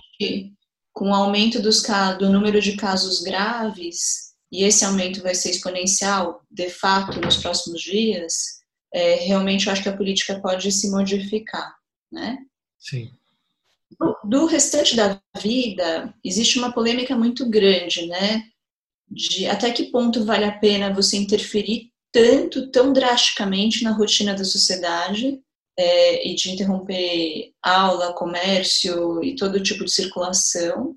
com 0.92 1.10
o 1.10 1.14
aumento 1.14 1.60
dos, 1.62 1.82
do 2.18 2.30
número 2.30 2.60
de 2.60 2.76
casos 2.76 3.22
graves, 3.22 4.30
e 4.52 4.64
esse 4.64 4.84
aumento 4.84 5.22
vai 5.22 5.34
ser 5.34 5.50
exponencial, 5.50 6.42
de 6.50 6.68
fato, 6.68 7.20
nos 7.20 7.36
próximos 7.36 7.80
dias, 7.80 8.60
é, 8.92 9.14
realmente 9.14 9.66
eu 9.66 9.72
acho 9.72 9.82
que 9.82 9.88
a 9.88 9.96
política 9.96 10.40
pode 10.40 10.70
se 10.72 10.90
modificar, 10.90 11.74
né? 12.12 12.38
Sim. 12.78 13.10
Do, 13.98 14.16
do 14.24 14.46
restante 14.46 14.94
da 14.94 15.20
vida, 15.40 16.12
existe 16.24 16.58
uma 16.58 16.72
polêmica 16.72 17.16
muito 17.16 17.48
grande, 17.48 18.06
né? 18.06 18.44
De 19.08 19.46
até 19.46 19.72
que 19.72 19.90
ponto 19.90 20.24
vale 20.24 20.44
a 20.44 20.58
pena 20.58 20.92
você 20.92 21.16
interferir 21.16 21.90
tanto, 22.12 22.70
tão 22.70 22.92
drasticamente 22.92 23.84
na 23.84 23.92
rotina 23.92 24.34
da 24.34 24.44
sociedade 24.44 25.40
é, 25.78 26.28
e 26.28 26.34
de 26.34 26.50
interromper 26.50 27.52
aula, 27.62 28.14
comércio 28.14 29.22
e 29.22 29.34
todo 29.36 29.62
tipo 29.62 29.84
de 29.84 29.92
circulação, 29.92 30.96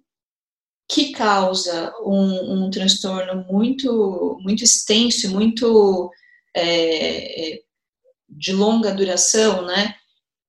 que 0.89 1.11
causa 1.11 1.93
um, 2.03 2.65
um 2.65 2.69
transtorno 2.69 3.45
muito, 3.49 4.37
muito 4.41 4.63
extenso, 4.63 5.31
muito 5.31 6.11
é, 6.55 7.61
de 8.29 8.51
longa 8.53 8.93
duração, 8.93 9.65
né? 9.65 9.95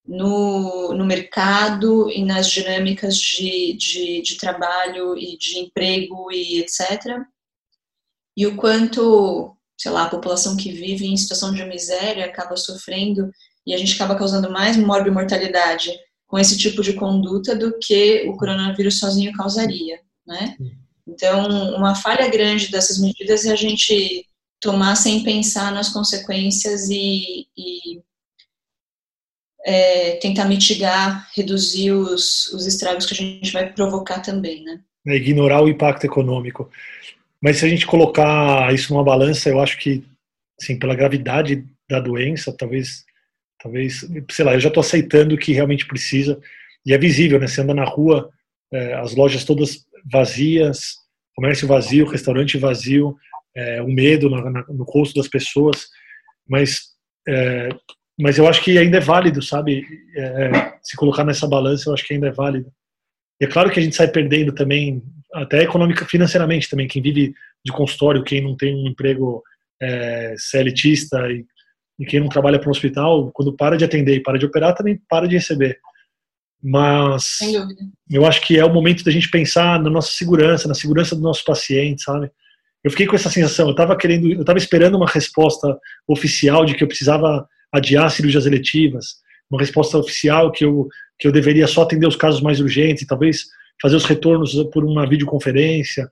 no, 0.07 0.93
no 0.95 1.05
mercado 1.05 2.11
e 2.11 2.25
nas 2.25 2.51
dinâmicas 2.51 3.17
de, 3.17 3.73
de, 3.75 4.23
de 4.23 4.37
trabalho 4.37 5.17
e 5.17 5.37
de 5.39 5.59
emprego 5.59 6.31
e 6.31 6.61
etc. 6.61 7.23
E 8.37 8.47
o 8.47 8.57
quanto, 8.57 9.57
sei 9.79 9.91
lá, 9.91 10.05
a 10.05 10.11
população 10.11 10.57
que 10.57 10.71
vive 10.71 11.07
em 11.07 11.17
situação 11.17 11.53
de 11.53 11.65
miséria 11.65 12.27
acaba 12.27 12.57
sofrendo 12.57 13.31
e 13.67 13.75
a 13.75 13.79
gente 13.79 13.95
acaba 13.95 14.17
causando 14.17 14.51
mais 14.51 14.77
morbimortalidade 14.77 15.91
com 16.27 16.39
esse 16.39 16.59
tipo 16.59 16.83
de 16.83 16.95
conduta 16.95 17.55
do 17.55 17.79
que 17.79 18.25
o 18.29 18.37
coronavírus 18.37 18.99
sozinho 18.99 19.33
causaria, 19.33 20.01
né? 20.27 20.57
Então, 21.07 21.77
uma 21.77 21.95
falha 21.95 22.29
grande 22.29 22.71
dessas 22.71 22.99
medidas 22.99 23.45
é 23.45 23.53
a 23.53 23.57
gente 23.57 24.27
tomar 24.61 24.97
sem 24.97 25.23
pensar 25.23 25.71
nas 25.73 25.91
consequências 25.91 26.89
e, 26.89 27.47
e 27.57 28.01
é, 29.65 30.17
tentar 30.17 30.47
mitigar, 30.47 31.29
reduzir 31.35 31.93
os, 31.93 32.47
os 32.49 32.67
estragos 32.67 33.07
que 33.07 33.15
a 33.15 33.17
gente 33.17 33.53
vai 33.53 33.73
provocar 33.73 34.21
também, 34.21 34.63
né? 34.63 34.81
É 35.07 35.17
ignorar 35.17 35.63
o 35.63 35.69
impacto 35.69 36.05
econômico. 36.05 36.71
Mas 37.41 37.59
se 37.59 37.67
a 37.67 37.69
gente 37.69 37.87
colocar 37.87 38.73
isso 38.73 38.93
numa 38.93 39.05
balança, 39.05 39.51
eu 39.51 39.61
acho 39.61 39.79
que, 39.79 40.03
assim, 40.59 40.79
pela 40.79 40.95
gravidade 40.95 41.67
da 41.89 42.01
doença, 42.01 42.55
talvez, 42.57 43.05
talvez, 43.65 44.07
sei 44.31 44.45
lá, 44.45 44.53
eu 44.53 44.61
já 44.61 44.69
estou 44.69 44.83
aceitando 44.83 45.39
que 45.39 45.55
realmente 45.55 45.87
precisa. 45.87 46.39
E 46.85 46.93
é 46.93 46.99
visível, 46.99 47.41
né? 47.41 47.47
Você 47.47 47.63
anda 47.63 47.73
na 47.73 47.85
rua, 47.85 48.31
é, 48.71 48.93
as 48.95 49.17
lojas 49.17 49.43
todas 49.43 49.87
vazias, 50.13 50.97
comércio 51.35 51.67
vazio, 51.67 52.07
restaurante 52.07 52.59
vazio, 52.59 53.17
é, 53.57 53.81
o 53.81 53.89
medo 53.89 54.29
no, 54.29 54.51
no 54.53 54.85
rosto 54.85 55.15
das 55.15 55.29
pessoas. 55.29 55.87
Mas 56.47 56.93
é, 57.27 57.71
mas 58.21 58.39
eu 58.39 58.47
acho 58.47 58.63
que 58.63 58.79
ainda 58.79 58.99
é 58.99 59.01
válido, 59.01 59.43
sabe? 59.43 59.83
É, 60.15 60.75
se 60.83 60.95
colocar 60.97 61.25
nessa 61.25 61.49
balança, 61.49 61.89
eu 61.89 61.95
acho 61.95 62.07
que 62.07 62.15
ainda 62.15 62.29
é 62.29 62.33
válido. 62.33 62.71
E 63.41 63.47
é 63.47 63.49
claro 63.49 63.71
que 63.71 63.81
a 63.81 63.83
gente 63.83 63.97
sai 63.97 64.09
perdendo 64.09 64.53
também, 64.53 65.03
até 65.33 65.63
econômica, 65.63 66.05
financeiramente 66.05 66.69
também, 66.71 66.87
quem 66.87 67.03
vive 67.03 67.35
de 67.65 67.73
consultório, 67.73 68.23
quem 68.23 68.41
não 68.41 68.57
tem 68.57 68.75
um 68.75 68.87
emprego 68.87 69.43
é, 69.83 70.35
e, 70.55 71.45
e 71.99 72.05
quem 72.05 72.21
não 72.21 72.29
trabalha 72.29 72.59
para 72.59 72.69
um 72.69 72.73
hospital, 72.73 73.31
quando 73.33 73.55
para 73.57 73.77
de 73.77 73.85
atender 73.85 74.17
e 74.17 74.23
para 74.23 74.39
de 74.39 74.47
operar, 74.47 74.75
também 74.75 75.01
para 75.09 75.29
de 75.29 75.37
receber. 75.37 75.79
Mas 76.63 77.39
eu 78.11 78.25
acho 78.25 78.41
que 78.41 78.59
é 78.59 78.65
o 78.65 78.73
momento 78.73 79.05
da 79.05 79.11
gente 79.11 79.31
pensar 79.31 79.81
na 79.81 79.91
nossa 79.91 80.11
segurança, 80.13 80.67
na 80.67 80.75
segurança 80.75 81.15
dos 81.15 81.23
nossos 81.23 81.43
pacientes, 81.43 82.05
sabe? 82.05 82.31
Eu 82.83 82.91
fiquei 82.91 83.07
com 83.07 83.17
essa 83.17 83.31
sensação, 83.31 83.67
eu 83.67 83.73
estava 83.73 83.97
querendo, 83.97 84.31
eu 84.31 84.41
estava 84.41 84.59
esperando 84.59 84.97
uma 84.97 85.09
resposta 85.09 85.79
oficial 86.07 86.65
de 86.65 86.75
que 86.75 86.83
eu 86.83 86.89
precisava 86.89 87.47
adiar 87.73 88.11
cirurgias 88.11 88.47
eletivas, 88.47 89.17
uma 89.51 89.61
resposta 89.61 89.99
oficial 89.99 90.51
que 90.51 90.65
eu, 90.65 90.89
que 91.19 91.27
eu 91.27 91.33
deveria 91.33 91.67
só 91.67 91.83
atender 91.83 92.07
os 92.07 92.17
casos 92.17 92.41
mais 92.41 92.61
urgentes 92.61 93.03
e 93.03 93.07
talvez 93.07 93.45
fazer 93.81 93.97
os 93.97 94.05
retornos 94.05 94.55
por 94.73 94.85
uma 94.85 95.09
videoconferência. 95.09 96.09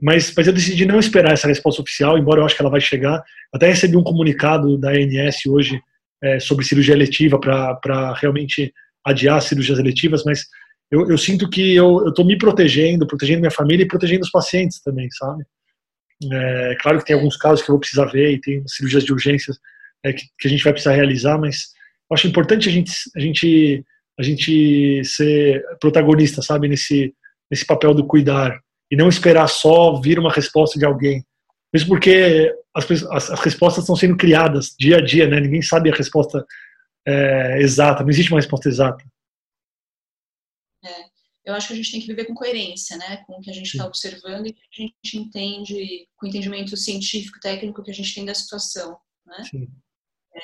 Mas, 0.00 0.32
mas 0.36 0.46
eu 0.46 0.52
decidi 0.52 0.86
não 0.86 1.00
esperar 1.00 1.32
essa 1.32 1.48
resposta 1.48 1.82
oficial, 1.82 2.16
embora 2.16 2.40
eu 2.40 2.44
acho 2.44 2.54
que 2.54 2.62
ela 2.62 2.70
vai 2.70 2.80
chegar. 2.80 3.22
Até 3.52 3.68
recebi 3.68 3.96
um 3.96 4.02
comunicado 4.02 4.78
da 4.78 4.90
ANS 4.90 5.44
hoje 5.46 5.80
é, 6.22 6.38
sobre 6.38 6.64
cirurgia 6.64 6.94
eletiva 6.94 7.38
para 7.38 8.14
realmente 8.14 8.72
adiar 9.04 9.40
cirurgias 9.42 9.78
eletivas, 9.78 10.22
mas 10.24 10.46
eu, 10.90 11.10
eu 11.10 11.18
sinto 11.18 11.48
que 11.48 11.74
eu 11.74 12.08
estou 12.08 12.24
me 12.24 12.38
protegendo, 12.38 13.06
protegendo 13.06 13.40
minha 13.40 13.50
família 13.50 13.84
e 13.84 13.88
protegendo 13.88 14.22
os 14.22 14.30
pacientes 14.30 14.80
também, 14.80 15.08
sabe? 15.10 15.44
É, 16.32 16.76
claro 16.80 16.98
que 16.98 17.04
tem 17.04 17.14
alguns 17.14 17.36
casos 17.36 17.64
que 17.64 17.70
eu 17.70 17.74
vou 17.74 17.80
precisar 17.80 18.06
ver 18.06 18.32
e 18.32 18.40
tem 18.40 18.66
cirurgias 18.66 19.04
de 19.04 19.12
urgências 19.12 19.56
é, 20.04 20.12
que, 20.12 20.22
que, 20.38 20.48
a 20.48 20.50
gente 20.50 20.64
vai 20.64 20.72
precisar 20.72 20.94
realizar, 20.94 21.38
mas 21.38 21.72
eu 22.10 22.14
acho 22.14 22.26
importante 22.26 22.68
a 22.68 22.72
gente, 22.72 22.92
a 23.16 23.20
gente, 23.20 23.84
a 24.18 24.22
gente 24.22 25.02
ser 25.04 25.62
protagonista, 25.80 26.42
sabe, 26.42 26.68
nesse, 26.68 27.14
nesse 27.50 27.64
papel 27.64 27.94
do 27.94 28.06
cuidar 28.06 28.58
e 28.90 28.96
não 28.96 29.08
esperar 29.08 29.48
só 29.48 30.00
vir 30.00 30.18
uma 30.18 30.32
resposta 30.32 30.78
de 30.78 30.84
alguém. 30.84 31.24
Mesmo 31.72 31.88
porque 31.88 32.54
as, 32.74 32.90
as, 32.90 33.30
as 33.30 33.40
respostas 33.40 33.84
estão 33.84 33.96
sendo 33.96 34.16
criadas 34.16 34.74
dia 34.78 34.96
a 34.96 35.04
dia, 35.04 35.28
né? 35.28 35.40
Ninguém 35.40 35.62
sabe 35.62 35.90
a 35.90 35.94
resposta 35.94 36.44
é, 37.06 37.60
exata, 37.60 38.02
não 38.02 38.10
existe 38.10 38.32
uma 38.32 38.40
resposta 38.40 38.68
exata. 38.68 39.04
É 40.84 41.18
eu 41.48 41.54
acho 41.54 41.68
que 41.68 41.72
a 41.72 41.76
gente 41.76 41.90
tem 41.90 42.00
que 42.02 42.06
viver 42.06 42.26
com 42.26 42.34
coerência, 42.34 42.94
né, 42.98 43.24
com 43.26 43.38
o 43.38 43.40
que 43.40 43.50
a 43.50 43.54
gente 43.54 43.68
está 43.68 43.86
observando 43.86 44.46
e 44.46 44.52
que 44.52 44.60
a 44.60 44.82
gente 44.82 45.16
entende, 45.16 46.06
com 46.14 46.26
o 46.26 46.28
entendimento 46.28 46.76
científico, 46.76 47.40
técnico 47.40 47.82
que 47.82 47.90
a 47.90 47.94
gente 47.94 48.14
tem 48.14 48.26
da 48.26 48.34
situação, 48.34 48.98
né? 49.24 49.44
Sim. 49.50 49.66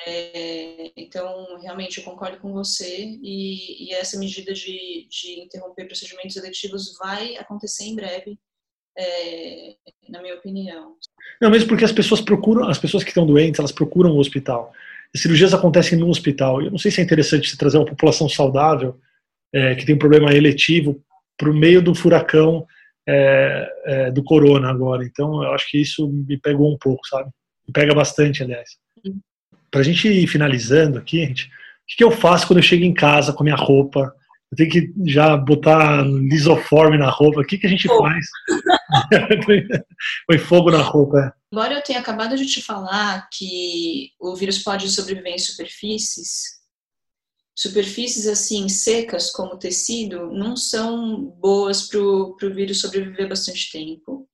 É, 0.06 0.90
então, 0.96 1.58
realmente, 1.60 1.98
eu 1.98 2.04
concordo 2.04 2.38
com 2.38 2.52
você 2.52 3.04
e, 3.22 3.88
e 3.88 3.94
essa 3.94 4.18
medida 4.18 4.52
de, 4.52 5.06
de, 5.08 5.40
interromper 5.40 5.86
procedimentos 5.86 6.36
eletivos 6.36 6.96
vai 6.98 7.36
acontecer 7.36 7.84
em 7.84 7.94
breve, 7.94 8.38
é, 8.98 9.76
na 10.08 10.20
minha 10.22 10.34
opinião. 10.34 10.96
Não, 11.40 11.50
mesmo 11.50 11.68
porque 11.68 11.84
as 11.84 11.92
pessoas 11.92 12.20
procuram, 12.20 12.68
as 12.68 12.78
pessoas 12.78 13.04
que 13.04 13.10
estão 13.10 13.26
doentes, 13.26 13.58
elas 13.58 13.72
procuram 13.72 14.12
o 14.12 14.18
hospital. 14.18 14.72
As 15.14 15.20
cirurgias 15.20 15.54
acontecem 15.54 15.98
no 15.98 16.08
hospital. 16.08 16.62
Eu 16.62 16.70
não 16.70 16.78
sei 16.78 16.90
se 16.90 17.00
é 17.00 17.04
interessante 17.04 17.48
você 17.48 17.56
trazer 17.56 17.78
uma 17.78 17.86
população 17.86 18.28
saudável, 18.28 18.98
é, 19.52 19.74
que 19.74 19.86
tem 19.86 19.94
um 19.94 19.98
problema 19.98 20.32
eletivo, 20.32 21.02
para 21.36 21.50
o 21.50 21.54
meio 21.54 21.82
do 21.82 21.94
furacão 21.94 22.66
é, 23.06 23.68
é, 23.84 24.10
do 24.10 24.24
corona 24.24 24.70
agora. 24.70 25.04
Então, 25.04 25.42
eu 25.42 25.52
acho 25.52 25.68
que 25.68 25.80
isso 25.80 26.08
me 26.08 26.38
pegou 26.38 26.72
um 26.72 26.78
pouco, 26.78 27.06
sabe? 27.06 27.30
Me 27.66 27.72
pega 27.72 27.94
bastante, 27.94 28.42
aliás 28.42 28.70
para 29.74 29.80
a 29.80 29.84
gente 29.84 30.06
ir 30.06 30.28
finalizando 30.28 30.98
aqui, 30.98 31.18
gente, 31.18 31.46
o 31.46 31.96
que 31.96 32.04
eu 32.04 32.12
faço 32.12 32.46
quando 32.46 32.60
eu 32.60 32.62
chego 32.62 32.84
em 32.84 32.94
casa 32.94 33.32
com 33.32 33.42
a 33.42 33.46
minha 33.46 33.56
roupa? 33.56 34.14
Eu 34.52 34.56
tenho 34.56 34.70
que 34.70 34.94
já 35.04 35.36
botar 35.36 36.06
lisoforme 36.06 36.96
na 36.96 37.10
roupa. 37.10 37.40
O 37.40 37.44
que, 37.44 37.58
que 37.58 37.66
a 37.66 37.70
gente 37.70 37.88
fogo. 37.88 38.04
faz? 38.04 38.24
Põe 40.28 40.38
fogo 40.38 40.70
na 40.70 40.80
roupa. 40.80 41.34
Embora 41.52 41.74
eu 41.74 41.82
tenha 41.82 41.98
acabado 41.98 42.36
de 42.36 42.46
te 42.46 42.62
falar 42.62 43.28
que 43.32 44.10
o 44.20 44.36
vírus 44.36 44.60
pode 44.60 44.88
sobreviver 44.88 45.32
em 45.32 45.38
superfícies, 45.40 46.60
superfícies 47.52 48.28
assim 48.28 48.68
secas 48.68 49.32
como 49.32 49.58
tecido 49.58 50.30
não 50.30 50.56
são 50.56 51.36
boas 51.40 51.88
para 51.88 51.98
o 51.98 52.36
vírus 52.54 52.80
sobreviver 52.80 53.28
bastante 53.28 53.72
tempo. 53.72 54.28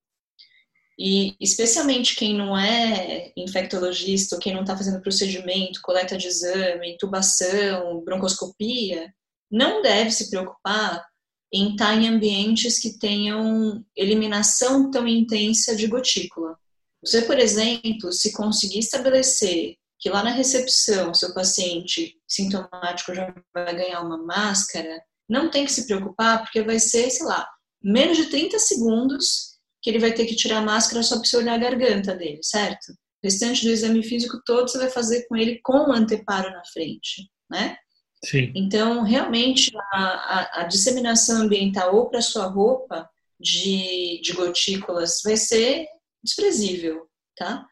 E 1.03 1.35
especialmente 1.41 2.15
quem 2.15 2.37
não 2.37 2.55
é 2.55 3.33
infectologista, 3.35 4.39
quem 4.39 4.53
não 4.53 4.61
está 4.61 4.77
fazendo 4.77 5.01
procedimento, 5.01 5.81
coleta 5.83 6.15
de 6.15 6.27
exame, 6.27 6.93
intubação, 6.93 8.03
broncoscopia, 8.05 9.11
não 9.51 9.81
deve 9.81 10.11
se 10.11 10.29
preocupar 10.29 11.03
em 11.51 11.71
estar 11.71 11.87
tá 11.87 11.95
em 11.95 12.07
ambientes 12.07 12.79
que 12.79 12.99
tenham 12.99 13.83
eliminação 13.97 14.91
tão 14.91 15.09
intensa 15.09 15.75
de 15.75 15.87
gotícula. 15.87 16.55
Você, 17.03 17.23
por 17.23 17.39
exemplo, 17.39 18.13
se 18.13 18.35
conseguir 18.35 18.81
estabelecer 18.81 19.77
que 19.99 20.11
lá 20.11 20.23
na 20.23 20.33
recepção 20.33 21.15
seu 21.15 21.33
paciente 21.33 22.15
sintomático 22.29 23.15
já 23.15 23.35
vai 23.55 23.75
ganhar 23.75 24.03
uma 24.03 24.19
máscara, 24.19 25.03
não 25.27 25.51
tem 25.51 25.65
que 25.65 25.73
se 25.73 25.87
preocupar, 25.87 26.43
porque 26.43 26.63
vai 26.63 26.79
ser, 26.79 27.11
sei 27.11 27.25
lá, 27.25 27.49
menos 27.83 28.19
de 28.19 28.27
30 28.27 28.59
segundos 28.59 29.50
que 29.83 29.91
ele 29.91 29.99
vai 29.99 30.13
ter 30.13 30.27
que 30.27 30.37
tirar 30.37 30.59
a 30.59 30.63
máscara 30.63 31.03
só 31.03 31.17
para 31.17 31.25
você 31.25 31.37
olhar 31.37 31.55
a 31.55 31.59
garganta 31.59 32.15
dele, 32.15 32.41
certo? 32.43 32.93
O 32.93 32.97
restante 33.25 33.65
do 33.65 33.71
exame 33.71 34.03
físico 34.03 34.41
todo 34.45 34.69
você 34.69 34.79
vai 34.79 34.91
fazer 34.91 35.27
com 35.27 35.37
ele 35.37 35.61
com 35.63 35.89
o 35.89 35.93
anteparo 35.93 36.51
na 36.51 36.63
frente, 36.73 37.31
né? 37.51 37.77
Sim. 38.25 38.53
Então, 38.55 39.03
realmente, 39.03 39.73
a, 39.93 39.99
a, 39.99 40.61
a 40.61 40.65
disseminação 40.65 41.43
ambiental 41.43 41.95
ou 41.97 42.09
para 42.09 42.21
sua 42.21 42.47
roupa 42.47 43.09
de, 43.39 44.21
de 44.23 44.33
gotículas 44.35 45.21
vai 45.25 45.37
ser 45.37 45.87
desprezível, 46.23 47.07
tá? 47.35 47.67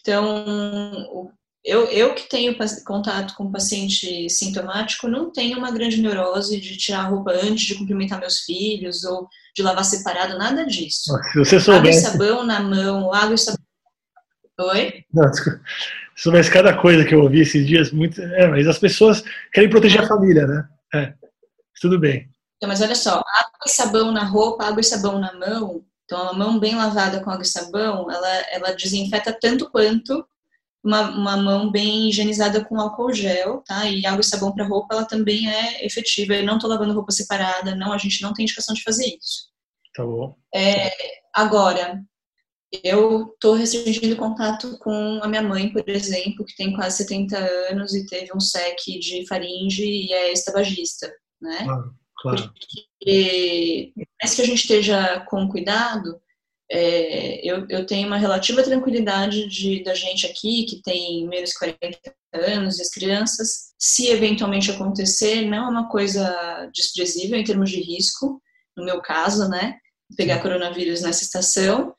Então, 0.00 1.32
eu, 1.64 1.86
eu 1.86 2.14
que 2.14 2.28
tenho 2.28 2.54
contato 2.84 3.34
com 3.34 3.50
paciente 3.50 4.28
sintomático 4.28 5.08
não 5.08 5.32
tenho 5.32 5.56
uma 5.56 5.70
grande 5.70 6.00
neurose 6.00 6.60
de 6.60 6.76
tirar 6.76 7.00
a 7.00 7.08
roupa 7.08 7.32
antes 7.32 7.64
de 7.64 7.74
cumprimentar 7.74 8.20
meus 8.20 8.40
filhos 8.40 9.02
ou 9.04 9.26
de 9.56 9.62
lavar 9.62 9.84
separado, 9.84 10.36
nada 10.36 10.66
disso. 10.66 11.16
Se 11.32 11.38
você 11.38 11.58
soubesse... 11.58 12.06
Água 12.06 12.10
e 12.10 12.12
sabão 12.12 12.44
na 12.44 12.60
mão, 12.60 13.14
água 13.14 13.34
e 13.34 13.38
sabão. 13.38 13.64
Oi? 14.60 15.04
Não, 15.12 15.30
desculpa. 15.30 15.60
Se 16.14 16.22
soubesse 16.22 16.50
cada 16.50 16.76
coisa 16.76 17.04
que 17.04 17.14
eu 17.14 17.22
ouvi 17.22 17.40
esses 17.40 17.66
dias, 17.66 17.90
muito. 17.90 18.20
É, 18.20 18.46
mas 18.46 18.68
as 18.68 18.78
pessoas 18.78 19.24
querem 19.52 19.70
proteger 19.70 20.02
a 20.02 20.06
família, 20.06 20.46
né? 20.46 20.68
É. 20.94 21.14
Tudo 21.80 21.98
bem. 21.98 22.28
Então, 22.56 22.68
mas 22.68 22.80
olha 22.80 22.94
só, 22.94 23.14
água 23.16 23.64
e 23.66 23.70
sabão 23.70 24.12
na 24.12 24.24
roupa, 24.24 24.64
água 24.64 24.80
e 24.80 24.84
sabão 24.84 25.18
na 25.18 25.32
mão. 25.32 25.84
Então, 26.04 26.22
uma 26.22 26.32
mão 26.34 26.58
bem 26.60 26.76
lavada 26.76 27.20
com 27.20 27.30
água 27.30 27.42
e 27.42 27.46
sabão, 27.46 28.10
ela, 28.10 28.28
ela 28.52 28.72
desinfeta 28.72 29.36
tanto 29.40 29.70
quanto 29.70 30.24
uma, 30.84 31.10
uma 31.10 31.36
mão 31.38 31.70
bem 31.70 32.10
higienizada 32.10 32.62
com 32.62 32.78
álcool 32.78 33.12
gel, 33.12 33.62
tá? 33.66 33.88
E 33.88 34.04
água 34.04 34.20
e 34.20 34.24
sabão 34.24 34.52
para 34.52 34.66
roupa, 34.66 34.94
ela 34.94 35.06
também 35.06 35.48
é 35.48 35.84
efetiva. 35.84 36.34
Eu 36.34 36.44
não 36.44 36.56
estou 36.56 36.68
lavando 36.68 36.92
roupa 36.92 37.10
separada, 37.10 37.74
não, 37.74 37.92
a 37.92 37.98
gente 37.98 38.20
não 38.20 38.34
tem 38.34 38.44
indicação 38.44 38.74
de 38.74 38.82
fazer 38.82 39.06
isso. 39.06 39.48
Tá 39.94 40.04
bom. 40.04 40.36
É, 40.54 40.92
agora, 41.34 42.04
eu 42.82 43.32
estou 43.32 43.54
restringindo 43.54 44.16
contato 44.16 44.78
com 44.78 45.20
a 45.22 45.28
minha 45.28 45.42
mãe, 45.42 45.72
por 45.72 45.88
exemplo, 45.88 46.44
que 46.44 46.56
tem 46.56 46.74
quase 46.74 46.98
70 46.98 47.38
anos 47.70 47.94
e 47.94 48.06
teve 48.06 48.30
um 48.34 48.40
SEC 48.40 48.98
de 49.00 49.26
faringe 49.26 49.84
e 49.84 50.12
é 50.12 50.32
estabagista, 50.32 51.10
né? 51.40 51.64
Claro, 51.64 51.94
claro. 52.18 52.52
Porque, 52.52 53.92
mais 54.20 54.34
que 54.34 54.42
a 54.42 54.46
gente 54.46 54.60
esteja 54.60 55.20
com 55.30 55.48
cuidado, 55.48 56.20
é, 56.70 57.46
eu, 57.46 57.66
eu, 57.68 57.86
tenho 57.86 58.06
uma 58.06 58.16
relativa 58.16 58.62
tranquilidade 58.62 59.48
de, 59.48 59.82
da 59.82 59.94
gente 59.94 60.26
aqui, 60.26 60.64
que 60.64 60.80
tem 60.82 61.26
menos 61.28 61.50
de 61.50 61.58
40 61.58 62.14
anos, 62.32 62.78
e 62.78 62.82
as 62.82 62.90
crianças, 62.90 63.74
se 63.78 64.08
eventualmente 64.08 64.70
acontecer, 64.70 65.42
não 65.42 65.66
é 65.66 65.68
uma 65.68 65.88
coisa 65.88 66.70
desprezível 66.74 67.38
em 67.38 67.44
termos 67.44 67.70
de 67.70 67.80
risco, 67.80 68.40
no 68.76 68.84
meu 68.84 69.00
caso, 69.00 69.48
né? 69.48 69.76
Pegar 70.16 70.40
coronavírus 70.40 71.02
nessa 71.02 71.22
estação, 71.22 71.94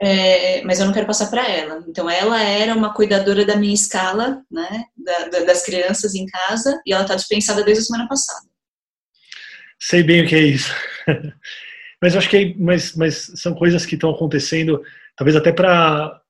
é, 0.00 0.62
mas 0.62 0.78
eu 0.78 0.86
não 0.86 0.92
quero 0.92 1.06
passar 1.06 1.28
para 1.28 1.48
ela. 1.48 1.84
Então, 1.88 2.10
ela 2.10 2.42
era 2.42 2.74
uma 2.74 2.92
cuidadora 2.92 3.44
da 3.44 3.56
minha 3.56 3.74
escala, 3.74 4.42
né? 4.50 4.84
Da, 4.96 5.28
da, 5.28 5.40
das 5.44 5.62
crianças 5.64 6.14
em 6.14 6.26
casa, 6.26 6.80
e 6.84 6.92
ela 6.92 7.02
está 7.02 7.14
dispensada 7.14 7.62
desde 7.62 7.82
a 7.82 7.86
semana 7.86 8.08
passada. 8.08 8.46
Sei 9.80 10.02
bem 10.02 10.24
o 10.24 10.28
que 10.28 10.34
é 10.34 10.42
isso. 10.42 10.72
Mas 12.00 12.16
acho 12.16 12.28
que 12.28 12.54
mas, 12.58 12.94
mas 12.96 13.32
são 13.36 13.54
coisas 13.54 13.84
que 13.84 13.94
estão 13.94 14.10
acontecendo, 14.10 14.82
talvez 15.16 15.36
até 15.36 15.52
para 15.52 16.20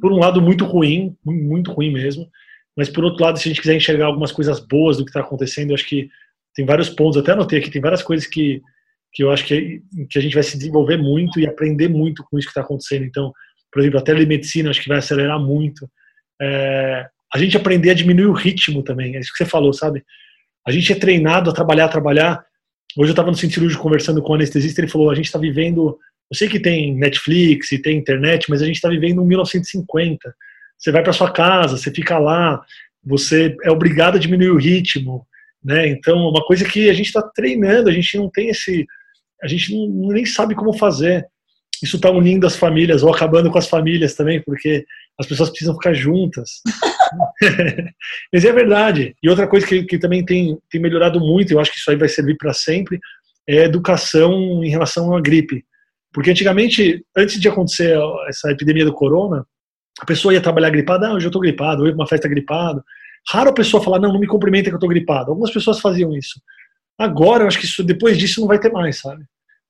por 0.00 0.12
um 0.12 0.18
lado 0.18 0.40
muito 0.40 0.64
ruim, 0.64 1.16
muito 1.24 1.72
ruim 1.72 1.92
mesmo, 1.92 2.28
mas 2.76 2.88
por 2.88 3.04
outro 3.04 3.24
lado, 3.24 3.38
se 3.38 3.48
a 3.48 3.50
gente 3.50 3.60
quiser 3.60 3.74
enxergar 3.74 4.06
algumas 4.06 4.32
coisas 4.32 4.60
boas 4.60 4.96
do 4.96 5.04
que 5.04 5.10
está 5.10 5.20
acontecendo, 5.20 5.74
acho 5.74 5.86
que 5.86 6.08
tem 6.54 6.64
vários 6.64 6.88
pontos, 6.88 7.16
até 7.18 7.32
anotei 7.32 7.58
aqui, 7.58 7.70
tem 7.70 7.82
várias 7.82 8.02
coisas 8.02 8.26
que, 8.26 8.60
que 9.12 9.22
eu 9.22 9.30
acho 9.30 9.44
que, 9.44 9.82
que 10.08 10.18
a 10.18 10.22
gente 10.22 10.34
vai 10.34 10.42
se 10.42 10.56
desenvolver 10.56 10.96
muito 10.96 11.40
e 11.40 11.46
aprender 11.46 11.88
muito 11.88 12.24
com 12.24 12.38
isso 12.38 12.46
que 12.46 12.52
está 12.52 12.60
acontecendo. 12.60 13.04
Então, 13.04 13.32
por 13.70 13.80
exemplo, 13.80 13.98
a 13.98 14.02
telemedicina 14.02 14.70
acho 14.70 14.82
que 14.82 14.88
vai 14.88 14.98
acelerar 14.98 15.40
muito. 15.40 15.88
É, 16.40 17.06
a 17.34 17.38
gente 17.38 17.56
aprender 17.56 17.90
a 17.90 17.94
diminuir 17.94 18.26
o 18.26 18.32
ritmo 18.32 18.82
também, 18.82 19.16
é 19.16 19.20
isso 19.20 19.32
que 19.32 19.38
você 19.38 19.48
falou, 19.48 19.72
sabe? 19.72 20.04
A 20.66 20.70
gente 20.70 20.92
é 20.92 20.96
treinado 20.96 21.50
a 21.50 21.54
trabalhar, 21.54 21.86
a 21.86 21.88
trabalhar, 21.88 22.44
Hoje 22.96 23.10
eu 23.10 23.12
estava 23.12 23.30
no 23.30 23.36
centro 23.36 23.54
cirúrgico 23.54 23.82
conversando 23.82 24.22
com 24.22 24.32
o 24.32 24.34
anestesista, 24.34 24.80
ele 24.80 24.90
falou, 24.90 25.10
a 25.10 25.14
gente 25.14 25.26
está 25.26 25.38
vivendo, 25.38 25.98
eu 26.30 26.36
sei 26.36 26.48
que 26.48 26.60
tem 26.60 26.94
Netflix 26.94 27.72
e 27.72 27.80
tem 27.80 27.98
internet, 27.98 28.48
mas 28.50 28.60
a 28.62 28.66
gente 28.66 28.76
está 28.76 28.88
vivendo 28.88 29.22
em 29.22 29.26
1950. 29.26 30.34
Você 30.78 30.90
vai 30.90 31.02
para 31.02 31.12
sua 31.12 31.30
casa, 31.30 31.76
você 31.76 31.90
fica 31.90 32.18
lá, 32.18 32.60
você 33.04 33.56
é 33.64 33.70
obrigado 33.70 34.16
a 34.16 34.18
diminuir 34.18 34.50
o 34.50 34.58
ritmo, 34.58 35.26
né? 35.64 35.88
Então, 35.88 36.18
uma 36.28 36.44
coisa 36.44 36.64
que 36.64 36.90
a 36.90 36.92
gente 36.92 37.06
está 37.06 37.22
treinando, 37.22 37.88
a 37.88 37.92
gente 37.92 38.16
não 38.18 38.28
tem 38.30 38.48
esse, 38.48 38.86
a 39.42 39.46
gente 39.46 39.74
não, 39.74 40.08
nem 40.08 40.26
sabe 40.26 40.54
como 40.54 40.76
fazer. 40.76 41.26
Isso 41.82 41.96
está 41.96 42.10
unindo 42.10 42.46
as 42.46 42.56
famílias 42.56 43.02
ou 43.02 43.12
acabando 43.12 43.50
com 43.50 43.58
as 43.58 43.68
famílias 43.68 44.14
também, 44.14 44.40
porque 44.42 44.84
as 45.18 45.26
pessoas 45.26 45.50
precisam 45.50 45.74
ficar 45.74 45.94
juntas. 45.94 46.60
Mas 48.32 48.44
é 48.44 48.52
verdade. 48.52 49.14
E 49.22 49.28
outra 49.28 49.46
coisa 49.46 49.66
que, 49.66 49.84
que 49.84 49.98
também 49.98 50.24
tem, 50.24 50.58
tem 50.70 50.80
melhorado 50.80 51.20
muito, 51.20 51.52
eu 51.52 51.60
acho 51.60 51.70
que 51.70 51.78
isso 51.78 51.90
aí 51.90 51.96
vai 51.96 52.08
servir 52.08 52.36
para 52.36 52.52
sempre, 52.52 52.98
é 53.48 53.60
a 53.60 53.64
educação 53.64 54.62
em 54.64 54.68
relação 54.68 55.14
à 55.14 55.20
gripe. 55.20 55.64
Porque 56.12 56.30
antigamente, 56.30 57.04
antes 57.16 57.40
de 57.40 57.48
acontecer 57.48 57.98
essa 58.28 58.50
epidemia 58.50 58.84
do 58.84 58.92
corona, 58.92 59.46
a 60.00 60.04
pessoa 60.04 60.34
ia 60.34 60.40
trabalhar 60.40 60.70
gripada, 60.70 61.08
ah, 61.08 61.14
hoje 61.14 61.26
eu 61.26 61.30
estou 61.30 61.40
gripado, 61.40 61.82
eu 61.82 61.86
ia 61.86 61.92
para 61.92 62.02
uma 62.02 62.08
festa 62.08 62.28
gripado. 62.28 62.82
Raro 63.28 63.50
a 63.50 63.54
pessoa 63.54 63.82
falar, 63.82 63.98
não, 63.98 64.12
não 64.12 64.20
me 64.20 64.26
cumprimenta 64.26 64.68
que 64.68 64.74
eu 64.74 64.78
estou 64.78 64.88
gripado. 64.88 65.30
Algumas 65.30 65.50
pessoas 65.50 65.80
faziam 65.80 66.14
isso. 66.16 66.40
Agora, 66.98 67.44
eu 67.44 67.48
acho 67.48 67.58
que 67.58 67.64
isso, 67.64 67.82
depois 67.82 68.18
disso 68.18 68.40
não 68.40 68.48
vai 68.48 68.58
ter 68.58 68.70
mais, 68.70 69.00
sabe? 69.00 69.24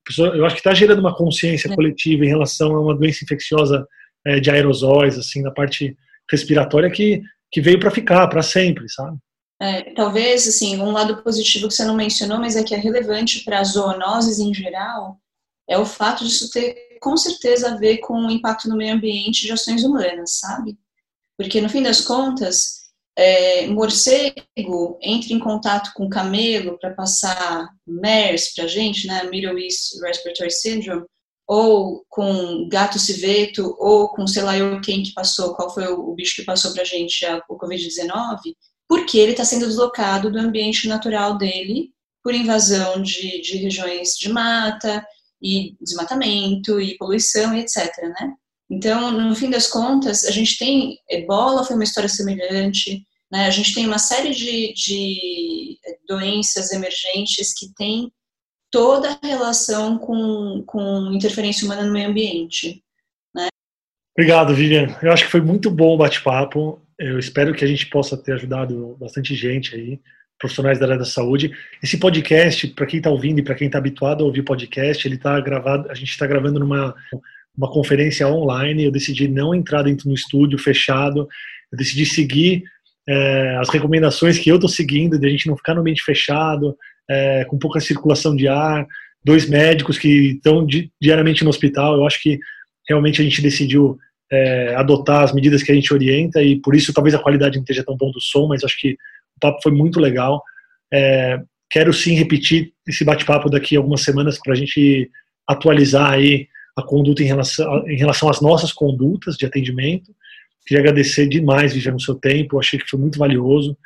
Pessoa, 0.04 0.34
eu 0.34 0.44
acho 0.44 0.56
que 0.56 0.60
está 0.60 0.74
gerando 0.74 0.98
uma 0.98 1.14
consciência 1.14 1.70
é. 1.70 1.74
coletiva 1.74 2.24
em 2.24 2.28
relação 2.28 2.74
a 2.74 2.80
uma 2.80 2.94
doença 2.96 3.24
infecciosa 3.24 3.86
é, 4.26 4.40
de 4.40 4.50
aerosóis, 4.50 5.18
assim, 5.18 5.42
na 5.42 5.50
parte 5.50 5.96
respiratória 6.30 6.90
que, 6.90 7.22
que 7.50 7.60
veio 7.60 7.78
para 7.78 7.90
ficar, 7.90 8.26
para 8.28 8.42
sempre, 8.42 8.88
sabe? 8.88 9.18
É, 9.60 9.94
talvez, 9.94 10.48
assim, 10.48 10.80
um 10.80 10.90
lado 10.90 11.22
positivo 11.22 11.68
que 11.68 11.74
você 11.74 11.84
não 11.84 11.94
mencionou, 11.94 12.38
mas 12.38 12.56
é 12.56 12.64
que 12.64 12.74
é 12.74 12.78
relevante 12.78 13.44
para 13.44 13.62
zoonoses 13.62 14.40
em 14.40 14.52
geral, 14.52 15.18
é 15.68 15.78
o 15.78 15.86
fato 15.86 16.24
disso 16.24 16.50
ter, 16.50 16.98
com 17.00 17.16
certeza, 17.16 17.70
a 17.70 17.76
ver 17.76 17.98
com 17.98 18.14
o 18.14 18.30
impacto 18.30 18.68
no 18.68 18.76
meio 18.76 18.94
ambiente 18.94 19.46
de 19.46 19.52
ações 19.52 19.84
humanas, 19.84 20.40
sabe? 20.40 20.76
Porque, 21.38 21.60
no 21.60 21.68
fim 21.68 21.82
das 21.82 22.00
contas, 22.00 22.82
é, 23.16 23.66
morcego 23.66 24.98
entra 25.00 25.32
em 25.32 25.38
contato 25.38 25.92
com 25.94 26.08
camelo 26.08 26.78
para 26.78 26.94
passar 26.94 27.68
MERS 27.86 28.54
para 28.54 28.66
gente, 28.66 29.06
né, 29.06 29.24
Middle 29.24 29.58
East 29.58 30.00
Respiratory 30.02 30.50
Syndrome, 30.50 31.04
ou 31.52 32.02
com 32.08 32.66
gato 32.66 32.98
civeto, 32.98 33.76
ou 33.78 34.08
com 34.08 34.26
sei 34.26 34.42
lá 34.42 34.56
eu 34.56 34.80
quem 34.80 35.02
que 35.02 35.12
passou, 35.12 35.54
qual 35.54 35.68
foi 35.68 35.86
o, 35.86 36.14
bicho 36.14 36.36
que 36.36 36.46
passou 36.46 36.72
para 36.72 36.80
a 36.80 36.86
gente 36.86 37.26
o 37.46 37.58
Covid-19, 37.58 38.38
porque 38.88 39.18
ele 39.18 39.32
está 39.32 39.44
sendo 39.44 39.66
deslocado 39.66 40.32
do 40.32 40.38
ambiente 40.38 40.88
natural 40.88 41.36
dele 41.36 41.90
por 42.24 42.34
invasão 42.34 43.02
de, 43.02 43.42
de 43.42 43.58
regiões 43.58 44.16
de 44.16 44.30
mata 44.30 45.06
e 45.42 45.76
desmatamento 45.78 46.80
e 46.80 46.96
poluição 46.96 47.54
e 47.54 47.60
etc, 47.60 47.98
né? 47.98 48.32
Então, 48.70 49.12
no 49.12 49.34
fim 49.34 49.50
das 49.50 49.66
contas, 49.66 50.24
a 50.24 50.30
gente 50.30 50.56
tem 50.56 50.96
ebola 51.10 51.64
foi 51.64 51.76
uma 51.76 51.84
história 51.84 52.08
semelhante, 52.08 53.04
né? 53.30 53.44
A 53.44 53.50
gente 53.50 53.74
tem 53.74 53.86
uma 53.86 53.98
série 53.98 54.30
de, 54.30 54.72
de 54.72 55.78
doenças 56.08 56.72
emergentes 56.72 57.52
que 57.52 57.74
têm 57.74 58.10
toda 58.72 59.10
a 59.10 59.26
relação 59.26 59.98
com, 59.98 60.64
com 60.66 61.12
interferência 61.12 61.66
humana 61.66 61.84
no 61.84 61.92
meio 61.92 62.08
ambiente. 62.08 62.82
Né? 63.34 63.48
Obrigado, 64.16 64.54
Vivian. 64.54 64.96
Eu 65.02 65.12
acho 65.12 65.26
que 65.26 65.30
foi 65.30 65.42
muito 65.42 65.70
bom 65.70 65.94
o 65.94 65.98
bate-papo. 65.98 66.80
Eu 66.98 67.18
espero 67.18 67.54
que 67.54 67.64
a 67.64 67.68
gente 67.68 67.86
possa 67.86 68.16
ter 68.16 68.32
ajudado 68.32 68.96
bastante 68.98 69.34
gente 69.34 69.74
aí, 69.74 70.00
profissionais 70.38 70.78
da 70.78 70.86
área 70.86 70.98
da 70.98 71.04
saúde. 71.04 71.52
Esse 71.82 71.98
podcast, 71.98 72.66
para 72.68 72.86
quem 72.86 72.96
está 72.96 73.10
ouvindo 73.10 73.40
e 73.40 73.44
para 73.44 73.54
quem 73.54 73.66
está 73.66 73.78
habituado 73.78 74.24
a 74.24 74.26
ouvir 74.26 74.42
podcast, 74.42 75.06
ele 75.06 75.16
está 75.16 75.38
gravado. 75.38 75.90
A 75.90 75.94
gente 75.94 76.10
está 76.10 76.26
gravando 76.26 76.58
numa 76.58 76.94
uma 77.54 77.70
conferência 77.70 78.26
online. 78.26 78.84
Eu 78.84 78.90
decidi 78.90 79.28
não 79.28 79.54
entrar 79.54 79.82
dentro 79.82 80.08
do 80.08 80.14
estúdio 80.14 80.58
fechado. 80.58 81.28
Eu 81.70 81.76
decidi 81.76 82.06
seguir 82.06 82.64
é, 83.06 83.56
as 83.60 83.68
recomendações 83.68 84.38
que 84.38 84.50
eu 84.50 84.54
estou 84.54 84.70
seguindo, 84.70 85.18
de 85.18 85.26
a 85.26 85.30
gente 85.30 85.46
não 85.46 85.56
ficar 85.56 85.74
no 85.74 85.80
ambiente 85.80 86.02
fechado, 86.02 86.74
é, 87.12 87.44
com 87.44 87.58
pouca 87.58 87.80
circulação 87.80 88.34
de 88.34 88.48
ar, 88.48 88.86
dois 89.24 89.48
médicos 89.48 89.98
que 89.98 90.32
estão 90.32 90.64
di 90.64 90.90
diariamente 91.00 91.44
no 91.44 91.50
hospital. 91.50 91.94
Eu 91.94 92.06
acho 92.06 92.20
que 92.22 92.38
realmente 92.88 93.20
a 93.20 93.24
gente 93.24 93.42
decidiu 93.42 93.98
é, 94.30 94.74
adotar 94.74 95.22
as 95.22 95.32
medidas 95.32 95.62
que 95.62 95.70
a 95.70 95.74
gente 95.74 95.92
orienta 95.92 96.42
e 96.42 96.58
por 96.60 96.74
isso 96.74 96.92
talvez 96.92 97.14
a 97.14 97.18
qualidade 97.18 97.56
não 97.56 97.62
esteja 97.62 97.84
tão 97.84 97.96
bom 97.96 98.10
do 98.10 98.20
som, 98.20 98.48
mas 98.48 98.64
acho 98.64 98.78
que 98.80 98.92
o 99.36 99.40
papo 99.40 99.60
foi 99.62 99.72
muito 99.72 100.00
legal. 100.00 100.42
É, 100.92 101.38
quero 101.70 101.92
sim 101.92 102.14
repetir 102.14 102.72
esse 102.88 103.04
bate-papo 103.04 103.50
daqui 103.50 103.76
a 103.76 103.78
algumas 103.78 104.02
semanas 104.02 104.38
para 104.42 104.54
a 104.54 104.56
gente 104.56 105.10
atualizar 105.46 106.12
aí 106.12 106.48
a 106.76 106.82
conduta 106.82 107.22
em 107.22 107.26
relação, 107.26 107.88
em 107.88 107.96
relação 107.96 108.28
às 108.30 108.40
nossas 108.40 108.72
condutas 108.72 109.36
de 109.36 109.44
atendimento. 109.44 110.10
Queria 110.66 110.80
agradecer 110.80 111.28
demais, 111.28 111.74
Vivian, 111.74 111.94
o 111.94 112.00
seu 112.00 112.14
tempo, 112.14 112.58
achei 112.58 112.78
que 112.78 112.88
foi 112.88 112.98
muito 112.98 113.18
valioso. 113.18 113.76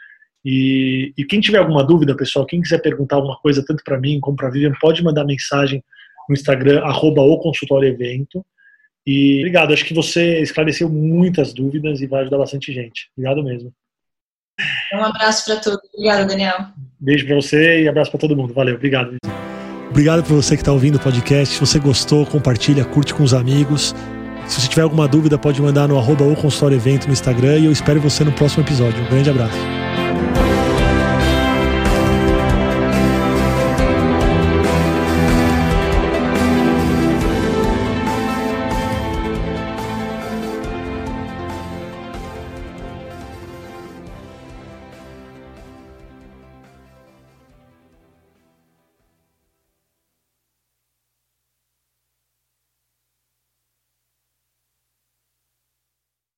E, 0.44 1.12
e, 1.18 1.24
quem 1.24 1.40
tiver 1.40 1.58
alguma 1.58 1.84
dúvida, 1.84 2.16
pessoal, 2.16 2.46
quem 2.46 2.62
quiser 2.62 2.78
perguntar 2.78 3.16
alguma 3.16 3.36
coisa, 3.38 3.64
tanto 3.66 3.82
para 3.82 3.98
mim 3.98 4.20
como 4.20 4.36
para 4.36 4.48
a 4.48 4.50
Vivian, 4.50 4.72
pode 4.80 5.02
mandar 5.02 5.24
mensagem 5.24 5.82
no 6.28 6.34
Instagram, 6.34 6.82
arroba 6.84 7.22
o 7.22 7.38
consultório 7.38 7.88
evento. 7.88 8.44
E 9.06 9.38
obrigado, 9.40 9.72
acho 9.72 9.84
que 9.84 9.94
você 9.94 10.40
esclareceu 10.40 10.88
muitas 10.88 11.52
dúvidas 11.52 12.00
e 12.00 12.06
vai 12.06 12.22
ajudar 12.22 12.38
bastante 12.38 12.72
gente. 12.72 13.08
Obrigado 13.16 13.42
mesmo. 13.42 13.72
Um 14.94 15.04
abraço 15.04 15.44
para 15.44 15.60
todos. 15.60 15.80
Obrigado, 15.94 16.26
Daniel. 16.26 16.66
Beijo 16.98 17.26
para 17.26 17.36
você 17.36 17.82
e 17.82 17.88
abraço 17.88 18.10
para 18.10 18.20
todo 18.20 18.36
mundo. 18.36 18.54
Valeu, 18.54 18.74
obrigado. 18.74 19.16
Obrigado 19.90 20.22
por 20.24 20.34
você 20.34 20.56
que 20.56 20.62
está 20.62 20.72
ouvindo 20.72 20.96
o 20.96 21.00
podcast. 21.00 21.54
Se 21.54 21.60
você 21.60 21.78
gostou, 21.78 22.26
compartilha, 22.26 22.84
curte 22.84 23.14
com 23.14 23.22
os 23.22 23.32
amigos. 23.32 23.94
Se 24.46 24.60
você 24.60 24.68
tiver 24.68 24.82
alguma 24.82 25.08
dúvida, 25.08 25.38
pode 25.38 25.60
mandar 25.60 25.88
no 25.88 25.98
arroba 25.98 26.24
ou 26.24 26.36
consultório 26.36 26.76
evento 26.76 27.06
no 27.06 27.12
Instagram 27.12 27.58
e 27.58 27.64
eu 27.66 27.72
espero 27.72 28.00
você 28.00 28.24
no 28.24 28.32
próximo 28.32 28.64
episódio. 28.64 29.02
Um 29.02 29.08
grande 29.08 29.30
abraço. 29.30 30.05